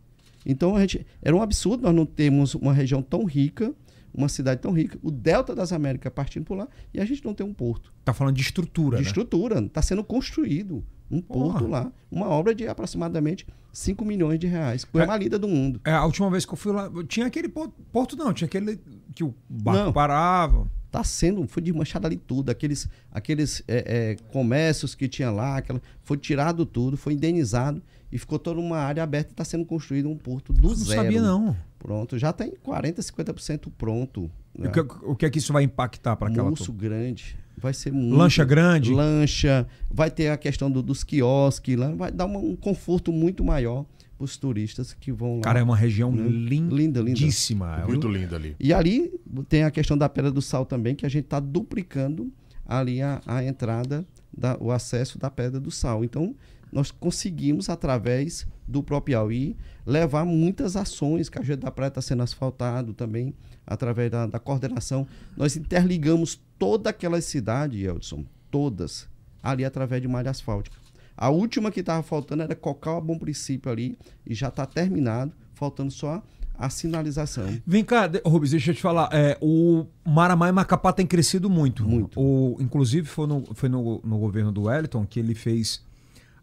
Então 0.46 0.77
a 0.77 0.81
gente 0.81 1.07
era 1.20 1.37
um 1.37 1.42
absurdo 1.42 1.83
nós 1.83 1.94
não 1.94 2.07
termos 2.07 2.55
uma 2.55 2.72
região 2.72 3.03
tão 3.03 3.24
rica, 3.24 3.74
uma 4.14 4.29
cidade 4.29 4.61
tão 4.61 4.72
rica, 4.72 4.98
o 5.03 5.11
delta 5.11 5.55
das 5.55 5.72
Américas 5.72 6.12
partindo 6.12 6.44
por 6.44 6.57
lá 6.57 6.68
e 6.92 7.01
a 7.01 7.05
gente 7.05 7.24
não 7.24 7.35
tem 7.35 7.46
um 7.46 7.53
porto. 7.53 7.92
Tá 8.05 8.14
falando 8.14 8.35
de 8.35 8.42
estrutura, 8.42 8.96
De 8.96 9.03
né? 9.03 9.09
estrutura, 9.09 9.59
está 9.61 9.83
sendo 9.83 10.03
construído 10.03 10.85
um 11.11 11.20
porto 11.20 11.61
Porra. 11.61 11.68
lá, 11.68 11.92
uma 12.11 12.29
obra 12.29 12.55
de 12.55 12.66
aproximadamente 12.66 13.46
5 13.72 14.05
milhões 14.05 14.38
de 14.38 14.46
reais, 14.46 14.85
coisa 14.85 15.05
é, 15.05 15.07
mais 15.07 15.20
linda 15.22 15.38
do 15.38 15.48
mundo. 15.48 15.81
É, 15.85 15.92
a 15.92 16.05
última 16.05 16.31
vez 16.31 16.44
que 16.44 16.53
eu 16.53 16.57
fui 16.57 16.72
lá, 16.72 16.90
tinha 17.07 17.27
aquele 17.27 17.48
porto, 17.48 17.74
porto 17.92 18.16
não, 18.16 18.33
tinha 18.33 18.46
aquele 18.46 18.81
que 19.14 19.24
o 19.24 19.35
barco 19.48 19.85
não. 19.85 19.92
parava 19.92 20.70
tá 20.90 21.05
sendo, 21.05 21.46
foi 21.46 21.62
desmanchado 21.62 22.07
ali 22.07 22.16
tudo, 22.16 22.51
aqueles, 22.51 22.88
aqueles 23.12 23.62
é, 23.68 23.85
é, 23.87 24.16
comércios 24.33 24.94
que 24.94 25.09
tinha 25.09 25.31
lá, 25.31 25.59
aquela, 25.59 25.81
foi 26.03 26.16
tirado 26.16 26.64
tudo, 26.64 26.96
foi 26.96 27.12
indenizado 27.12 27.83
e 28.11 28.18
ficou 28.18 28.38
toda 28.38 28.59
uma 28.59 28.79
área 28.79 29.03
aberta 29.03 29.31
e 29.31 29.33
está 29.33 29.44
sendo 29.44 29.64
construído 29.64 30.09
um 30.09 30.16
porto 30.16 30.53
do 30.53 30.68
não 30.68 30.74
zero. 30.74 30.96
Não 30.96 31.05
sabia 31.05 31.22
não. 31.22 31.57
Pronto, 31.79 32.18
já 32.18 32.33
tem 32.33 32.53
40, 32.62 33.03
50% 33.03 33.70
pronto. 33.77 34.31
Né? 34.59 34.68
O, 34.68 34.72
que, 34.72 34.81
o 34.81 35.16
que 35.16 35.27
é 35.27 35.31
que 35.31 35.38
isso 35.38 35.53
vai 35.53 35.62
impactar 35.62 36.16
para 36.16 36.29
aquela 36.29 36.48
Muito 36.48 36.72
grande. 36.72 37.37
Vai 37.57 37.74
ser 37.74 37.92
muito. 37.92 38.16
Lancha 38.16 38.44
grande? 38.44 38.92
Lancha. 38.92 39.66
Vai 39.90 40.11
ter 40.11 40.29
a 40.29 40.37
questão 40.37 40.70
do, 40.70 40.81
dos 40.83 41.03
quiosques 41.03 41.77
lá. 41.77 41.90
Vai 41.90 42.11
dar 42.11 42.24
uma, 42.24 42.38
um 42.38 42.55
conforto 42.57 43.12
muito 43.12 43.44
maior 43.44 43.85
os 44.18 44.37
turistas 44.37 44.92
que 44.92 45.12
vão 45.12 45.37
lá. 45.37 45.42
Cara, 45.42 45.61
é 45.61 45.62
uma 45.62 45.76
região 45.76 46.11
né? 46.11 46.28
linda, 46.28 47.00
lindíssima. 47.00 47.76
Linda. 47.76 47.87
Muito 47.87 48.09
linda 48.09 48.37
ali. 48.37 48.57
E 48.59 48.72
ali 48.72 49.12
tem 49.48 49.64
a 49.64 49.70
questão 49.70 49.96
da 49.96 50.09
Pedra 50.09 50.31
do 50.31 50.42
Sal 50.42 50.66
também, 50.66 50.94
que 50.94 51.07
a 51.07 51.09
gente 51.09 51.24
está 51.24 51.38
duplicando 51.38 52.33
ali 52.66 53.00
a, 53.00 53.20
a 53.26 53.44
entrada, 53.44 54.07
da, 54.37 54.57
o 54.61 54.70
acesso 54.70 55.18
da 55.18 55.31
Pedra 55.31 55.59
do 55.59 55.70
Sal. 55.70 56.04
Então, 56.04 56.35
nós 56.72 56.90
conseguimos, 56.90 57.68
através 57.70 58.46
do 58.66 58.83
próprio 58.83 59.14
Piauí, 59.16 59.57
levar 59.87 60.24
muitas 60.24 60.76
ações. 60.76 61.28
Cajueiro 61.28 61.62
da 61.62 61.70
Praia 61.70 61.88
está 61.88 62.02
sendo 62.02 62.22
asfaltado 62.22 62.92
também, 62.92 63.35
através 63.66 64.11
da, 64.11 64.26
da, 64.26 64.38
coordenação. 64.38 65.07
Nós 65.37 65.57
interligamos 65.57 66.38
toda 66.59 66.90
aquela 66.90 67.20
cidade, 67.20 67.83
Eldson, 67.83 68.24
todas, 68.50 69.09
ali 69.42 69.64
através 69.64 70.02
de 70.02 70.09
malha 70.09 70.31
asfáltica. 70.31 70.76
A 71.18 71.31
última 71.31 71.72
que 71.72 71.81
estava 71.81 72.00
faltando 72.00 72.44
era 72.44 72.54
Cocal 72.54 72.96
a 72.96 73.00
Bom 73.00 73.18
Princípio 73.18 73.72
ali, 73.72 73.98
e 74.24 74.35
já 74.35 74.48
está 74.48 74.64
terminado, 74.64 75.33
faltando 75.52 75.90
só 75.90 76.22
a 76.57 76.70
sinalização. 76.70 77.61
Vem 77.66 77.85
cá, 77.85 78.08
Rubens, 78.25 78.52
deixa 78.52 78.71
eu 78.71 78.75
te 78.77 78.81
falar. 78.81 79.08
É, 79.12 79.37
o 79.40 79.85
Maramá 80.04 80.48
e 80.48 80.52
Macapá 80.52 80.92
tem 80.92 81.04
crescido 81.04 81.50
muito. 81.50 81.85
Muito. 81.85 82.21
O, 82.21 82.56
inclusive, 82.60 83.08
foi, 83.08 83.27
no, 83.27 83.44
foi 83.52 83.69
no, 83.69 84.00
no 84.04 84.19
governo 84.19 84.52
do 84.52 84.62
Wellington 84.62 85.04
que 85.04 85.19
ele 85.19 85.35
fez 85.35 85.85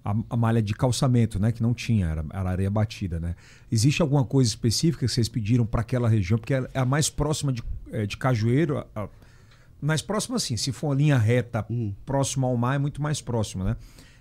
a, 0.03 0.13
a, 0.29 0.35
malha 0.35 0.61
de 0.61 0.73
calçamento, 0.73 1.39
né? 1.39 1.53
Que 1.53 1.63
não 1.63 1.73
tinha, 1.73 2.07
era, 2.07 2.25
era 2.33 2.49
areia 2.49 2.69
batida, 2.69 3.17
né? 3.17 3.33
Existe 3.71 4.01
alguma 4.01 4.25
coisa 4.25 4.49
específica 4.49 5.05
que 5.05 5.11
vocês 5.11 5.29
pediram 5.29 5.65
para 5.65 5.81
aquela 5.81 6.09
região? 6.09 6.37
Porque 6.37 6.53
é 6.53 6.67
a 6.73 6.85
mais 6.85 7.09
próxima 7.09 7.53
de, 7.53 7.63
é, 7.91 8.05
de 8.05 8.17
Cajueiro, 8.17 8.85
a, 8.93 9.07
mais 9.81 10.01
próximo 10.01 10.35
assim, 10.35 10.57
se 10.57 10.71
for 10.71 10.95
linha 10.95 11.17
reta 11.17 11.65
Hum. 11.69 11.93
próximo 12.05 12.45
ao 12.45 12.55
mar, 12.57 12.75
é 12.75 12.77
muito 12.77 13.01
mais 13.01 13.21
próximo, 13.21 13.63
né? 13.63 13.75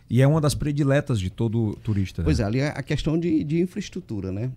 E 0.08 0.20
é 0.22 0.26
uma 0.26 0.40
das 0.40 0.54
prediletas 0.54 1.18
de 1.18 1.30
todo 1.30 1.76
turista. 1.82 2.22
né? 2.22 2.24
Pois 2.24 2.40
é, 2.40 2.44
ali 2.44 2.58
é 2.60 2.68
a 2.68 2.82
questão 2.82 3.18
de, 3.18 3.42
de 3.42 3.60
infraestrutura, 3.60 4.30
né? 4.30 4.50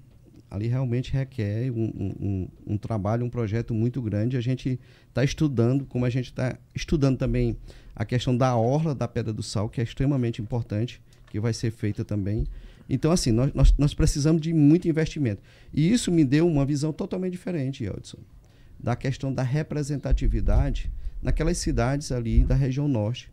Ali 0.49 0.67
realmente 0.67 1.11
requer 1.11 1.71
um, 1.71 1.83
um- 2.19 2.47
um- 2.65 2.77
trabalho, 2.77 3.25
um 3.25 3.29
projeto 3.29 3.73
muito 3.73 4.01
grande. 4.01 4.37
A 4.37 4.41
gente 4.41 4.79
está 5.09 5.23
estudando, 5.23 5.85
como 5.85 6.05
a 6.05 6.09
gente 6.09 6.25
está 6.27 6.57
estudando 6.73 7.17
também 7.17 7.57
a 7.95 8.05
questão 8.05 8.35
da 8.35 8.55
orla 8.55 8.93
da 8.95 9.07
Pedra 9.07 9.33
do 9.33 9.43
Sal, 9.43 9.67
que 9.67 9.81
é 9.81 9.83
extremamente 9.83 10.41
importante, 10.41 11.01
que 11.29 11.39
vai 11.39 11.51
ser 11.53 11.71
feita 11.71 12.05
também. 12.05 12.45
Então, 12.89 13.11
assim, 13.11 13.31
nós, 13.33 13.53
nós, 13.53 13.73
nós 13.77 13.93
precisamos 13.93 14.41
de 14.41 14.53
muito 14.53 14.87
investimento. 14.87 15.41
E 15.73 15.91
isso 15.91 16.09
me 16.11 16.23
deu 16.23 16.47
uma 16.47 16.65
visão 16.65 16.93
totalmente 16.93 17.33
diferente, 17.33 17.83
Eldson, 17.83 18.19
da 18.79 18.95
questão 18.95 19.33
da 19.33 19.43
representatividade 19.43 20.89
naquelas 21.21 21.57
cidades 21.57 22.11
ali 22.11 22.43
da 22.43 22.55
região 22.55 22.87
norte. 22.87 23.29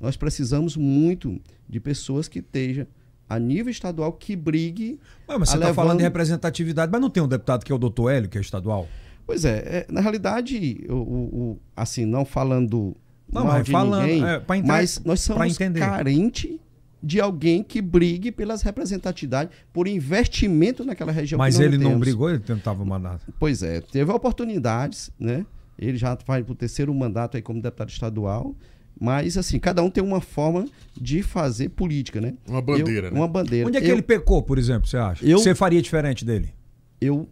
Nós 0.00 0.16
precisamos 0.16 0.76
muito 0.76 1.40
de 1.68 1.80
pessoas 1.80 2.28
que 2.28 2.38
estejam 2.40 2.86
a 3.28 3.38
nível 3.38 3.70
estadual 3.70 4.12
que 4.12 4.36
brigue. 4.36 5.00
Mas 5.26 5.38
você 5.38 5.54
está 5.56 5.74
falando 5.74 5.76
levando- 5.76 5.98
de 5.98 6.04
representatividade, 6.04 6.92
mas 6.92 7.00
não 7.00 7.10
tem 7.10 7.22
um 7.22 7.28
deputado 7.28 7.64
que 7.64 7.72
é 7.72 7.74
o 7.74 7.78
doutor 7.78 8.10
Hélio, 8.10 8.28
que 8.28 8.38
é 8.38 8.40
estadual? 8.40 8.86
Pois 9.26 9.44
é, 9.44 9.86
é, 9.88 9.92
na 9.92 10.00
realidade, 10.00 10.84
o, 10.88 10.94
o- 10.94 11.58
assim, 11.76 12.04
não 12.04 12.24
falando 12.24 12.96
Não, 13.32 13.42
mal 13.44 13.54
mas 13.54 13.64
de 13.64 13.72
falando, 13.72 14.02
ninguém, 14.06 14.24
é, 14.24 14.36
entender- 14.36 14.66
mas 14.68 15.00
nós 15.04 15.20
somos 15.20 15.52
entender. 15.54 15.80
carente 15.80 16.60
de 17.02 17.20
alguém 17.20 17.62
que 17.62 17.82
brigue 17.82 18.30
pelas 18.30 18.62
representatividades, 18.62 19.52
por 19.72 19.88
investimento 19.88 20.84
naquela 20.84 21.10
região. 21.12 21.38
mas 21.38 21.58
ele 21.58 21.76
não 21.78 21.98
brigou, 21.98 22.30
ele 22.30 22.38
tentava 22.38 22.84
mandar. 22.84 23.20
Pois 23.38 23.62
é, 23.62 23.80
teve 23.80 24.10
oportunidades, 24.12 25.10
né? 25.18 25.44
Ele 25.78 25.96
já 25.98 26.16
vai 26.26 26.42
para 26.42 26.52
o 26.52 26.54
terceiro 26.54 26.94
mandato 26.94 27.36
aí 27.36 27.42
como 27.42 27.60
deputado 27.60 27.90
estadual, 27.90 28.54
mas 29.00 29.36
assim, 29.36 29.58
cada 29.58 29.82
um 29.82 29.90
tem 29.90 30.02
uma 30.02 30.20
forma 30.20 30.66
de 30.98 31.22
fazer 31.22 31.68
política, 31.70 32.20
né? 32.20 32.34
Uma 32.48 32.62
bandeira, 32.62 33.08
Eu- 33.08 33.12
né? 33.12 33.18
Uma 33.18 33.28
bandeira. 33.28 33.66
Onde 33.68 33.76
é 33.78 33.80
que 33.80 33.88
eu, 33.88 33.92
ele 33.94 34.02
pecou, 34.02 34.42
por 34.42 34.58
exemplo, 34.58 34.88
você 34.88 34.96
acha? 34.96 35.24
Eu- 35.24 35.38
Você 35.38 35.54
faria 35.54 35.80
diferente 35.82 36.24
dele? 36.24 36.54
eu 37.00 37.28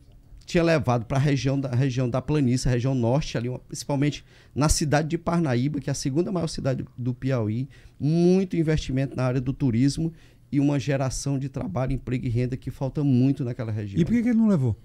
tinha 0.46 0.62
levado 0.62 1.06
para 1.06 1.16
a 1.16 1.20
região 1.20 1.58
da 1.58 1.70
região 1.70 2.08
da 2.10 2.20
planície, 2.20 2.68
a 2.68 2.70
região 2.72 2.94
norte 2.94 3.38
ali, 3.38 3.48
uma- 3.48 3.58
principalmente 3.60 4.22
na 4.54 4.68
cidade 4.68 5.08
de 5.08 5.16
Parnaíba, 5.16 5.80
que 5.80 5.88
é 5.88 5.92
a 5.92 5.94
segunda 5.94 6.30
maior 6.30 6.48
cidade 6.48 6.84
do 6.98 7.14
Piauí, 7.14 7.66
muito 7.98 8.54
investimento 8.54 9.16
na 9.16 9.24
área 9.24 9.40
do 9.40 9.54
turismo 9.54 10.12
e 10.52 10.60
uma 10.60 10.78
geração 10.78 11.38
de 11.38 11.48
trabalho, 11.48 11.92
emprego 11.94 12.26
e 12.26 12.28
renda 12.28 12.58
que 12.58 12.70
falta 12.70 13.02
muito 13.02 13.42
naquela 13.42 13.72
região. 13.72 13.98
E 13.98 14.04
por 14.04 14.12
que 14.12 14.22
que 14.22 14.28
ele 14.28 14.38
não 14.38 14.46
levou? 14.48 14.76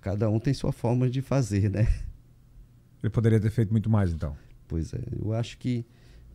Cada 0.00 0.30
um 0.30 0.38
tem 0.38 0.54
sua 0.54 0.70
forma 0.70 1.10
de 1.10 1.20
fazer, 1.20 1.68
né? 1.68 1.88
Ele 3.02 3.10
poderia 3.10 3.40
ter 3.40 3.50
feito 3.50 3.72
muito 3.72 3.90
mais, 3.90 4.12
então. 4.12 4.36
Pois 4.68 4.92
é, 4.92 5.00
eu 5.18 5.32
acho 5.32 5.58
que 5.58 5.84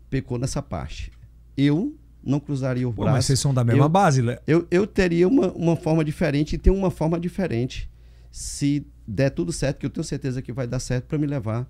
pecou 0.09 0.37
nessa 0.37 0.61
parte. 0.61 1.11
Eu 1.55 1.95
não 2.23 2.39
cruzaria 2.39 2.87
o 2.87 2.93
Pô, 2.93 3.03
mas 3.03 3.13
braço. 3.13 3.27
vocês 3.27 3.39
são 3.39 3.53
da 3.53 3.63
mesma 3.63 3.85
eu, 3.85 3.89
base, 3.89 4.21
né? 4.21 4.39
eu, 4.47 4.67
eu 4.71 4.87
teria 4.87 5.27
uma, 5.27 5.51
uma 5.51 5.75
forma 5.75 6.03
diferente 6.03 6.55
e 6.55 6.57
ter 6.57 6.71
uma 6.71 6.89
forma 6.89 7.19
diferente 7.19 7.89
se 8.31 8.85
der 9.07 9.29
tudo 9.29 9.51
certo, 9.51 9.77
que 9.77 9.85
eu 9.85 9.89
tenho 9.89 10.03
certeza 10.03 10.41
que 10.41 10.51
vai 10.51 10.65
dar 10.65 10.79
certo 10.79 11.05
para 11.05 11.17
me 11.17 11.27
levar 11.27 11.69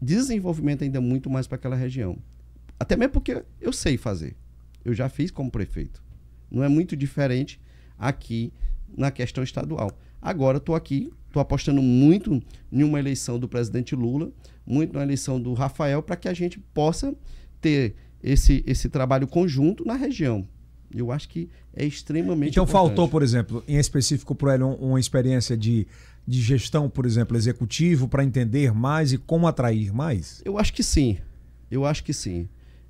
desenvolvimento 0.00 0.84
ainda 0.84 1.00
muito 1.00 1.28
mais 1.28 1.46
para 1.46 1.56
aquela 1.56 1.76
região. 1.76 2.16
Até 2.80 2.96
mesmo 2.96 3.12
porque 3.12 3.44
eu 3.60 3.72
sei 3.72 3.98
fazer. 3.98 4.36
Eu 4.84 4.94
já 4.94 5.08
fiz 5.08 5.30
como 5.30 5.50
prefeito. 5.50 6.02
Não 6.50 6.62
é 6.62 6.68
muito 6.68 6.96
diferente 6.96 7.60
aqui 7.98 8.52
na 8.96 9.10
questão 9.10 9.42
estadual. 9.42 9.90
Agora 10.22 10.58
estou 10.58 10.74
aqui, 10.74 11.12
estou 11.28 11.40
apostando 11.40 11.80
muito 11.80 12.42
em 12.72 12.82
uma 12.82 12.98
eleição 12.98 13.38
do 13.38 13.46
presidente 13.48 13.94
Lula, 13.94 14.30
muito 14.66 14.92
na 14.94 15.02
eleição 15.02 15.40
do 15.40 15.54
Rafael, 15.54 16.02
para 16.02 16.16
que 16.16 16.28
a 16.28 16.34
gente 16.34 16.58
possa 16.58 17.14
ter 17.60 17.94
esse, 18.22 18.62
esse 18.66 18.88
trabalho 18.88 19.26
conjunto 19.26 19.84
na 19.84 19.94
região. 19.94 20.46
Eu 20.94 21.12
acho 21.12 21.28
que 21.28 21.48
é 21.74 21.84
extremamente 21.84 22.52
Então 22.52 22.64
importante. 22.64 22.86
faltou, 22.88 23.08
por 23.08 23.22
exemplo, 23.22 23.62
em 23.68 23.76
específico 23.76 24.34
para 24.34 24.54
ele, 24.54 24.64
um- 24.64 24.74
uma 24.74 24.98
experiência 25.00 25.56
de, 25.56 25.86
de 26.26 26.40
gestão, 26.40 26.88
por 26.88 27.04
exemplo, 27.06 27.36
executivo, 27.36 28.08
para 28.08 28.24
entender 28.24 28.72
mais 28.72 29.12
e 29.12 29.18
como 29.18 29.46
atrair 29.46 29.92
mais? 29.92 30.40
Eu 30.44 30.58
acho 30.58 30.72
que 30.72 30.82
sim. 30.82 31.18
Eu 31.70 31.84
acho 31.84 32.02
que 32.02 32.12
sim. 32.14 32.48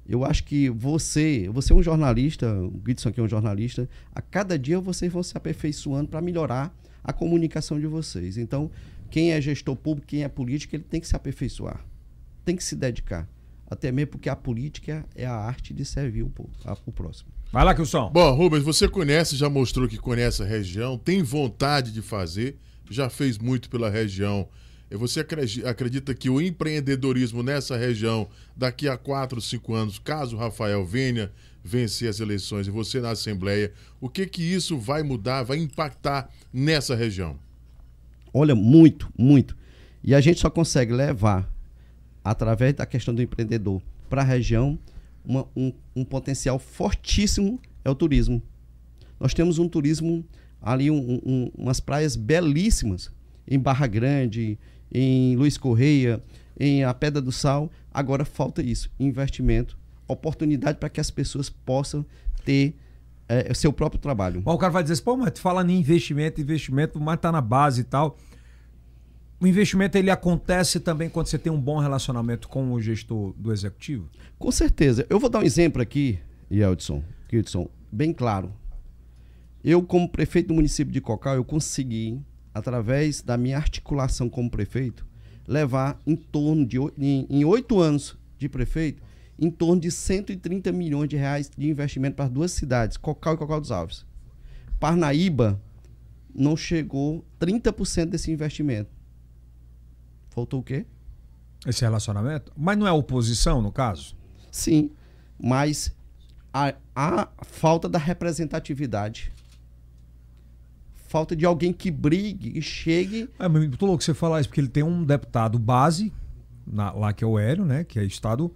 Eu 0.09 0.25
acho 0.25 0.45
que 0.45 0.71
você, 0.71 1.51
você 1.53 1.73
é 1.73 1.77
um 1.77 1.83
jornalista, 1.83 2.51
o 2.63 2.81
Gidson 2.87 3.09
aqui 3.11 3.21
é 3.21 3.23
um 3.23 3.29
jornalista, 3.29 3.89
a 4.15 4.23
cada 4.23 4.59
dia 4.59 4.81
vocês 4.81 5.13
vão 5.13 5.23
se 5.23 5.37
aperfeiçoando 5.37 6.09
para 6.09 6.23
melhorar 6.23 6.75
a 7.03 7.13
comunicação 7.13 7.79
de 7.81 7.87
vocês. 7.87 8.37
Então, 8.37 8.71
quem 9.11 9.33
é 9.33 9.41
gestor 9.41 9.75
público, 9.77 10.07
quem 10.09 10.23
é 10.25 10.29
político, 10.29 10.77
ele 10.77 10.85
tem 10.85 11.01
que 11.01 11.07
se 11.09 11.17
aperfeiçoar, 11.17 11.85
tem 12.45 12.55
que 12.57 12.63
se 12.65 12.77
dedicar. 12.77 13.29
Até 13.71 13.93
mesmo 13.93 14.13
porque 14.13 14.29
a 14.31 14.37
política 14.37 15.05
é 15.15 15.27
a 15.27 15.35
arte 15.35 15.75
de 15.75 15.85
servir 15.85 16.23
o, 16.23 16.31
povo, 16.31 16.51
a- 16.65 16.77
o 16.87 16.93
próximo. 16.93 17.29
Vai 17.53 17.65
lá, 17.65 17.75
Kilson. 17.75 18.11
Bom, 18.11 18.35
Rubens, 18.35 18.63
você 18.63 18.89
conhece, 18.89 19.37
já 19.37 19.49
mostrou 19.51 19.87
que 19.89 19.99
conhece 19.99 20.43
a 20.43 20.47
região, 20.47 20.97
tem 20.99 21.23
vontade 21.23 21.93
de 21.93 22.01
fazer, 22.03 22.57
já 22.91 23.11
fez 23.11 23.37
muito 23.39 23.69
pela 23.69 23.91
região. 23.91 24.49
E 24.91 24.97
Você 24.97 25.21
acredi- 25.21 25.67
acredita 25.67 26.15
que 26.15 26.31
o 26.31 26.41
empreendedorismo 26.41 27.43
nessa 27.43 27.77
região, 27.77 28.27
daqui 28.57 28.89
a 28.89 28.97
4, 28.97 29.39
5 29.41 29.75
anos, 29.75 29.99
caso 29.99 30.35
o 30.37 30.39
Rafael 30.39 30.85
venha 30.87 31.31
vencer 31.69 32.09
as 32.09 32.19
eleições 32.19 32.67
e 32.67 32.71
você 32.71 33.01
na 33.01 33.11
Assembleia, 33.11 33.73
o 34.01 34.09
que 34.09 34.27
que 34.27 34.43
isso 34.43 34.79
vai 34.79 35.03
mudar, 35.03 35.43
vai 35.43 35.59
impactar 35.59 36.31
nessa 36.53 36.95
região? 36.95 37.37
Olha, 38.33 38.55
muito, 38.55 39.13
muito. 39.19 39.57
E 40.03 40.15
a 40.15 40.21
gente 40.21 40.41
só 40.41 40.49
consegue 40.49 40.93
levar, 40.93 41.47
através 42.25 42.73
da 42.75 42.87
questão 42.87 43.15
do 43.15 43.21
empreendedor, 43.23 43.83
para 44.09 44.23
a 44.23 44.25
região, 44.25 44.79
uma- 45.25 45.47
um, 45.55 45.73
um 45.95 46.05
potencial 46.05 46.59
fortíssimo 46.59 47.61
é 47.85 47.91
o 47.91 47.95
turismo. 47.95 48.43
Nós 49.21 49.35
temos 49.35 49.59
um 49.59 49.69
turismo 49.69 50.25
ali, 50.63 50.91
um- 50.91 51.21
um- 51.25 51.51
umas 51.57 51.81
praias 51.81 52.17
belíssimas, 52.17 53.11
em 53.47 53.59
Barra 53.59 53.87
Grande, 53.87 54.59
em 54.93 55.37
Luiz 55.37 55.59
Correia, 55.59 56.23
em 56.59 56.83
a 56.85 56.95
Pedra 56.95 57.21
do 57.21 57.33
Sal. 57.33 57.71
Agora 57.93 58.25
falta 58.25 58.63
isso, 58.63 58.91
investimento, 58.99 59.78
oportunidade 60.09 60.79
para 60.79 60.89
que 60.89 61.01
as 61.01 61.11
pessoas 61.11 61.49
possam 61.51 62.05
ter 62.45 62.75
eh, 63.29 63.53
seu 63.55 63.73
próprio 63.73 64.01
trabalho. 64.01 64.43
Mas 64.45 64.55
o 64.55 64.59
cara 64.59 64.73
vai 64.73 64.83
dizer 64.83 64.95
assim, 64.95 65.05
pô, 65.05 65.17
mas 65.17 65.33
tu 65.33 65.41
fala 65.41 65.63
em 65.63 65.79
investimento, 65.79 66.41
investimento, 66.41 66.99
mas 66.99 67.21
tá 67.21 67.31
na 67.31 67.41
base 67.41 67.83
e 67.83 67.85
tal. 67.85 68.17
O 69.41 69.47
investimento 69.47 69.97
ele 69.97 70.11
acontece 70.11 70.81
também 70.81 71.09
quando 71.09 71.29
você 71.29 71.39
tem 71.39 71.53
um 71.53 71.61
bom 71.61 71.79
relacionamento 71.79 72.49
com 72.49 72.73
o 72.73 72.81
gestor 72.81 73.33
do 73.37 73.53
executivo? 73.53 74.09
Com 74.39 74.51
certeza. 74.51 75.07
Eu 75.09 75.21
vou 75.21 75.31
dar 75.31 75.41
um 75.41 75.43
exemplo 75.43 75.81
aqui, 75.81 76.19
Yeldson, 76.51 77.05
Kildson, 77.29 77.69
bem 77.93 78.13
claro. 78.13 78.53
Eu, 79.63 79.83
como 79.83 80.09
prefeito 80.09 80.49
do 80.49 80.55
município 80.55 80.93
de 80.93 81.01
Cocal, 81.01 81.37
eu 81.37 81.45
consegui, 81.45 82.21
através 82.53 83.23
da 83.23 83.37
minha 83.37 83.57
articulação 83.57 84.29
como 84.29 84.51
prefeito, 84.51 85.07
levar 85.47 86.01
em 86.07 86.17
torno 86.17 86.67
de, 86.67 86.79
em 86.99 87.45
oito 87.45 87.79
anos 87.79 88.17
de 88.39 88.49
prefeito, 88.49 89.03
em 89.39 89.51
torno 89.51 89.81
de 89.81 89.91
130 89.91 90.73
milhões 90.73 91.09
de 91.09 91.17
reais 91.17 91.51
de 91.57 91.69
investimento 91.71 92.17
para 92.17 92.25
as 92.25 92.31
duas 92.31 92.53
cidades, 92.53 92.97
Cocal 92.97 93.35
e 93.35 93.37
Cocal 93.39 93.61
dos 93.61 93.71
Alves. 93.71 94.05
Parnaíba 94.81 95.61
não 96.35 96.57
chegou 96.57 97.25
30% 97.41 98.07
desse 98.07 98.31
investimento. 98.31 98.91
Faltou 100.31 100.61
o 100.61 100.63
quê? 100.63 100.87
Esse 101.67 101.83
relacionamento? 101.83 102.53
Mas 102.57 102.77
não 102.79 102.87
é 102.87 102.93
oposição, 102.93 103.61
no 103.61 103.73
caso? 103.73 104.17
Sim, 104.51 104.91
mas 105.41 105.95
a, 106.53 106.75
a 106.95 107.29
falta 107.43 107.89
da 107.89 107.99
representatividade. 107.99 109.33
Falta 110.95 111.35
de 111.35 111.47
alguém 111.47 111.73
que 111.73 111.91
brigue 111.91 112.57
e 112.57 112.61
chegue. 112.63 113.29
É 113.39 113.49
muito 113.49 113.85
louco 113.87 114.03
você 114.05 114.13
falar 114.13 114.41
isso, 114.41 114.49
porque 114.49 114.61
ele 114.61 114.69
tem 114.69 114.83
um 114.83 115.05
deputado 115.05 115.59
base, 115.59 116.13
na- 116.67 116.93
lá 116.93 117.13
que 117.13 117.25
é 117.25 117.27
o 117.27 117.39
Hélio, 117.39 117.65
né? 117.65 117.83
Que 117.83 117.99
é 117.99 118.05
Estado, 118.05 118.55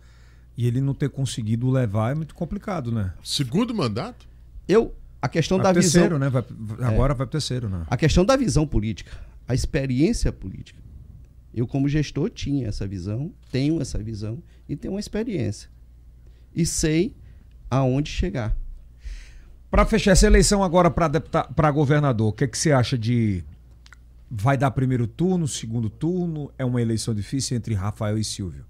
e 0.57 0.66
ele 0.66 0.80
não 0.80 0.94
ter 0.94 1.09
conseguido 1.11 1.70
levar 1.70 2.12
é 2.12 2.14
muito 2.14 2.34
complicado, 2.34 2.92
né? 2.92 3.12
Segundo 3.24 3.74
mandato? 3.74 4.26
Eu, 4.68 4.94
a 5.20 5.28
questão 5.28 5.59
Vai 5.59 5.64
da 5.66 5.72
terceiro, 5.80 6.16
visão, 6.16 6.18
né? 6.18 6.28
Vai- 6.28 6.44
vai- 6.48 6.92
agora 6.94 7.14
vai 7.14 7.26
pro 7.26 7.32
terceiro, 7.32 7.68
né? 7.68 7.84
a 7.88 7.96
questão 7.96 8.24
da 8.24 8.36
visão 8.36 8.66
política, 8.66 9.12
a 9.46 9.55
experiência 9.55 10.32
política. 10.32 10.80
Eu 11.55 11.66
como 11.66 11.88
gestor 11.88 12.30
tinha 12.30 12.68
essa 12.68 12.86
visão, 12.86 13.32
tenho 13.50 13.80
essa 13.80 13.98
visão 13.98 14.42
e 14.68 14.74
tenho 14.76 14.94
uma 14.94 15.00
experiência. 15.00 15.68
E 16.55 16.64
sei 16.64 17.14
aonde 17.70 18.11
chegar. 18.11 18.57
Para 19.70 19.86
fechar 19.86 20.12
essa 20.12 20.26
eleição 20.26 20.62
agora 20.62 20.90
para 20.90 21.70
governador, 21.70 22.28
o 22.28 22.32
que, 22.32 22.44
é 22.44 22.46
que 22.46 22.59
você 22.59 22.72
acha 22.72 22.96
de. 22.98 23.42
Vai 24.30 24.57
dar 24.57 24.70
primeiro 24.70 25.07
turno, 25.07 25.46
segundo 25.46 25.90
turno? 25.90 26.50
É 26.59 26.64
uma 26.64 26.80
eleição 26.80 27.14
difícil 27.14 27.57
entre 27.57 27.74
Rafael 27.74 28.18
e 28.18 28.24
Silvio? 28.24 28.64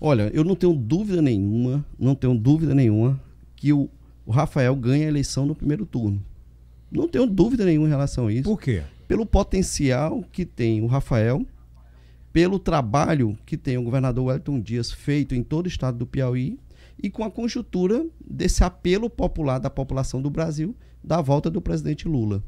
Olha, 0.00 0.30
eu 0.32 0.44
não 0.44 0.54
tenho 0.54 0.74
dúvida 0.74 1.20
nenhuma, 1.20 1.84
não 1.98 2.14
tenho 2.14 2.34
dúvida 2.34 2.74
nenhuma 2.74 3.20
que 3.56 3.72
o, 3.72 3.88
o 4.24 4.30
Rafael 4.30 4.74
ganha 4.76 5.06
a 5.06 5.08
eleição 5.08 5.44
no 5.44 5.54
primeiro 5.54 5.84
turno. 5.84 6.22
Não 6.90 7.08
tenho 7.08 7.26
dúvida 7.26 7.64
nenhuma 7.64 7.86
em 7.86 7.90
relação 7.90 8.28
a 8.28 8.32
isso. 8.32 8.44
Por 8.44 8.60
quê? 8.60 8.82
Pelo 9.06 9.26
potencial 9.26 10.22
que 10.32 10.46
tem 10.46 10.80
o 10.80 10.86
Rafael, 10.86 11.44
pelo 12.32 12.58
trabalho 12.58 13.36
que 13.44 13.56
tem 13.56 13.76
o 13.76 13.82
governador 13.82 14.26
Wellington 14.26 14.60
Dias 14.60 14.92
feito 14.92 15.34
em 15.34 15.42
todo 15.42 15.66
o 15.66 15.68
estado 15.68 15.98
do 15.98 16.06
Piauí 16.06 16.58
e 17.02 17.10
com 17.10 17.24
a 17.24 17.30
conjuntura 17.30 18.06
desse 18.24 18.62
apelo 18.62 19.10
popular 19.10 19.58
da 19.58 19.70
população 19.70 20.22
do 20.22 20.30
Brasil 20.30 20.76
da 21.02 21.20
volta 21.20 21.50
do 21.50 21.60
presidente 21.60 22.06
Lula. 22.06 22.42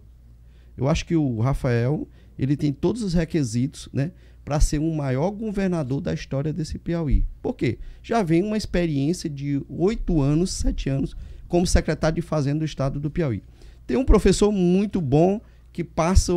Eu 0.77 0.89
acho 0.89 1.05
que 1.05 1.17
o 1.17 1.41
Rafael 1.41 2.09
ele 2.39 2.57
tem 2.57 2.73
todos 2.73 3.03
os 3.03 3.13
requisitos, 3.13 3.89
né, 3.93 4.13
para 4.51 4.59
ser 4.59 4.81
o 4.81 4.93
maior 4.93 5.31
governador 5.31 6.01
da 6.01 6.13
história 6.13 6.53
desse 6.53 6.77
Piauí. 6.77 7.25
Por 7.41 7.55
quê? 7.55 7.79
Já 8.03 8.21
vem 8.21 8.43
uma 8.43 8.57
experiência 8.57 9.31
de 9.31 9.63
oito 9.69 10.21
anos, 10.21 10.51
sete 10.51 10.89
anos, 10.89 11.15
como 11.47 11.65
secretário 11.65 12.17
de 12.17 12.21
Fazenda 12.21 12.59
do 12.59 12.65
estado 12.65 12.99
do 12.99 13.09
Piauí. 13.09 13.45
Tem 13.87 13.97
um 13.97 14.05
professor 14.05 14.51
muito 14.51 15.01
bom 15.01 15.41
que 15.73 15.85
passa 15.85 16.33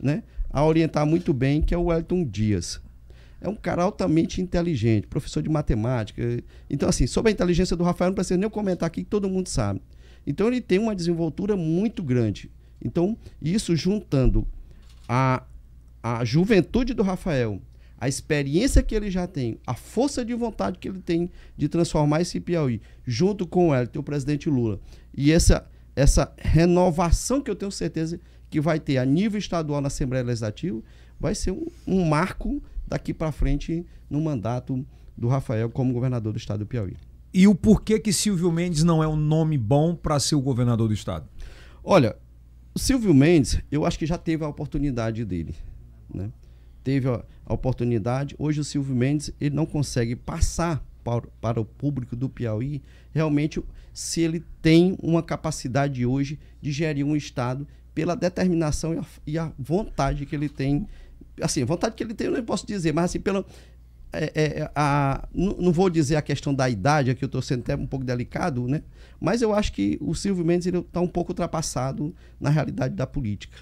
né, 0.00 0.22
a 0.48 0.64
orientar 0.64 1.04
muito 1.04 1.34
bem, 1.34 1.60
que 1.60 1.74
é 1.74 1.76
o 1.76 1.86
Wellington 1.86 2.24
Dias. 2.24 2.80
É 3.40 3.48
um 3.48 3.56
cara 3.56 3.82
altamente 3.82 4.40
inteligente, 4.40 5.08
professor 5.08 5.42
de 5.42 5.48
matemática. 5.48 6.22
Então, 6.70 6.88
assim, 6.88 7.08
sobre 7.08 7.30
a 7.30 7.32
inteligência 7.32 7.74
do 7.74 7.82
Rafael, 7.82 8.10
não 8.10 8.14
precisa 8.14 8.38
nem 8.38 8.48
comentar 8.48 8.86
aqui, 8.86 9.02
que 9.02 9.10
todo 9.10 9.28
mundo 9.28 9.48
sabe. 9.48 9.82
Então, 10.24 10.46
ele 10.46 10.60
tem 10.60 10.78
uma 10.78 10.94
desenvoltura 10.94 11.56
muito 11.56 12.04
grande. 12.04 12.52
Então, 12.80 13.18
isso 13.42 13.74
juntando 13.74 14.46
a, 15.08 15.42
a 16.02 16.24
juventude 16.24 16.94
do 16.94 17.02
Rafael, 17.02 17.60
a 17.98 18.08
experiência 18.08 18.82
que 18.82 18.94
ele 18.94 19.10
já 19.10 19.26
tem, 19.26 19.58
a 19.66 19.74
força 19.74 20.24
de 20.24 20.32
vontade 20.34 20.78
que 20.78 20.88
ele 20.88 21.00
tem 21.00 21.30
de 21.56 21.68
transformar 21.68 22.20
esse 22.20 22.38
Piauí, 22.38 22.80
junto 23.04 23.46
com 23.46 23.68
o 23.68 23.74
Elton, 23.74 24.00
o 24.00 24.04
presidente 24.04 24.48
Lula, 24.48 24.80
e 25.14 25.32
essa, 25.32 25.68
essa 25.96 26.32
renovação 26.38 27.40
que 27.40 27.50
eu 27.50 27.56
tenho 27.56 27.72
certeza 27.72 28.20
que 28.48 28.60
vai 28.60 28.78
ter 28.78 28.98
a 28.98 29.04
nível 29.04 29.38
estadual 29.38 29.80
na 29.80 29.88
Assembleia 29.88 30.24
Legislativa, 30.24 30.80
vai 31.18 31.34
ser 31.34 31.50
um, 31.50 31.66
um 31.86 32.04
marco 32.04 32.62
daqui 32.86 33.12
para 33.12 33.32
frente 33.32 33.84
no 34.08 34.20
mandato 34.20 34.86
do 35.16 35.28
Rafael 35.28 35.68
como 35.68 35.92
governador 35.92 36.32
do 36.32 36.38
estado 36.38 36.60
do 36.60 36.66
Piauí. 36.66 36.96
E 37.34 37.46
o 37.46 37.54
porquê 37.54 37.98
que 37.98 38.12
Silvio 38.12 38.50
Mendes 38.50 38.84
não 38.84 39.02
é 39.02 39.08
um 39.08 39.16
nome 39.16 39.58
bom 39.58 39.94
para 39.94 40.18
ser 40.18 40.34
o 40.34 40.40
governador 40.40 40.88
do 40.88 40.94
estado? 40.94 41.28
Olha, 41.84 42.16
o 42.74 42.78
Silvio 42.78 43.12
Mendes, 43.12 43.60
eu 43.70 43.84
acho 43.84 43.98
que 43.98 44.06
já 44.06 44.16
teve 44.16 44.44
a 44.44 44.48
oportunidade 44.48 45.24
dele, 45.24 45.54
né? 46.12 46.30
Teve 46.82 47.08
a, 47.08 47.24
a 47.44 47.54
oportunidade. 47.54 48.34
Hoje 48.38 48.60
o 48.60 48.64
Silvio 48.64 48.94
Mendes 48.94 49.32
ele 49.40 49.54
não 49.54 49.66
consegue 49.66 50.16
passar 50.16 50.84
para, 51.04 51.22
para 51.40 51.60
o 51.60 51.64
público 51.64 52.14
do 52.14 52.28
Piauí 52.28 52.82
realmente 53.12 53.62
se 53.92 54.20
ele 54.20 54.44
tem 54.62 54.96
uma 55.02 55.22
capacidade 55.22 56.04
hoje 56.06 56.38
de 56.60 56.70
gerir 56.70 57.04
um 57.04 57.16
estado 57.16 57.66
pela 57.94 58.14
determinação 58.14 58.94
e 58.94 58.98
a, 58.98 59.04
e 59.26 59.38
a 59.38 59.52
vontade 59.58 60.24
que 60.24 60.34
ele 60.34 60.48
tem. 60.48 60.86
Assim, 61.40 61.64
vontade 61.64 61.94
que 61.94 62.02
ele 62.02 62.14
tem 62.14 62.28
eu 62.28 62.32
não 62.32 62.44
posso 62.44 62.66
dizer, 62.66 62.92
mas 62.92 63.06
assim, 63.06 63.20
pelo 63.20 63.44
é, 64.12 64.32
é, 64.34 64.70
a, 64.74 65.28
não 65.34 65.72
vou 65.72 65.90
dizer 65.90 66.16
a 66.16 66.22
questão 66.22 66.54
da 66.54 66.68
idade, 66.68 67.10
aqui 67.10 67.22
eu 67.22 67.26
estou 67.26 67.42
sendo 67.42 67.60
até 67.60 67.76
um 67.76 67.86
pouco 67.86 68.04
delicado, 68.04 68.66
né? 68.66 68.82
mas 69.20 69.42
eu 69.42 69.54
acho 69.54 69.72
que 69.72 69.98
o 70.00 70.14
Silvio 70.14 70.44
Mendes 70.44 70.66
está 70.66 71.00
um 71.00 71.08
pouco 71.08 71.32
ultrapassado 71.32 72.14
na 72.40 72.50
realidade 72.50 72.94
da 72.94 73.06
política. 73.06 73.58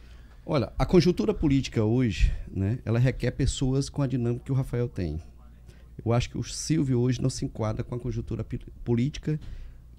Olha, 0.48 0.72
a 0.78 0.86
conjuntura 0.86 1.34
política 1.34 1.82
hoje, 1.82 2.32
né, 2.48 2.78
ela 2.84 3.00
requer 3.00 3.32
pessoas 3.32 3.88
com 3.88 4.00
a 4.00 4.06
dinâmica 4.06 4.44
que 4.44 4.52
o 4.52 4.54
Rafael 4.54 4.88
tem. 4.88 5.20
Eu 6.04 6.12
acho 6.12 6.30
que 6.30 6.38
o 6.38 6.42
Silvio 6.44 7.00
hoje 7.00 7.20
não 7.20 7.28
se 7.28 7.44
enquadra 7.44 7.82
com 7.82 7.96
a 7.96 7.98
conjuntura 7.98 8.46
política 8.84 9.40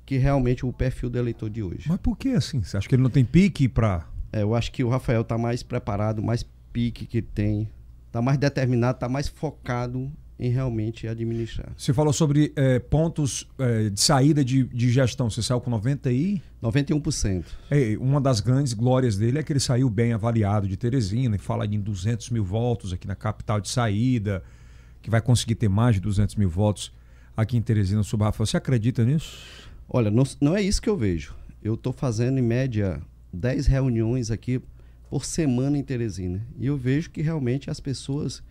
que 0.06 0.16
realmente 0.16 0.66
o 0.66 0.72
perfil 0.72 1.10
do 1.10 1.18
eleitor 1.18 1.50
de 1.50 1.62
hoje. 1.62 1.90
Mas 1.90 1.98
por 1.98 2.18
que 2.18 2.30
assim? 2.30 2.64
Você 2.64 2.78
acha 2.78 2.88
que 2.88 2.96
ele 2.96 3.04
não 3.04 3.10
tem 3.10 3.26
pique 3.26 3.68
para... 3.68 4.08
É, 4.32 4.42
eu 4.42 4.56
acho 4.56 4.72
que 4.72 4.86
o 4.86 4.90
Rafael 4.90 5.20
está 5.20 5.38
mais 5.38 5.64
preparado, 5.64 6.24
mais 6.24 6.46
pique 6.72 7.06
que 7.06 7.22
tem, 7.22 7.70
está 8.06 8.22
mais 8.22 8.38
determinado, 8.38 8.96
está 8.96 9.10
mais 9.10 9.28
focado 9.28 10.10
em 10.40 10.50
realmente 10.50 11.08
administrar. 11.08 11.72
Você 11.76 11.94
falou 11.94 12.14
sobre 12.14 12.54
é, 12.56 12.78
pontos 12.78 13.48
é, 13.58 13.90
de 13.90 14.00
saída 14.00 14.46
de, 14.46 14.66
de, 14.66 14.90
gestão. 14.92 15.30
Você 15.30 15.42
saiu 15.42 15.60
com 15.60 15.70
90 15.70 16.12
e... 16.12 16.42
91%. 16.62 17.46
É, 17.72 17.98
uma 18.00 18.22
das 18.22 18.40
grandes 18.40 18.74
glórias 18.74 19.18
dele 19.18 19.40
é 19.40 19.44
que 19.44 19.52
ele 19.52 19.60
saiu 19.60 19.90
bem 19.90 20.14
avaliado 20.14 20.68
de 20.68 20.78
Teresina 20.78 21.36
e 21.36 21.40
fala 21.40 21.66
em 21.66 21.80
200 21.80 22.30
mil 22.30 22.44
votos 22.44 22.94
aqui 22.94 23.08
na 23.08 23.16
capital 23.16 23.60
de 23.60 23.70
saída, 23.70 24.44
que 25.02 25.10
vai 25.10 25.22
conseguir 25.22 25.56
ter 25.56 25.70
mais 25.70 25.96
de 25.96 26.02
200 26.02 26.36
mil 26.36 26.50
votos 26.50 26.92
aqui 27.36 27.58
em 27.58 27.62
Teresina 27.62 28.04
sobre 28.04 28.26
Rafael. 28.26 28.46
Você 28.46 28.58
acredita 28.58 29.04
nisso? 29.04 29.40
Olha, 29.90 30.12
não, 30.12 30.24
não 30.40 30.56
é 30.56 30.62
isso 30.62 30.82
que 30.82 30.90
eu 30.90 30.98
vejo. 30.98 31.34
Eu 31.64 31.74
estou 31.74 31.92
fazendo 31.92 32.38
em 32.38 32.44
média 32.44 33.02
10 33.34 33.66
reuniões 33.66 34.30
aqui 34.30 34.62
por 35.10 35.26
semana 35.26 35.78
em 35.78 35.84
Teresina. 35.84 36.46
E 36.60 36.68
eu 36.68 36.78
vejo 36.78 37.10
que 37.10 37.22
realmente 37.22 37.70
as 37.70 37.80
pessoas 37.80 38.44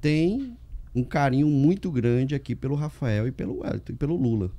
têm 0.00 0.56
um 0.98 1.04
carinho 1.04 1.46
muito 1.46 1.90
grande 1.90 2.34
aqui 2.34 2.54
pelo 2.54 2.74
Rafael 2.74 3.26
e 3.26 3.32
pelo 3.32 3.60
Wellington 3.60 3.92
e 3.92 3.96
pelo 3.96 4.16
Lula. 4.16 4.50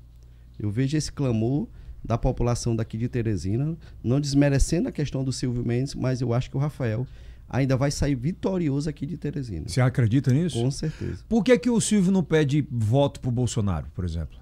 Eu 0.57 0.69
vejo 0.69 0.97
esse 0.97 1.11
clamor 1.11 1.67
da 2.03 2.17
população 2.17 2.75
daqui 2.75 2.97
de 2.97 3.09
Teresina, 3.09 3.77
não 4.03 4.19
desmerecendo 4.19 4.87
a 4.87 4.91
questão 4.91 5.23
do 5.23 5.33
Silvio 5.33 5.65
Mendes, 5.65 5.95
mas 5.95 6.21
eu 6.21 6.33
acho 6.33 6.49
que 6.49 6.57
o 6.57 6.59
Rafael 6.59 7.05
ainda 7.49 7.75
vai 7.75 7.91
sair 7.91 8.15
vitorioso 8.15 8.89
aqui 8.89 9.05
de 9.05 9.17
Teresina. 9.17 9.67
Você 9.67 9.81
acredita 9.81 10.31
nisso? 10.31 10.61
Com 10.61 10.71
certeza. 10.71 11.23
Por 11.27 11.43
que, 11.43 11.57
que 11.57 11.69
o 11.69 11.81
Silvio 11.81 12.11
não 12.11 12.23
pede 12.23 12.65
voto 12.71 13.19
para 13.19 13.29
o 13.29 13.31
Bolsonaro, 13.31 13.87
por 13.93 14.05
exemplo? 14.05 14.37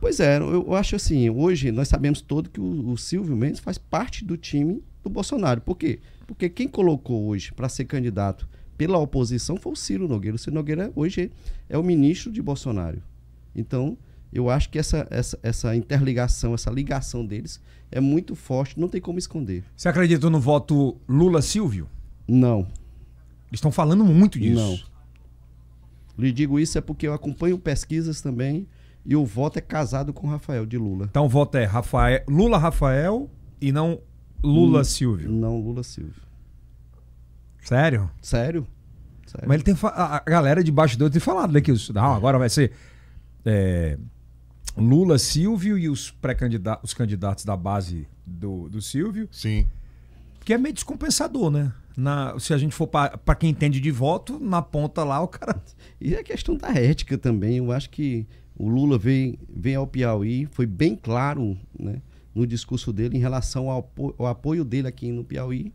Pois 0.00 0.20
é, 0.20 0.38
eu 0.38 0.74
acho 0.74 0.96
assim, 0.96 1.30
hoje 1.30 1.70
nós 1.70 1.88
sabemos 1.88 2.20
todo 2.20 2.50
que 2.50 2.60
o, 2.60 2.90
o 2.90 2.96
Silvio 2.96 3.36
Mendes 3.36 3.60
faz 3.60 3.78
parte 3.78 4.24
do 4.24 4.36
time 4.36 4.82
do 5.02 5.10
Bolsonaro. 5.10 5.60
Por 5.60 5.76
quê? 5.76 6.00
Porque 6.26 6.48
quem 6.48 6.66
colocou 6.66 7.26
hoje 7.26 7.52
para 7.52 7.68
ser 7.68 7.84
candidato 7.84 8.48
pela 8.82 8.98
oposição 8.98 9.56
foi 9.56 9.72
o 9.72 9.76
Ciro 9.76 10.08
Nogueira. 10.08 10.34
O 10.34 10.38
Ciro 10.38 10.54
Nogueira 10.54 10.90
hoje 10.96 11.30
é 11.68 11.78
o 11.78 11.84
ministro 11.84 12.32
de 12.32 12.42
Bolsonaro. 12.42 13.00
Então, 13.54 13.96
eu 14.32 14.50
acho 14.50 14.68
que 14.70 14.76
essa, 14.76 15.06
essa, 15.08 15.38
essa 15.40 15.76
interligação, 15.76 16.52
essa 16.52 16.68
ligação 16.68 17.24
deles 17.24 17.60
é 17.92 18.00
muito 18.00 18.34
forte, 18.34 18.80
não 18.80 18.88
tem 18.88 19.00
como 19.00 19.20
esconder. 19.20 19.62
Você 19.76 19.88
acredita 19.88 20.28
no 20.28 20.40
voto 20.40 20.96
Lula-Silvio? 21.08 21.88
Não. 22.26 22.62
Eles 23.46 23.58
estão 23.58 23.70
falando 23.70 24.04
muito 24.04 24.36
disso. 24.36 24.56
Não. 24.56 24.80
Lhe 26.18 26.32
digo 26.32 26.58
isso 26.58 26.76
é 26.76 26.80
porque 26.80 27.06
eu 27.06 27.14
acompanho 27.14 27.56
pesquisas 27.60 28.20
também 28.20 28.66
e 29.06 29.14
o 29.14 29.24
voto 29.24 29.58
é 29.58 29.62
casado 29.62 30.12
com 30.12 30.26
Rafael 30.26 30.66
de 30.66 30.76
Lula. 30.76 31.06
Então 31.08 31.26
o 31.26 31.28
voto 31.28 31.56
é 31.56 31.64
Rafael, 31.64 32.20
Lula 32.26 32.58
Rafael 32.58 33.30
e 33.60 33.70
não 33.70 34.00
Lula 34.42 34.82
Silvio. 34.82 35.30
Não 35.30 35.60
Lula 35.60 35.84
Silvio. 35.84 36.31
Sério? 37.62 38.10
Sério? 38.20 38.66
Sério. 39.26 39.48
Mas 39.48 39.54
ele 39.54 39.64
tem 39.64 39.76
a, 39.82 40.22
galera 40.26 40.62
de 40.62 40.70
bastidores 40.70 41.12
tem 41.12 41.20
falado 41.20 41.52
daqui. 41.52 41.72
Não, 41.94 42.12
agora 42.12 42.38
vai 42.38 42.48
ser 42.48 42.72
é, 43.44 43.98
Lula, 44.76 45.18
Silvio 45.18 45.78
e 45.78 45.88
os 45.88 46.10
pré-candidatos, 46.10 46.90
os 46.90 46.94
candidatos 46.94 47.44
da 47.44 47.56
base 47.56 48.06
do, 48.26 48.68
do 48.68 48.82
Silvio. 48.82 49.28
Sim. 49.30 49.66
Que 50.44 50.52
é 50.54 50.58
meio 50.58 50.74
descompensador, 50.74 51.50
né? 51.50 51.72
Na, 51.96 52.38
se 52.38 52.52
a 52.52 52.58
gente 52.58 52.74
for 52.74 52.86
para 52.86 53.34
quem 53.34 53.50
entende 53.50 53.78
de 53.80 53.90
voto, 53.90 54.38
na 54.40 54.60
ponta 54.60 55.04
lá 55.04 55.20
o 55.20 55.28
cara. 55.28 55.62
E 56.00 56.16
a 56.16 56.22
questão 56.22 56.56
da 56.56 56.68
ética 56.70 57.16
também. 57.16 57.58
Eu 57.58 57.70
acho 57.70 57.90
que 57.90 58.26
o 58.56 58.68
Lula 58.68 58.98
veio, 58.98 59.38
veio 59.48 59.80
ao 59.80 59.86
Piauí, 59.86 60.46
foi 60.46 60.66
bem 60.66 60.96
claro 60.96 61.56
né, 61.78 62.02
no 62.34 62.46
discurso 62.46 62.92
dele 62.92 63.16
em 63.16 63.20
relação 63.20 63.70
ao, 63.70 63.90
ao 64.18 64.26
apoio 64.26 64.64
dele 64.64 64.88
aqui 64.88 65.12
no 65.12 65.22
Piauí 65.22 65.72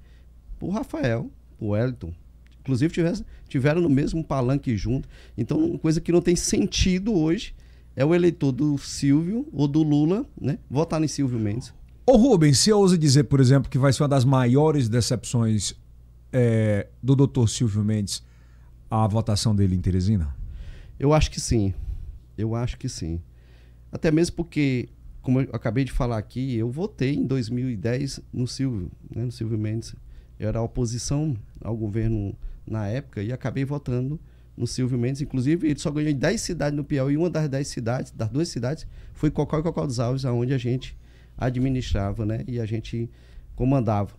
por 0.60 0.70
Rafael 0.70 1.32
o 1.60 1.70
Wellington. 1.70 2.14
Inclusive 2.62 2.94
tivesse, 2.94 3.24
tiveram 3.48 3.82
no 3.82 3.90
mesmo 3.90 4.24
palanque 4.24 4.76
junto. 4.76 5.08
Então, 5.38 5.58
uma 5.58 5.80
coisa 5.80 6.02
que 6.02 6.12
não 6.12 6.22
tem 6.22 6.36
sentido 6.36 7.14
hoje 7.14 7.56
é 7.96 8.06
o 8.06 8.14
eleitor 8.14 8.52
do 8.52 8.78
Silvio 8.78 9.48
ou 9.52 9.68
do 9.68 9.82
Lula, 9.82 10.26
né, 10.40 10.60
votar 10.70 11.04
em 11.04 11.08
Silvio 11.08 11.40
Mendes. 11.40 11.74
Ô 12.06 12.16
Rubens, 12.16 12.60
você 12.60 12.72
ousa 12.72 12.98
dizer, 12.98 13.24
por 13.24 13.40
exemplo, 13.40 13.70
que 13.70 13.78
vai 13.78 13.92
ser 13.92 14.04
uma 14.04 14.10
das 14.10 14.24
maiores 14.24 14.88
decepções 14.88 15.74
é, 16.32 16.88
do 17.02 17.16
doutor 17.16 17.50
Silvio 17.50 17.84
Mendes 17.84 18.24
a 18.90 19.06
votação 19.08 19.56
dele 19.56 19.76
em 19.76 19.82
Teresina? 19.82 20.34
Eu 21.00 21.14
acho 21.14 21.30
que 21.32 21.40
sim. 21.40 21.74
Eu 22.38 22.56
acho 22.56 22.78
que 22.78 22.88
sim. 22.88 23.22
Até 23.92 24.12
mesmo 24.12 24.36
porque, 24.36 24.90
como 25.22 25.42
eu 25.42 25.50
acabei 25.52 25.84
de 25.84 25.92
falar 25.92 26.18
aqui, 26.18 26.56
eu 26.56 26.70
votei 26.70 27.16
em 27.16 27.26
2010 27.26 28.22
no 28.32 28.48
Silvio, 28.48 28.92
né, 29.14 29.26
no 29.26 29.32
Silvio 29.32 29.58
Mendes. 29.58 29.96
Eu 30.40 30.50
era 30.50 30.62
oposição 30.62 31.36
ao 31.62 31.76
governo 31.76 32.36
na 32.66 32.88
época 32.88 33.22
e 33.24 33.32
acabei 33.32 33.66
votando 33.66 34.20
no 34.56 34.68
Silvio 34.68 34.98
Mendes. 34.98 35.22
Inclusive, 35.22 35.68
ele 35.70 35.80
só 35.80 35.92
ganhou 35.92 36.12
em 36.12 36.16
10 36.16 36.42
cidades 36.42 36.76
no 36.76 36.84
Piauí. 36.84 37.14
E 37.14 37.18
uma 37.18 37.30
das 37.30 37.48
10 37.48 37.68
cidades, 37.68 38.12
das 38.12 38.30
duas 38.30 38.50
cidades, 38.50 38.88
foi 39.14 39.30
Cocó 39.32 39.60
e 39.60 39.64
Cocó 39.64 39.86
dos 39.86 40.00
Alves, 40.00 40.26
onde 40.26 40.54
a 40.54 40.58
gente 40.58 40.98
administrava, 41.38 42.26
né? 42.26 42.44
E 42.48 42.60
a 42.60 42.66
gente 42.66 43.10
comandava. 43.56 44.12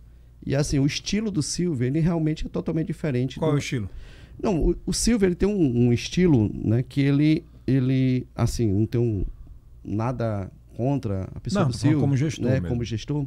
E 0.45 0.55
assim, 0.55 0.79
o 0.79 0.85
estilo 0.85 1.29
do 1.29 1.43
Silvio, 1.43 1.85
ele 1.85 1.99
realmente 1.99 2.45
é 2.45 2.49
totalmente 2.49 2.87
diferente. 2.87 3.37
Qual 3.37 3.51
do... 3.51 3.55
é 3.55 3.57
o 3.57 3.59
estilo? 3.59 3.89
Não, 4.41 4.69
o, 4.69 4.75
o 4.85 4.93
Silvio, 4.93 5.27
ele 5.27 5.35
tem 5.35 5.47
um, 5.47 5.87
um, 5.87 5.93
estilo, 5.93 6.49
né? 6.53 6.81
Que 6.81 7.01
ele, 7.01 7.43
ele 7.67 8.25
assim, 8.33 8.71
não 8.71 8.85
tem 8.85 9.01
um, 9.01 9.25
nada 9.83 10.49
contra 10.75 11.27
a 11.35 11.39
pessoa 11.41 11.65
não, 11.65 11.71
do 11.71 11.77
Silvio. 11.77 11.99
como 11.99 12.15
gestor 12.15 12.45
né? 12.45 12.53
Mesmo. 12.53 12.67
Como 12.69 12.83
gestor. 12.85 13.25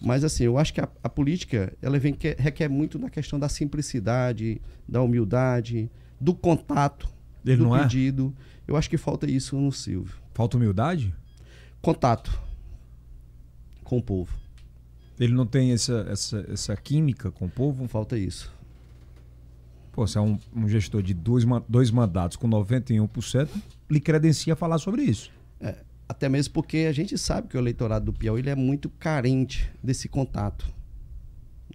Mas 0.00 0.22
assim, 0.22 0.44
eu 0.44 0.58
acho 0.58 0.72
que 0.72 0.80
a, 0.80 0.88
a 1.02 1.08
política 1.08 1.72
ela 1.82 1.98
vem 1.98 2.14
que, 2.14 2.36
requer 2.38 2.68
muito 2.68 2.98
na 2.98 3.10
questão 3.10 3.38
da 3.38 3.48
simplicidade, 3.48 4.60
da 4.88 5.02
humildade, 5.02 5.90
do 6.20 6.34
contato, 6.34 7.08
Ele 7.44 7.56
do 7.56 7.64
não 7.64 7.76
é? 7.76 7.82
pedido. 7.82 8.34
Eu 8.66 8.76
acho 8.76 8.88
que 8.88 8.96
falta 8.96 9.28
isso 9.28 9.56
no 9.56 9.72
Silvio. 9.72 10.14
Falta 10.34 10.56
humildade? 10.56 11.14
Contato 11.80 12.40
com 13.82 13.98
o 13.98 14.02
povo. 14.02 14.36
Ele 15.18 15.32
não 15.32 15.46
tem 15.46 15.72
essa, 15.72 16.06
essa, 16.08 16.46
essa 16.48 16.76
química 16.76 17.30
com 17.30 17.46
o 17.46 17.50
povo? 17.50 17.88
Falta 17.88 18.16
isso. 18.16 18.52
Pô, 19.90 20.06
você 20.06 20.18
é 20.18 20.20
um, 20.20 20.38
um 20.54 20.68
gestor 20.68 21.02
de 21.02 21.12
dois, 21.12 21.44
dois 21.68 21.90
mandatos 21.90 22.36
com 22.36 22.48
91%, 22.48 23.48
lhe 23.90 23.98
credencia 23.98 24.52
a 24.52 24.56
falar 24.56 24.78
sobre 24.78 25.02
isso. 25.02 25.30
Até 26.08 26.28
mesmo 26.28 26.54
porque 26.54 26.86
a 26.88 26.92
gente 26.92 27.18
sabe 27.18 27.48
que 27.48 27.56
o 27.56 27.60
eleitorado 27.60 28.06
do 28.06 28.12
Piauí 28.12 28.40
ele 28.40 28.50
é 28.50 28.54
muito 28.54 28.88
carente 28.88 29.70
desse 29.82 30.08
contato, 30.08 30.66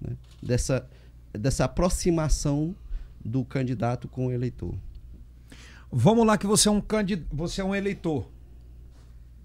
né? 0.02 0.16
dessa, 0.42 0.90
dessa 1.32 1.66
aproximação 1.66 2.76
do 3.24 3.46
candidato 3.46 4.08
com 4.08 4.28
o 4.28 4.32
eleitor. 4.32 4.74
Vamos 5.92 6.26
lá 6.26 6.38
que 6.38 6.48
você 6.48 6.68
é 6.68 6.72
um 6.72 6.82
candidato, 6.82 7.28
você 7.32 7.62
é 7.62 7.64
um 7.64 7.76
eleitor. 7.76 8.28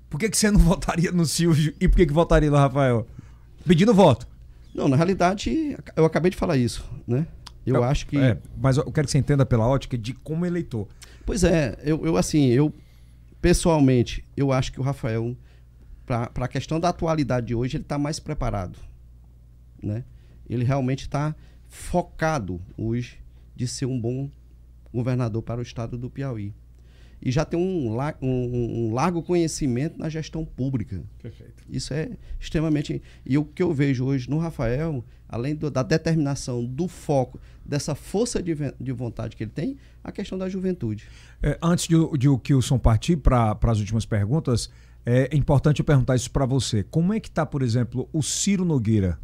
Por 0.09 0.19
que, 0.19 0.31
que 0.31 0.37
você 0.39 0.51
não 0.51 0.59
votaria 0.61 1.13
no 1.13 1.27
Silvio 1.27 1.75
e 1.79 1.87
por 1.87 1.97
que, 1.97 2.07
que 2.07 2.13
votaria 2.13 2.51
no 2.51 2.57
Rafael? 2.57 3.07
Pedindo 3.67 3.93
voto. 3.93 4.27
Não, 4.75 4.89
na 4.89 4.97
realidade, 4.97 5.77
eu 5.95 6.05
acabei 6.07 6.31
de 6.31 6.37
falar 6.37 6.57
isso, 6.57 6.89
né? 7.07 7.27
Eu 7.67 7.85
acho 7.85 8.07
que. 8.07 8.17
É, 8.17 8.39
mas 8.57 8.79
eu 8.79 8.91
quero 8.91 9.07
que 9.07 9.13
você 9.13 9.19
entenda 9.19 9.45
pela 9.45 9.67
ótica 9.67 9.99
de 9.99 10.15
como 10.15 10.47
eleitor. 10.47 10.89
Pois 11.27 11.45
é, 11.45 11.77
eu, 11.83 12.07
eu 12.07 12.17
assim, 12.17 12.47
eu 12.47 12.73
pessoalmente, 13.41 14.27
eu 14.37 14.53
acho 14.53 14.73
que 14.73 14.81
o 14.81 14.83
Rafael, 14.83 15.37
para 16.05 16.31
a 16.37 16.49
questão 16.49 16.81
da 16.81 16.89
atualidade 16.89 17.47
de 17.49 17.55
hoje, 17.55 17.77
ele 17.77 17.85
está 17.85 17.99
mais 17.99 18.19
preparado. 18.19 18.79
Né? 19.83 20.05
Ele 20.49 20.65
realmente 20.65 21.03
está 21.03 21.35
focado 21.69 22.61
hoje 22.77 23.21
de 23.55 23.67
ser 23.69 23.87
um 23.87 24.01
bom 24.01 24.31
governador 24.93 25.43
para 25.43 25.61
o 25.61 25.63
estado 25.63 25.99
do 25.99 26.11
Piauí. 26.11 26.55
E 27.21 27.31
já 27.33 27.45
tem 27.45 27.59
um, 27.59 27.95
la- 27.95 28.15
um- 28.23 28.89
um 28.89 28.95
largo 28.95 29.23
conhecimento 29.23 29.99
na 29.99 30.09
gestão 30.09 30.45
pública. 30.45 31.03
Perfeito. 31.21 31.65
Isso 31.69 31.93
é 31.93 32.11
extremamente. 32.41 33.03
E 33.27 33.37
o 33.37 33.45
que 33.45 33.63
eu 33.63 33.73
vejo 33.73 34.05
hoje 34.05 34.31
no 34.31 34.39
Rafael, 34.39 35.05
além 35.29 35.55
do- 35.55 35.71
da 35.71 35.83
determinação, 35.83 36.65
do 36.65 36.87
foco, 36.87 37.41
dessa 37.65 37.95
força 37.95 38.43
de, 38.43 38.55
de 38.81 38.93
vontade 38.93 39.37
que 39.37 39.43
ele 39.45 39.51
tem, 39.51 39.77
a 40.03 40.13
questão 40.13 40.39
da 40.39 40.49
juventude. 40.49 41.05
É, 41.43 41.59
antes 41.63 41.87
de, 41.89 41.97
o- 41.97 42.17
de 42.17 42.29
o 42.29 42.39
Kilson 42.39 42.79
partir 42.79 43.17
para 43.17 43.57
as 43.63 43.79
últimas 43.81 44.07
perguntas, 44.07 44.71
é 45.05 45.35
importante 45.37 45.81
eu 45.81 45.85
perguntar 45.85 46.15
isso 46.17 46.31
para 46.31 46.47
você. 46.47 46.83
Como 46.85 47.13
é 47.13 47.19
que 47.21 47.29
está, 47.29 47.45
por 47.45 47.63
exemplo, 47.63 48.09
o 48.13 48.23
Ciro 48.23 48.65
Nogueira, 48.65 49.19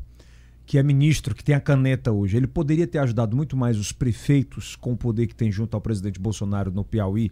que 0.67 0.79
é 0.79 0.83
ministro, 0.83 1.35
que 1.35 1.45
tem 1.45 1.55
a 1.55 1.61
caneta 1.61 2.11
hoje? 2.11 2.37
Ele 2.37 2.47
poderia 2.47 2.87
ter 2.87 2.99
ajudado 2.99 3.37
muito 3.37 3.57
mais 3.57 3.79
os 3.79 3.93
prefeitos 3.93 4.77
com 4.77 4.93
o 4.93 4.97
poder 4.97 5.27
que 5.27 5.35
tem 5.35 5.53
junto 5.53 5.75
ao 5.75 5.81
presidente 5.81 6.19
Bolsonaro 6.19 6.71
no 6.73 6.83
Piauí 6.85 7.31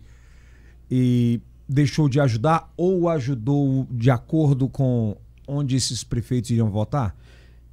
e 0.95 1.40
deixou 1.66 2.07
de 2.07 2.20
ajudar 2.20 2.70
ou 2.76 3.09
ajudou 3.09 3.88
de 3.90 4.11
acordo 4.11 4.68
com 4.68 5.16
onde 5.49 5.74
esses 5.74 6.05
prefeitos 6.05 6.51
iriam 6.51 6.70
votar? 6.70 7.16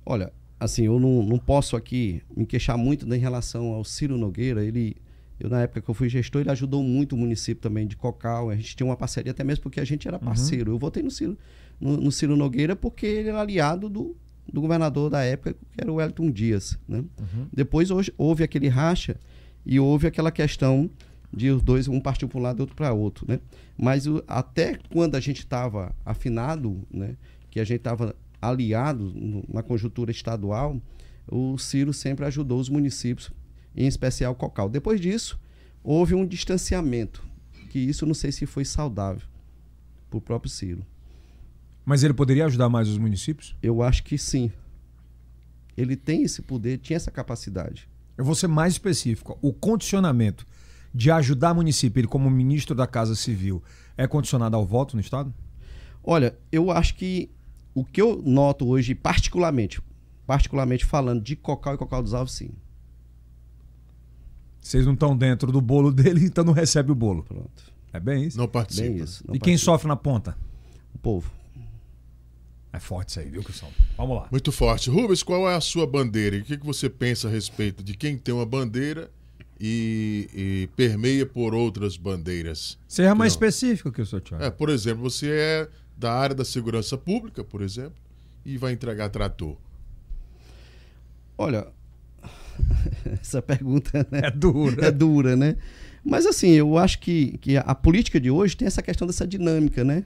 Olha, 0.05 0.32
assim, 0.57 0.86
eu 0.86 0.97
não, 1.01 1.22
não 1.22 1.38
posso 1.38 1.76
aqui 1.76 2.22
me 2.34 2.45
queixar 2.45 2.78
muito 2.78 3.13
em 3.13 3.20
relação 3.20 3.74
ao 3.74 3.84
Ciro 3.84 4.17
Nogueira. 4.17 4.63
Ele, 4.63 4.95
eu, 5.38 5.49
na 5.49 5.63
época 5.63 5.82
que 5.82 5.89
eu 5.89 5.93
fui 5.93 6.07
gestor, 6.07 6.39
ele 6.39 6.49
ajudou 6.51 6.82
muito 6.82 7.13
o 7.13 7.17
município 7.17 7.61
também 7.61 7.86
de 7.86 7.97
Cocal. 7.97 8.49
A 8.49 8.55
gente 8.55 8.74
tinha 8.74 8.88
uma 8.88 8.95
parceria, 8.95 9.34
até 9.34 9.43
mesmo 9.43 9.63
porque 9.63 9.82
a 9.82 9.86
gente 9.86 10.07
era 10.07 10.17
parceiro. 10.17 10.72
Eu 10.72 10.80
votei 10.80 11.03
no 11.03 11.11
Ciro, 11.11 11.38
no, 11.78 11.97
no 11.97 12.13
Ciro 12.13 12.38
Nogueira 12.38 12.74
porque 12.74 13.05
ele 13.05 13.28
era 13.28 13.41
aliado 13.41 13.89
do, 13.89 14.15
do 14.47 14.61
governador 14.61 15.09
da 15.09 15.22
época, 15.26 15.57
que 15.74 15.82
era 15.82 15.91
o 15.91 15.95
Wellington 15.95 16.32
Dias. 16.32 16.80
Né? 16.88 17.03
Depois 17.51 17.91
hoje, 17.91 18.13
houve 18.17 18.45
aquele 18.45 18.70
racha 18.70 19.17
e 19.65 19.78
houve 19.78 20.07
aquela 20.07 20.32
questão 20.32 20.89
de 21.32 21.49
os 21.51 21.61
dois, 21.61 21.88
um 21.88 21.99
partiu 21.99 22.27
para 22.27 22.39
um 22.39 22.41
lado 22.41 22.59
e 22.59 22.61
outro 22.61 22.75
para 22.75 22.91
outro, 22.93 23.25
né? 23.27 23.39
Mas 23.77 24.07
o- 24.07 24.23
até 24.27 24.77
quando 24.91 25.15
a 25.15 25.19
gente 25.19 25.39
estava 25.39 25.95
afinado, 26.05 26.82
né? 26.91 27.15
Que 27.51 27.59
a 27.59 27.63
gente 27.63 27.77
estava 27.77 28.15
aliado 28.41 29.11
no- 29.13 29.43
na 29.47 29.61
conjuntura 29.61 30.11
estadual, 30.11 30.82
o 31.27 31.57
Ciro 31.57 31.93
sempre 31.93 32.25
ajudou 32.25 32.59
os 32.59 32.69
municípios, 32.69 33.32
em 33.75 33.86
especial 33.88 34.34
Cocal. 34.34 34.69
Depois 34.69 34.99
disso, 34.99 35.39
houve 35.84 36.15
um 36.15 36.25
distanciamento, 36.25 37.23
que 37.69 37.77
isso 37.80 38.05
não 38.05 38.13
sei 38.15 38.32
se 38.32 38.45
foi 38.45 38.65
saudável 38.65 39.27
para 40.09 40.17
o 40.17 40.21
próprio 40.21 40.49
Ciro. 40.51 40.84
Mas 41.86 42.03
ele 42.03 42.13
poderia 42.13 42.45
ajudar 42.45 42.69
mais 42.69 42.88
os 42.88 42.97
municípios? 42.97 43.55
Eu 43.61 43.82
acho 43.84 44.03
que 44.03 44.17
sim. 44.17 44.51
Ele 45.77 45.95
tem 45.95 46.23
esse 46.23 46.41
poder, 46.41 46.77
tinha 46.80 46.97
essa 46.97 47.11
capacidade. 47.11 47.88
Eu 48.17 48.25
vou 48.25 48.36
ser 48.36 48.47
mais 48.47 48.73
específico. 48.73 49.38
O 49.41 49.53
condicionamento 49.53 50.45
de 50.94 51.12
ajudar 51.12 51.54
município, 51.54 52.00
ele 52.00 52.08
como 52.08 52.30
ministro 52.30 52.76
da 52.76 52.88
Casa 52.88 53.16
Civil, 53.16 53.64
é 53.98 54.08
condicionado 54.08 54.56
ao 54.56 54.66
voto 54.66 54.96
no 54.96 55.02
Estado? 55.02 55.34
Olha, 56.04 56.38
eu 56.52 56.72
acho 56.72 56.96
que 56.96 57.30
o 57.74 57.84
que 57.84 58.02
eu 58.02 58.22
noto 58.26 58.68
hoje, 58.68 58.96
particularmente, 58.96 59.82
particularmente 60.26 60.86
falando 60.86 61.22
de 61.22 61.36
Cocal 61.36 61.76
e 61.76 61.78
Cocal 61.78 62.02
dos 62.02 62.14
Alves, 62.14 62.34
sim. 62.34 62.52
Vocês 64.60 64.86
não 64.86 64.94
estão 64.94 65.16
dentro 65.16 65.52
do 65.52 65.62
bolo 65.62 65.92
dele, 65.94 66.26
então 66.26 66.44
não 66.44 66.54
recebe 66.54 66.92
o 66.92 66.96
bolo. 66.96 67.24
Pronto. 67.24 67.74
É 67.92 68.00
bem 68.00 68.26
isso. 68.26 68.38
Não 68.38 68.48
participa. 68.48 68.88
Bem 68.88 68.98
isso. 68.98 69.24
não 69.28 69.36
e 69.36 69.40
quem 69.40 69.54
participa. 69.54 69.72
sofre 69.72 69.88
na 69.88 69.96
ponta? 69.96 70.38
O 70.94 70.98
povo. 70.98 71.32
É 72.72 72.80
forte 72.80 73.10
isso 73.10 73.20
aí, 73.20 73.30
viu, 73.30 73.44
Cristão? 73.44 73.70
Vamos 73.98 74.16
lá. 74.16 74.28
Muito 74.30 74.52
forte. 74.52 74.90
Rubens, 74.90 75.24
qual 75.24 75.50
é 75.50 75.56
a 75.56 75.62
sua 75.62 75.88
bandeira? 75.88 76.36
E 76.36 76.42
o 76.42 76.46
que, 76.46 76.58
que 76.58 76.66
você 76.66 76.88
pensa 76.88 77.28
a 77.28 77.32
respeito 77.32 77.84
de 77.84 77.96
quem 77.98 78.18
tem 78.18 78.34
uma 78.34 78.46
bandeira 78.46 79.10
e, 79.60 80.30
e 80.34 80.70
permeia 80.76 81.26
por 81.26 81.53
outras 81.53 81.97
bandeiras? 81.97 82.78
Seja 82.88 83.14
mais 83.14 83.34
Não. 83.34 83.36
específico 83.36 83.91
que 83.91 84.01
o 84.01 84.05
senhor 84.05 84.22
Thiago. 84.22 84.43
É, 84.43 84.49
por 84.49 84.70
exemplo, 84.70 85.03
você 85.03 85.30
é 85.30 85.70
da 85.97 86.14
área 86.14 86.36
da 86.36 86.45
segurança 86.45 86.97
pública, 86.97 87.43
por 87.43 87.62
exemplo, 87.62 87.95
e 88.45 88.57
vai 88.57 88.72
entregar 88.72 89.10
trator. 89.10 89.57
Olha, 91.38 91.68
essa 93.22 93.41
pergunta 93.41 94.05
né, 94.12 94.22
É 94.24 94.32
duro. 94.32 94.84
é 94.84 94.91
dura, 94.91 95.36
né? 95.36 95.55
Mas 96.03 96.26
assim, 96.26 96.51
eu 96.51 96.78
acho 96.78 96.99
que, 96.99 97.38
que 97.39 97.57
a 97.57 97.76
política 97.76 98.20
de 98.20 98.32
hoje 98.32 98.55
tem 98.55 98.68
essa 98.68 98.82
questão 98.82 99.05
dessa 99.05 99.28
dinâmica, 99.28 99.84
né? 99.84 100.05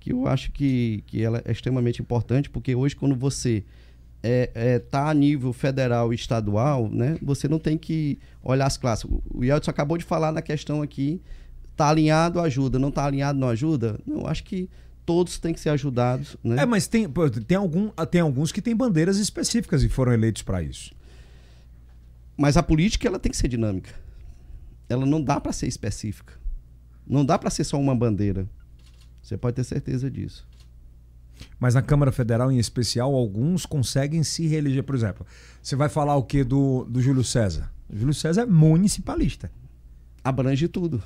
Que 0.00 0.12
eu 0.12 0.26
acho 0.26 0.50
que, 0.50 1.04
que 1.06 1.22
ela 1.22 1.42
é 1.44 1.52
extremamente 1.52 2.00
importante, 2.02 2.50
porque 2.50 2.74
hoje 2.74 2.96
quando 2.96 3.14
você 3.14 3.64
é, 4.22 4.50
é, 4.54 4.78
tá 4.78 5.08
a 5.08 5.14
nível 5.14 5.52
federal 5.52 6.12
e 6.12 6.16
estadual, 6.16 6.88
né? 6.90 7.16
Você 7.22 7.48
não 7.48 7.58
tem 7.58 7.78
que 7.78 8.18
olhar 8.42 8.66
as 8.66 8.76
classes. 8.76 9.04
O- 9.04 9.42
Yeltsin 9.42 9.70
acabou 9.70 9.96
de 9.96 10.04
falar 10.04 10.30
na 10.32 10.42
questão 10.42 10.82
aqui, 10.82 11.20
tá 11.76 11.88
alinhado, 11.88 12.38
ajuda, 12.40 12.78
não 12.78 12.90
tá 12.90 13.04
alinhado, 13.06 13.38
não 13.38 13.48
ajuda? 13.48 13.98
Não, 14.06 14.20
eu 14.20 14.26
acho 14.26 14.44
que 14.44 14.68
todos 15.06 15.38
têm 15.38 15.52
que 15.54 15.60
ser 15.60 15.70
ajudados, 15.70 16.36
né? 16.44 16.62
É, 16.62 16.66
mas 16.66 16.86
tem, 16.86 17.08
tem, 17.46 17.56
algum, 17.56 17.88
tem 18.10 18.20
alguns 18.20 18.52
que 18.52 18.60
têm 18.60 18.76
bandeiras 18.76 19.16
específicas 19.18 19.82
e 19.82 19.88
foram 19.88 20.12
eleitos 20.12 20.42
para 20.42 20.62
isso. 20.62 20.92
Mas 22.36 22.56
a 22.56 22.62
política 22.62 23.06
ela 23.08 23.18
tem 23.18 23.30
que 23.30 23.36
ser 23.38 23.48
dinâmica. 23.48 23.90
Ela 24.88 25.06
não 25.06 25.22
dá 25.22 25.40
para 25.40 25.52
ser 25.52 25.66
específica. 25.66 26.34
Não 27.06 27.24
dá 27.24 27.38
para 27.38 27.50
ser 27.50 27.64
só 27.64 27.78
uma 27.78 27.94
bandeira. 27.94 28.48
Você 29.22 29.36
pode 29.36 29.56
ter 29.56 29.64
certeza 29.64 30.10
disso. 30.10 30.46
Mas 31.58 31.74
na 31.74 31.82
Câmara 31.82 32.10
Federal, 32.12 32.50
em 32.50 32.58
especial, 32.58 33.14
alguns 33.14 33.66
conseguem 33.66 34.22
se 34.22 34.46
reeleger. 34.46 34.82
Por 34.82 34.94
exemplo, 34.94 35.26
você 35.62 35.76
vai 35.76 35.88
falar 35.88 36.16
o 36.16 36.22
que 36.22 36.42
do, 36.44 36.84
do 36.84 37.00
Júlio 37.00 37.22
César? 37.24 37.70
O 37.88 37.96
Júlio 37.96 38.14
César 38.14 38.42
é 38.42 38.46
municipalista. 38.46 39.50
Abrange 40.22 40.68
tudo. 40.68 41.02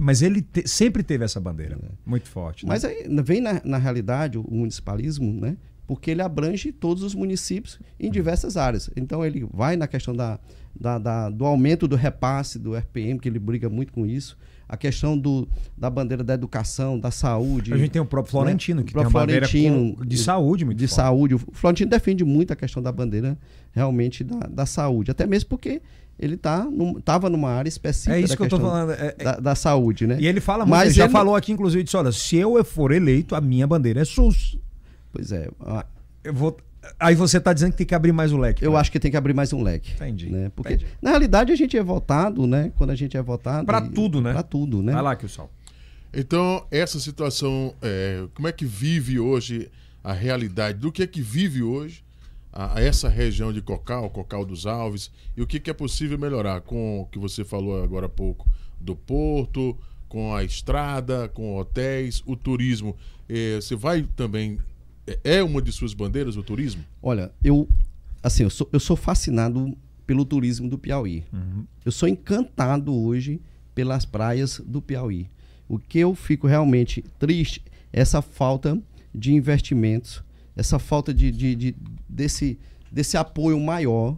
Mas 0.00 0.22
ele 0.22 0.42
te- 0.42 0.66
sempre 0.68 1.02
teve 1.02 1.24
essa 1.24 1.40
bandeira. 1.40 1.78
Muito 2.06 2.28
forte. 2.28 2.64
né? 2.64 2.70
Mas 2.70 2.84
aí 2.84 3.06
vem 3.24 3.40
na, 3.40 3.60
na 3.64 3.78
realidade 3.78 4.38
o 4.38 4.46
municipalismo, 4.48 5.32
né? 5.32 5.56
Porque 5.86 6.10
ele 6.10 6.20
abrange 6.22 6.70
todos 6.70 7.02
os 7.02 7.14
municípios 7.14 7.78
em 7.98 8.10
diversas 8.10 8.56
áreas. 8.56 8.90
Então 8.94 9.24
ele 9.24 9.48
vai 9.52 9.74
na 9.76 9.86
questão 9.88 10.14
da, 10.14 10.38
da- 10.80 10.98
da- 10.98 11.30
do 11.30 11.44
aumento 11.44 11.86
do 11.88 11.96
repasse 11.96 12.58
do 12.58 12.74
RPM, 12.76 13.18
que 13.18 13.28
ele 13.28 13.38
briga 13.38 13.68
muito 13.68 13.92
com 13.92 14.06
isso. 14.06 14.36
A 14.68 14.76
questão 14.76 15.16
do, 15.16 15.48
da 15.76 15.88
bandeira 15.88 16.22
da 16.22 16.34
educação, 16.34 17.00
da 17.00 17.10
saúde. 17.10 17.72
A 17.72 17.76
gente 17.78 17.90
tem 17.90 18.02
o 18.02 18.04
próprio 18.04 18.30
Florentino, 18.32 18.80
né? 18.80 18.86
que 18.86 18.90
O 18.92 18.94
tem 18.94 19.00
próprio 19.02 19.20
bandeira 19.20 19.48
Florentino, 19.48 19.96
com- 19.96 20.04
de 20.04 20.18
saúde 20.18 20.64
muito 20.66 20.78
de 20.78 20.86
forte. 20.86 20.96
saúde. 20.96 21.34
O 21.36 21.38
Florentino 21.52 21.90
defende 21.90 22.22
muito 22.24 22.52
a 22.52 22.56
questão 22.56 22.82
da 22.82 22.92
bandeira 22.92 23.38
realmente 23.72 24.22
da, 24.22 24.40
da 24.40 24.66
saúde. 24.66 25.10
Até 25.10 25.26
mesmo 25.26 25.48
porque 25.48 25.80
ele 26.18 26.36
tá 26.36 26.64
num, 26.64 27.00
tava 27.00 27.30
numa 27.30 27.48
área 27.50 27.68
específica 27.68 28.16
É 28.16 28.20
isso 28.20 28.28
da 28.30 28.36
que 28.36 28.42
eu 28.42 28.48
tô 28.48 28.60
falando. 28.60 28.90
é- 28.92 29.14
é- 29.18 29.24
Da, 29.24 29.32
da 29.40 29.54
saúde, 29.54 30.06
né? 30.06 30.18
E 30.20 30.26
ele 30.26 30.40
fala 30.40 30.66
muito, 30.66 30.70
Mas 30.76 30.88
ele 30.88 30.94
já 30.96 31.04
ele- 31.04 31.12
falou 31.12 31.34
aqui, 31.34 31.50
inclusive, 31.52 31.82
disse: 31.82 31.96
olha, 31.96 32.12
se 32.12 32.36
eu 32.36 32.62
for 32.62 32.92
eleito, 32.92 33.34
a 33.34 33.40
minha 33.40 33.66
bandeira 33.66 34.02
é 34.02 34.04
SUS. 34.04 34.58
Pois 35.12 35.32
é. 35.32 35.48
a- 35.60 35.86
Eu 36.22 36.34
vou... 36.34 36.58
Aí 36.98 37.14
você 37.14 37.40
tá 37.40 37.52
dizendo 37.52 37.72
que 37.72 37.78
tem 37.78 37.86
que 37.86 37.94
abrir 37.94 38.12
mais 38.12 38.32
o 38.32 38.36
leque. 38.38 38.64
Eu 38.64 38.72
né? 38.72 38.78
acho 38.78 38.90
que 38.92 39.00
tem 39.00 39.10
que 39.10 39.16
abrir 39.16 39.34
mais 39.34 39.52
um 39.52 39.62
leque. 39.62 39.92
Entendi. 39.94 40.30
Né? 40.30 40.50
Porque, 40.54 40.74
Entendi. 40.74 40.90
na 41.00 41.10
realidade, 41.10 41.52
a 41.52 41.56
gente 41.56 41.76
é 41.76 41.82
votado, 41.82 42.46
né? 42.46 42.72
Quando 42.76 42.90
a 42.90 42.94
gente 42.94 43.16
é 43.16 43.22
votado. 43.22 43.66
Pra 43.66 43.80
e- 43.80 43.88
tudo, 43.90 44.20
né? 44.20 44.32
Pra 44.32 44.42
tudo, 44.42 44.82
né? 44.82 44.92
Vai 44.92 45.02
lá, 45.02 45.16
Kilson. 45.16 45.48
Então, 46.12 46.66
essa 46.70 46.98
situação, 46.98 47.74
é, 47.82 48.24
como 48.34 48.48
é 48.48 48.52
que 48.52 48.64
vive 48.64 49.18
hoje 49.18 49.70
a 50.02 50.12
realidade? 50.12 50.78
Do 50.78 50.90
que 50.90 51.02
é 51.02 51.06
que 51.06 51.20
vive 51.20 51.62
hoje 51.62 52.02
a, 52.52 52.78
a 52.78 52.82
essa 52.82 53.08
região 53.08 53.52
de 53.52 53.60
Cocal, 53.60 54.08
Cocal 54.10 54.44
dos 54.44 54.66
Alves, 54.66 55.10
e 55.36 55.42
o 55.42 55.46
que, 55.46 55.60
que 55.60 55.70
é 55.70 55.74
possível 55.74 56.18
melhorar 56.18 56.60
com 56.62 57.00
o 57.02 57.06
que 57.06 57.18
você 57.18 57.44
falou 57.44 57.82
agora 57.82 58.06
há 58.06 58.08
pouco 58.08 58.48
do 58.80 58.96
porto, 58.96 59.76
com 60.08 60.34
a 60.34 60.42
estrada, 60.42 61.28
com 61.28 61.56
hotéis, 61.56 62.22
o 62.24 62.34
turismo. 62.34 62.96
Eh, 63.28 63.56
você 63.60 63.76
vai 63.76 64.02
também. 64.16 64.58
É- 65.24 65.36
É 65.38 65.42
uma 65.42 65.60
de 65.62 65.72
suas 65.72 65.94
bandeiras 65.94 66.36
o 66.36 66.42
turismo? 66.42 66.84
Olha, 67.02 67.30
eu 67.42 67.68
assim, 68.22 68.42
eu 68.42 68.50
sou, 68.50 68.68
eu 68.72 68.80
sou 68.80 68.96
fascinado 68.96 69.76
pelo 70.06 70.24
turismo 70.24 70.68
do 70.68 70.78
Piauí. 70.78 71.24
Eu 71.84 71.92
sou 71.92 72.08
encantado 72.08 72.94
hoje 72.94 73.40
pelas 73.74 74.04
praias 74.04 74.60
do 74.64 74.80
Piauí. 74.82 75.28
O 75.68 75.78
que 75.78 75.98
eu 75.98 76.14
fico 76.14 76.46
realmente 76.46 77.04
triste 77.18 77.62
é 77.92 78.00
essa 78.00 78.20
falta 78.22 78.78
de 79.14 79.32
investimentos, 79.34 80.22
essa 80.56 80.78
falta 80.78 81.12
de, 81.12 81.30
de- 81.30 81.54
de- 81.54 81.76
desse, 82.08 82.58
desse 82.90 83.16
apoio 83.16 83.60
maior 83.60 84.16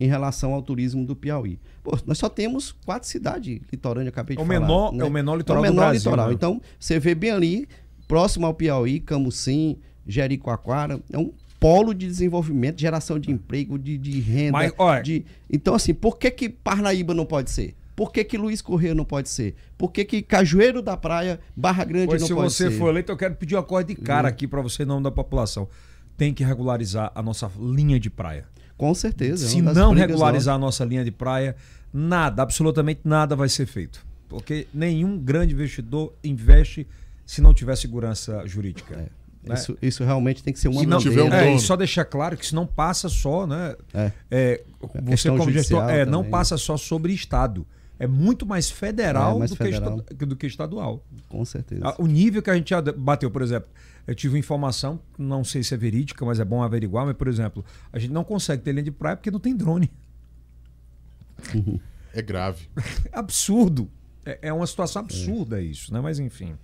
em 0.00 0.06
relação 0.06 0.52
ao 0.54 0.62
turismo 0.62 1.04
do 1.06 1.16
Piauí. 1.16 1.58
Pô, 1.82 1.96
nós 2.06 2.18
só 2.18 2.28
temos 2.28 2.72
quatro 2.84 3.08
cidades 3.08 3.60
litorâneas, 3.72 4.08
acabei 4.12 4.36
de 4.36 4.42
É 4.42 4.44
o 4.44 4.46
falar. 4.46 4.60
menor- 4.60 4.92
né? 4.92 5.04
é 5.04 5.06
o 5.06 5.10
menor 5.10 5.36
litoral 5.36 5.64
É 5.64 5.68
o 5.68 5.70
do 5.70 5.74
menor 5.74 5.88
Brasil, 5.90 6.10
litoral. 6.10 6.28
né? 6.28 6.34
Então, 6.34 6.60
você 6.78 6.98
vê 7.00 7.14
bem 7.14 7.30
ali, 7.30 7.68
próximo 8.06 8.44
ao 8.46 8.54
Piauí, 8.54 9.00
Camucim, 9.00 9.78
Jericoacoara, 10.08 11.00
é 11.12 11.18
um 11.18 11.30
polo 11.60 11.92
de 11.92 12.06
desenvolvimento, 12.06 12.80
geração 12.80 13.18
de 13.18 13.30
emprego, 13.30 13.78
de, 13.78 13.98
de 13.98 14.18
renda. 14.20 14.52
Mas, 14.52 14.72
olha- 14.78 15.02
de... 15.02 15.24
Então, 15.50 15.74
assim, 15.74 15.92
por 15.92 16.18
que 16.18 16.30
que 16.30 16.48
Parnaíba 16.48 17.12
não 17.14 17.26
pode 17.26 17.50
ser? 17.50 17.76
Por 17.94 18.12
que 18.12 18.22
que 18.22 18.38
Luiz 18.38 18.62
Correia 18.62 18.94
não 18.94 19.04
pode 19.04 19.28
ser? 19.28 19.56
Por 19.76 19.90
que 19.90 20.04
que 20.04 20.22
Cajueiro 20.22 20.80
da 20.80 20.96
Praia, 20.96 21.40
Barra 21.56 21.84
Grande 21.84 22.06
Pois 22.06 22.20
não 22.20 22.28
se 22.28 22.34
pode 22.34 22.52
você 22.52 22.68
ser? 22.68 22.74
Hum. 22.76 22.78
for 22.78 22.90
eleito, 22.90 23.10
eu 23.10 23.16
quero 23.16 23.34
pedir 23.34 23.56
uma 23.56 23.62
coisa 23.64 23.88
de 23.88 23.96
cara 23.96 24.28
aqui 24.28 24.46
para 24.46 24.62
você, 24.62 24.84
em 24.84 24.86
nome 24.86 25.02
da 25.02 25.10
população. 25.10 25.68
Tem 26.16 26.32
que 26.32 26.44
regularizar 26.44 27.10
a 27.12 27.20
nossa 27.20 27.50
linha 27.58 27.98
de 27.98 28.08
praia. 28.08 28.46
Com 28.76 28.94
certeza. 28.94 29.44
é 29.44 29.48
Se 29.48 29.60
não 29.60 29.92
regularizar 29.92 30.54
a 30.54 30.58
nossa 30.58 30.84
linha 30.84 31.04
de 31.04 31.10
praia, 31.10 31.56
nada, 31.92 32.40
absolutamente 32.40 33.00
nada 33.04 33.34
vai 33.34 33.48
ser 33.48 33.66
feito. 33.66 34.06
Porque 34.28 34.68
nenhum 34.72 35.18
grande 35.18 35.54
investidor 35.54 36.14
investe 36.22 36.86
se 37.26 37.40
não 37.40 37.52
tiver 37.52 37.76
segurança 37.76 38.46
jurídica. 38.46 38.94
nossas. 38.94 39.17
Né? 39.48 39.54
Isso, 39.54 39.78
isso 39.80 40.04
realmente 40.04 40.42
tem 40.42 40.52
que 40.52 40.58
ser 40.58 40.68
uma 40.68 40.80
Se 40.80 40.86
não, 40.86 40.98
tiver 40.98 41.22
um 41.22 41.32
é, 41.32 41.54
e 41.54 41.58
só 41.58 41.76
deixar 41.76 42.04
claro 42.04 42.36
que 42.36 42.46
se 42.46 42.54
não 42.54 42.66
passa 42.66 43.08
só, 43.08 43.46
né? 43.46 43.74
É. 43.92 44.12
é, 44.30 44.64
você 44.80 45.02
questão 45.04 45.36
como 45.38 45.50
gestor, 45.50 45.88
é, 45.88 46.04
não 46.04 46.20
também. 46.20 46.30
passa 46.30 46.56
só 46.56 46.76
sobre 46.76 47.12
estado. 47.12 47.66
É 47.98 48.06
muito 48.06 48.46
mais 48.46 48.70
federal, 48.70 49.36
É, 49.36 49.38
mais 49.40 49.50
do, 49.50 49.56
federal. 49.56 50.00
Que 50.02 50.24
do 50.24 50.36
que 50.36 50.46
estadual. 50.46 51.04
Com 51.28 51.44
certeza. 51.44 51.94
O 51.98 52.06
nível 52.06 52.40
que 52.40 52.50
a 52.50 52.54
gente 52.54 52.70
já 52.70 52.80
bateu, 52.80 53.30
por 53.30 53.42
exemplo, 53.42 53.68
eu 54.06 54.14
tive 54.14 54.38
informação, 54.38 55.00
não 55.18 55.42
sei 55.42 55.62
se 55.62 55.74
é 55.74 55.76
verídica, 55.76 56.24
mas 56.24 56.38
é 56.38 56.44
bom 56.44 56.62
averiguar, 56.62 57.04
mas, 57.04 57.16
por 57.16 57.26
exemplo, 57.26 57.64
a 57.92 57.98
gente 57.98 58.12
não 58.12 58.22
consegue 58.22 58.62
ter 58.62 58.72
linha 58.72 58.84
de 58.84 58.92
praia 58.92 59.16
porque 59.16 59.30
não 59.30 59.40
tem 59.40 59.54
drone. 59.54 59.90
É 62.14 62.22
grave. 62.22 62.68
absurdo. 63.12 63.90
É, 64.24 64.38
é 64.42 64.52
uma 64.52 64.66
situação 64.66 65.02
absurda 65.02 65.60
isso, 65.60 65.92
né? 65.92 66.00
Mas 66.00 66.18
enfim. 66.18 66.56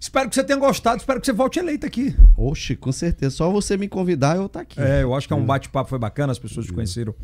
Espero 0.00 0.30
que 0.30 0.34
você 0.34 0.42
tenha 0.42 0.58
gostado, 0.58 0.98
espero 0.98 1.20
que 1.20 1.26
você 1.26 1.32
volte 1.32 1.58
eleito 1.58 1.84
aqui. 1.84 2.16
Oxe, 2.34 2.74
com 2.74 2.90
certeza. 2.90 3.36
Só 3.36 3.50
você 3.50 3.76
me 3.76 3.86
convidar, 3.86 4.34
eu 4.36 4.46
estar 4.46 4.60
aqui. 4.60 4.80
É, 4.80 5.02
eu 5.02 5.14
acho 5.14 5.26
que 5.26 5.34
é 5.34 5.36
um 5.36 5.44
bate-papo 5.44 5.90
foi 5.90 5.98
bacana, 5.98 6.32
as 6.32 6.38
pessoas 6.38 6.64
te 6.64 6.72
conheceram 6.72 7.14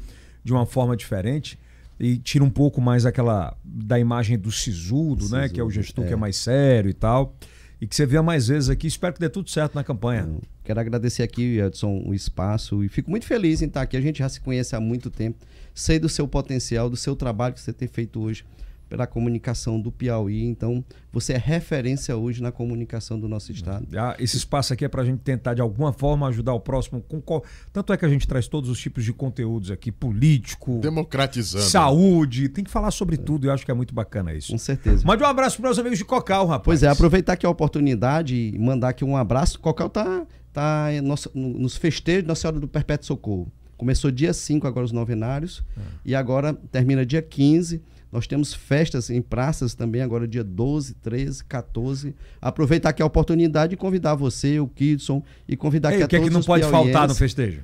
de 0.44 0.52
uma 0.52 0.66
forma 0.66 0.94
diferente 0.94 1.58
e 1.98 2.18
tira 2.18 2.44
um 2.44 2.50
pouco 2.50 2.78
mais 2.78 3.06
aquela 3.06 3.56
da 3.64 3.98
imagem 3.98 4.38
do 4.38 4.52
sisudo, 4.52 5.26
né? 5.30 5.48
Que 5.48 5.58
é 5.58 5.64
o 5.64 5.70
gestor 5.70 6.04
que 6.04 6.12
é 6.12 6.16
mais 6.16 6.36
sério 6.36 6.90
e 6.90 6.92
tal. 6.92 7.34
E 7.80 7.86
que 7.86 7.96
você 7.96 8.04
venha 8.04 8.22
mais 8.22 8.48
vezes 8.48 8.68
aqui. 8.68 8.86
Espero 8.86 9.14
que 9.14 9.20
dê 9.20 9.30
tudo 9.30 9.48
certo 9.48 9.74
na 9.74 9.82
campanha. 9.82 10.28
Quero 10.62 10.78
agradecer 10.78 11.22
aqui, 11.22 11.58
Edson, 11.58 12.02
o 12.04 12.12
espaço 12.12 12.84
e 12.84 12.90
fico 12.90 13.10
muito 13.10 13.24
feliz 13.24 13.62
em 13.62 13.66
estar 13.66 13.80
aqui. 13.80 13.96
A 13.96 14.00
gente 14.02 14.18
já 14.18 14.28
se 14.28 14.38
conhece 14.38 14.76
há 14.76 14.80
muito 14.80 15.10
tempo. 15.10 15.38
Sei 15.74 15.98
do 15.98 16.10
seu 16.10 16.28
potencial, 16.28 16.90
do 16.90 16.96
seu 16.96 17.16
trabalho 17.16 17.54
que 17.54 17.60
você 17.60 17.72
tem 17.72 17.88
feito 17.88 18.20
hoje 18.20 18.44
pela 18.88 19.06
comunicação 19.06 19.80
do 19.80 19.90
Piauí. 19.90 20.44
Então, 20.44 20.84
você 21.12 21.32
é 21.32 21.38
referência 21.38 22.16
hoje 22.16 22.42
na 22.42 22.52
comunicação 22.52 23.18
do 23.18 23.28
nosso 23.28 23.50
estado. 23.50 23.86
Ah, 23.98 24.14
Esse 24.18 24.36
espaço 24.36 24.72
aqui 24.72 24.84
é 24.84 24.88
para 24.88 25.02
a 25.02 25.04
gente 25.04 25.20
tentar, 25.20 25.54
de 25.54 25.60
alguma 25.60 25.92
forma, 25.92 26.28
ajudar 26.28 26.52
o 26.54 26.60
próximo. 26.60 27.00
Com 27.00 27.20
qual... 27.20 27.42
Tanto 27.72 27.92
é 27.92 27.96
que 27.96 28.04
a 28.04 28.08
gente 28.08 28.26
traz 28.28 28.46
todos 28.46 28.70
os 28.70 28.78
tipos 28.78 29.04
de 29.04 29.12
conteúdos 29.12 29.70
aqui: 29.70 29.90
político, 29.90 30.78
Democratizando. 30.78 31.64
saúde. 31.64 32.48
Tem 32.48 32.62
que 32.64 32.70
falar 32.70 32.90
sobre 32.90 33.16
tudo. 33.16 33.46
e 33.46 33.48
Eu 33.48 33.52
acho 33.52 33.64
que 33.64 33.70
é 33.70 33.74
muito 33.74 33.94
bacana 33.94 34.32
isso. 34.34 34.52
Com 34.52 34.58
certeza. 34.58 35.04
Mande 35.06 35.22
um 35.22 35.26
abraço 35.26 35.56
para 35.56 35.68
meus 35.68 35.78
amigos 35.78 35.98
de 35.98 36.04
Cocal, 36.04 36.46
rapaz. 36.46 36.64
Pois 36.64 36.82
é, 36.82 36.88
aproveitar 36.88 37.32
aqui 37.32 37.44
a 37.46 37.50
oportunidade 37.50 38.34
e 38.54 38.58
mandar 38.58 38.90
aqui 38.90 39.04
um 39.04 39.16
abraço. 39.16 39.58
Cocão 39.60 39.88
tá, 39.88 40.26
tá 40.52 40.88
nosso- 41.02 41.30
no- 41.34 41.58
nos 41.58 41.76
festejos 41.76 42.22
de 42.22 42.28
Nossa 42.28 42.42
Senhora 42.42 42.60
do 42.60 42.68
Perpétuo 42.68 43.06
Socorro. 43.06 43.52
Começou 43.76 44.10
dia 44.10 44.32
5 44.32 44.66
agora 44.66 44.86
os 44.86 44.92
novenários 44.92 45.62
e 46.04 46.14
agora 46.14 46.54
termina 46.72 47.04
dia 47.04 47.20
15. 47.20 47.82
Nós 48.12 48.26
temos 48.26 48.54
festas 48.54 49.10
em 49.10 49.20
praças 49.20 49.74
também, 49.74 50.00
agora 50.00 50.26
dia 50.28 50.44
12, 50.44 50.94
13, 50.94 51.44
14. 51.44 52.14
Aproveitar 52.40 52.90
aqui 52.90 53.02
a 53.02 53.06
oportunidade 53.06 53.74
e 53.74 53.76
convidar 53.76 54.14
você, 54.14 54.58
o 54.60 54.66
Kidson, 54.68 55.22
e 55.48 55.56
convidar 55.56 55.90
Ei, 55.90 55.96
aqui 55.96 56.04
o 56.04 56.08
que 56.08 56.16
é 56.16 56.18
a 56.18 56.20
que 56.22 56.24
todos 56.26 56.32
não 56.32 56.40
os 56.40 56.46
pode 56.46 56.64
faltar 56.70 57.08
no 57.08 57.14
festejo? 57.14 57.62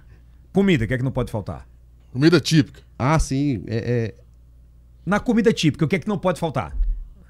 Comida, 0.53 0.85
o 0.85 0.89
que 0.89 0.95
é 0.95 0.99
que 0.99 1.05
não 1.05 1.13
pode 1.13 1.31
faltar? 1.31 1.67
Comida 2.13 2.39
típica. 2.41 2.83
Ah, 2.99 3.19
sim. 3.19 3.63
É, 3.67 3.77
é 3.77 4.15
Na 5.07 5.19
comida 5.19 5.53
típica, 5.53 5.85
o 5.85 5.89
que 5.89 5.97
é 5.97 5.99
que 5.99 6.09
não 6.09 6.19
pode 6.19 6.39
faltar? 6.39 6.77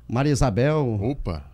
Maria 0.09 0.33
Isabel, 0.33 0.99
Opa. 1.01 1.45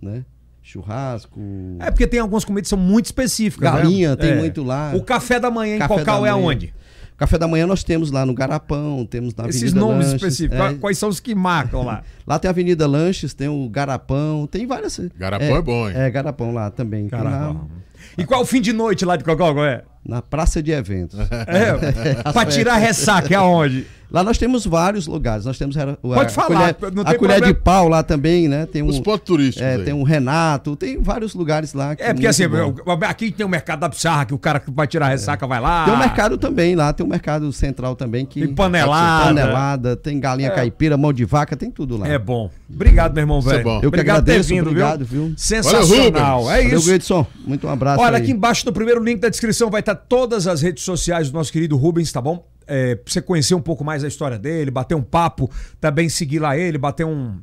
né? 0.00 0.24
Churrasco. 0.62 1.40
É 1.80 1.90
porque 1.90 2.06
tem 2.06 2.20
algumas 2.20 2.44
comidas 2.44 2.64
que 2.66 2.70
são 2.70 2.78
muito 2.78 3.06
específicas. 3.06 3.72
né? 3.72 3.78
Galinha, 3.82 4.16
tem 4.16 4.30
É. 4.30 4.36
muito 4.36 4.62
lá. 4.62 4.92
O 4.94 5.02
café 5.02 5.38
da 5.40 5.50
manhã 5.50 5.76
em 5.76 5.78
Café 5.78 5.94
Cocal 5.98 6.22
da 6.22 6.28
é 6.28 6.30
manhã. 6.32 6.44
aonde? 6.44 6.74
Café 7.18 7.36
da 7.36 7.48
manhã 7.48 7.66
nós 7.66 7.82
temos 7.82 8.10
lá 8.12 8.24
no 8.24 8.32
Garapão, 8.32 9.04
temos 9.04 9.34
na 9.34 9.48
Esses 9.48 9.62
Avenida 9.64 9.80
nomes 9.80 10.06
Lanches, 10.06 10.22
específicos. 10.22 10.58
é. 10.58 10.74
Quais 10.74 10.96
são 10.96 11.08
os 11.08 11.18
que 11.18 11.34
marcam 11.34 11.82
lá? 11.84 12.02
Lá 12.24 12.38
tem 12.38 12.48
a 12.48 12.52
Avenida 12.52 12.86
Lanches, 12.86 13.34
tem 13.34 13.48
o 13.48 13.68
Garapão, 13.68 14.46
tem 14.46 14.66
várias. 14.66 15.00
Garapão 15.18 15.56
é 15.56 15.62
bom, 15.62 15.88
hein? 15.88 15.96
É, 15.96 16.10
Garapão 16.10 16.52
lá 16.54 16.70
também. 16.70 17.08
Tem 17.08 17.18
lá 17.18 17.30
Caramba. 17.30 17.60
E 18.16 18.24
qual 18.24 18.40
é 18.40 18.42
o 18.42 18.46
fim 18.46 18.60
de 18.60 18.72
noite 18.72 19.04
lá 19.04 19.16
de? 19.16 19.24
Qual 19.24 19.64
é? 19.64 19.82
na 20.08 20.22
Praça 20.22 20.62
de 20.62 20.72
Eventos. 20.72 21.18
É, 21.48 22.32
pra 22.32 22.46
tirar 22.46 22.76
ressaca, 22.76 23.32
é 23.32 23.36
aonde? 23.36 23.86
lá 24.10 24.24
nós 24.24 24.38
temos 24.38 24.64
vários 24.66 25.06
lugares. 25.06 25.44
Nós 25.44 25.58
temos 25.58 25.76
a, 25.76 25.94
Pode 25.96 26.30
a, 26.30 26.34
falar, 26.34 26.74
colher, 26.74 26.92
não 26.94 27.02
a 27.02 27.06
tem 27.06 27.18
colher 27.18 27.36
problema. 27.36 27.46
de 27.46 27.54
pau 27.54 27.88
lá 27.88 28.02
também, 28.02 28.48
né? 28.48 28.66
Tem 28.66 28.82
um, 28.82 28.86
Os 28.86 29.00
pontos 29.00 29.26
turísticos. 29.26 29.62
é, 29.62 29.74
aí. 29.74 29.84
tem 29.84 29.94
um 29.94 30.02
Renato, 30.02 30.76
tem 30.76 31.00
vários 31.00 31.34
lugares 31.34 31.74
lá. 31.74 31.94
que 31.94 32.02
É, 32.02 32.12
porque 32.12 32.26
assim, 32.26 32.48
bom. 32.48 32.74
aqui 33.06 33.30
tem 33.30 33.44
o 33.44 33.48
mercado 33.48 33.80
da 33.80 33.88
pizarra, 33.88 34.24
que 34.24 34.34
o 34.34 34.38
cara 34.38 34.60
que 34.60 34.70
vai 34.70 34.86
tirar 34.86 35.08
ressaca 35.08 35.46
vai 35.46 35.60
lá. 35.60 35.84
Tem 35.84 35.94
o 35.94 35.98
mercado 35.98 36.38
também 36.38 36.74
lá, 36.74 36.92
tem 36.92 37.04
o 37.04 37.08
mercado 37.08 37.52
central 37.52 37.94
também 37.94 38.24
que 38.24 38.40
Tem 38.40 38.54
panelada. 38.54 39.26
panelada, 39.26 39.96
tem 39.96 40.18
galinha 40.18 40.50
caipira, 40.50 40.96
mão 40.96 41.12
de 41.12 41.24
vaca, 41.24 41.56
tem 41.56 41.70
tudo 41.70 41.96
lá. 41.96 42.08
É 42.08 42.18
bom. 42.18 42.50
Obrigado, 42.72 43.14
meu 43.14 43.22
irmão, 43.22 43.38
é 43.38 43.42
velho. 43.42 43.64
bom. 43.64 43.76
Eu 43.76 43.80
que 43.80 43.86
Obrigado 43.88 44.16
por 44.18 44.24
ter 44.24 44.32
agradeço, 44.32 44.48
vindo, 44.48 44.68
obrigado, 44.68 45.04
viu? 45.04 45.26
viu? 45.26 45.34
Sensacional. 45.36 46.44
Valeu, 46.44 46.58
é 46.58 46.62
Valeu, 46.64 46.78
isso. 46.78 46.92
Edson. 46.92 47.26
Muito 47.46 47.66
um 47.66 47.70
abraço 47.70 47.87
Olha, 47.96 48.16
aí. 48.16 48.22
aqui 48.22 48.32
embaixo 48.32 48.66
no 48.66 48.72
primeiro 48.72 49.02
link 49.02 49.20
da 49.20 49.28
descrição 49.28 49.70
vai 49.70 49.80
estar 49.80 49.94
todas 49.94 50.46
as 50.46 50.60
redes 50.60 50.82
sociais 50.84 51.30
do 51.30 51.34
nosso 51.34 51.52
querido 51.52 51.76
Rubens, 51.76 52.10
tá 52.10 52.20
bom? 52.20 52.46
É, 52.66 52.96
pra 52.96 53.10
você 53.10 53.22
conhecer 53.22 53.54
um 53.54 53.60
pouco 53.60 53.82
mais 53.84 54.04
a 54.04 54.08
história 54.08 54.38
dele, 54.38 54.70
bater 54.70 54.94
um 54.94 55.02
papo, 55.02 55.50
também 55.80 56.08
seguir 56.08 56.38
lá 56.38 56.56
ele, 56.56 56.76
bater 56.76 57.06
um. 57.06 57.38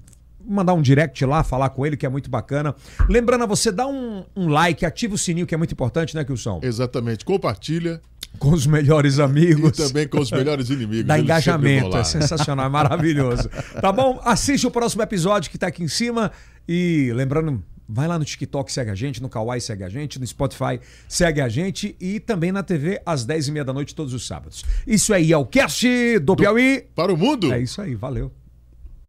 Mandar 0.48 0.76
um 0.76 0.82
direct 0.82 1.26
lá, 1.26 1.44
falar 1.44 1.70
com 1.70 1.84
ele, 1.88 1.98
que 1.98 2.06
é 2.06 2.10
muito 2.10 2.30
bacana. 2.30 2.76
Lembrando 3.10 3.46
a 3.46 3.48
você, 3.48 3.72
dá 3.72 3.88
um, 3.88 4.24
um 4.36 4.48
like, 4.48 4.86
ativa 4.86 5.16
o 5.16 5.18
sininho, 5.18 5.48
que 5.48 5.56
é 5.56 5.58
muito 5.58 5.72
importante, 5.72 6.14
né, 6.16 6.24
Kilson? 6.24 6.60
Exatamente. 6.62 7.26
Compartilha 7.26 8.00
Com 8.38 8.52
os 8.52 8.68
melhores 8.68 9.18
e 9.18 9.22
amigos. 9.24 9.72
também 9.76 10.08
com 10.08 10.20
os 10.20 10.30
melhores 10.30 10.70
inimigos. 10.70 11.06
Dá 11.06 11.18
engajamento, 11.18 11.98
é 11.98 12.04
sensacional, 12.04 12.68
é 12.68 12.70
maravilhoso. 12.70 13.50
Tá 13.82 13.92
bom? 13.92 14.22
Assiste 14.24 14.68
o 14.68 14.72
próximo 14.72 15.02
episódio 15.02 15.50
que 15.50 15.58
tá 15.58 15.66
aqui 15.68 15.84
em 15.84 15.88
cima. 15.88 16.32
E 16.68 17.12
lembrando, 17.16 17.64
vai 17.88 18.08
lá 18.08 18.18
no 18.18 18.26
TikTok, 18.26 18.72
segue 18.72 18.92
a 18.92 18.96
gente, 18.96 19.22
no 19.22 19.30
Kawaii 19.30 19.62
segue 19.62 19.84
a 19.84 19.90
gente, 19.90 20.20
no 20.20 20.26
Spotify 20.26 20.80
segue 21.08 21.42
a 21.42 21.50
gente 21.50 21.96
e 22.00 22.20
também 22.20 22.52
na 22.52 22.64
TV 22.64 23.02
às 23.06 23.26
10h30 23.26 23.64
da 23.64 23.74
noite 23.74 23.96
todos 23.96 24.14
os 24.14 24.26
sábados. 24.26 24.64
Isso 24.86 25.14
aí 25.14 25.32
é 25.32 25.38
o 25.38 25.46
cast 25.46 26.20
do 26.20 26.36
Piauí. 26.36 26.86
Para 26.96 27.14
o 27.14 27.18
mundo. 27.18 27.54
É 27.54 27.60
isso 27.60 27.82
aí, 27.82 27.96
valeu. 27.96 28.32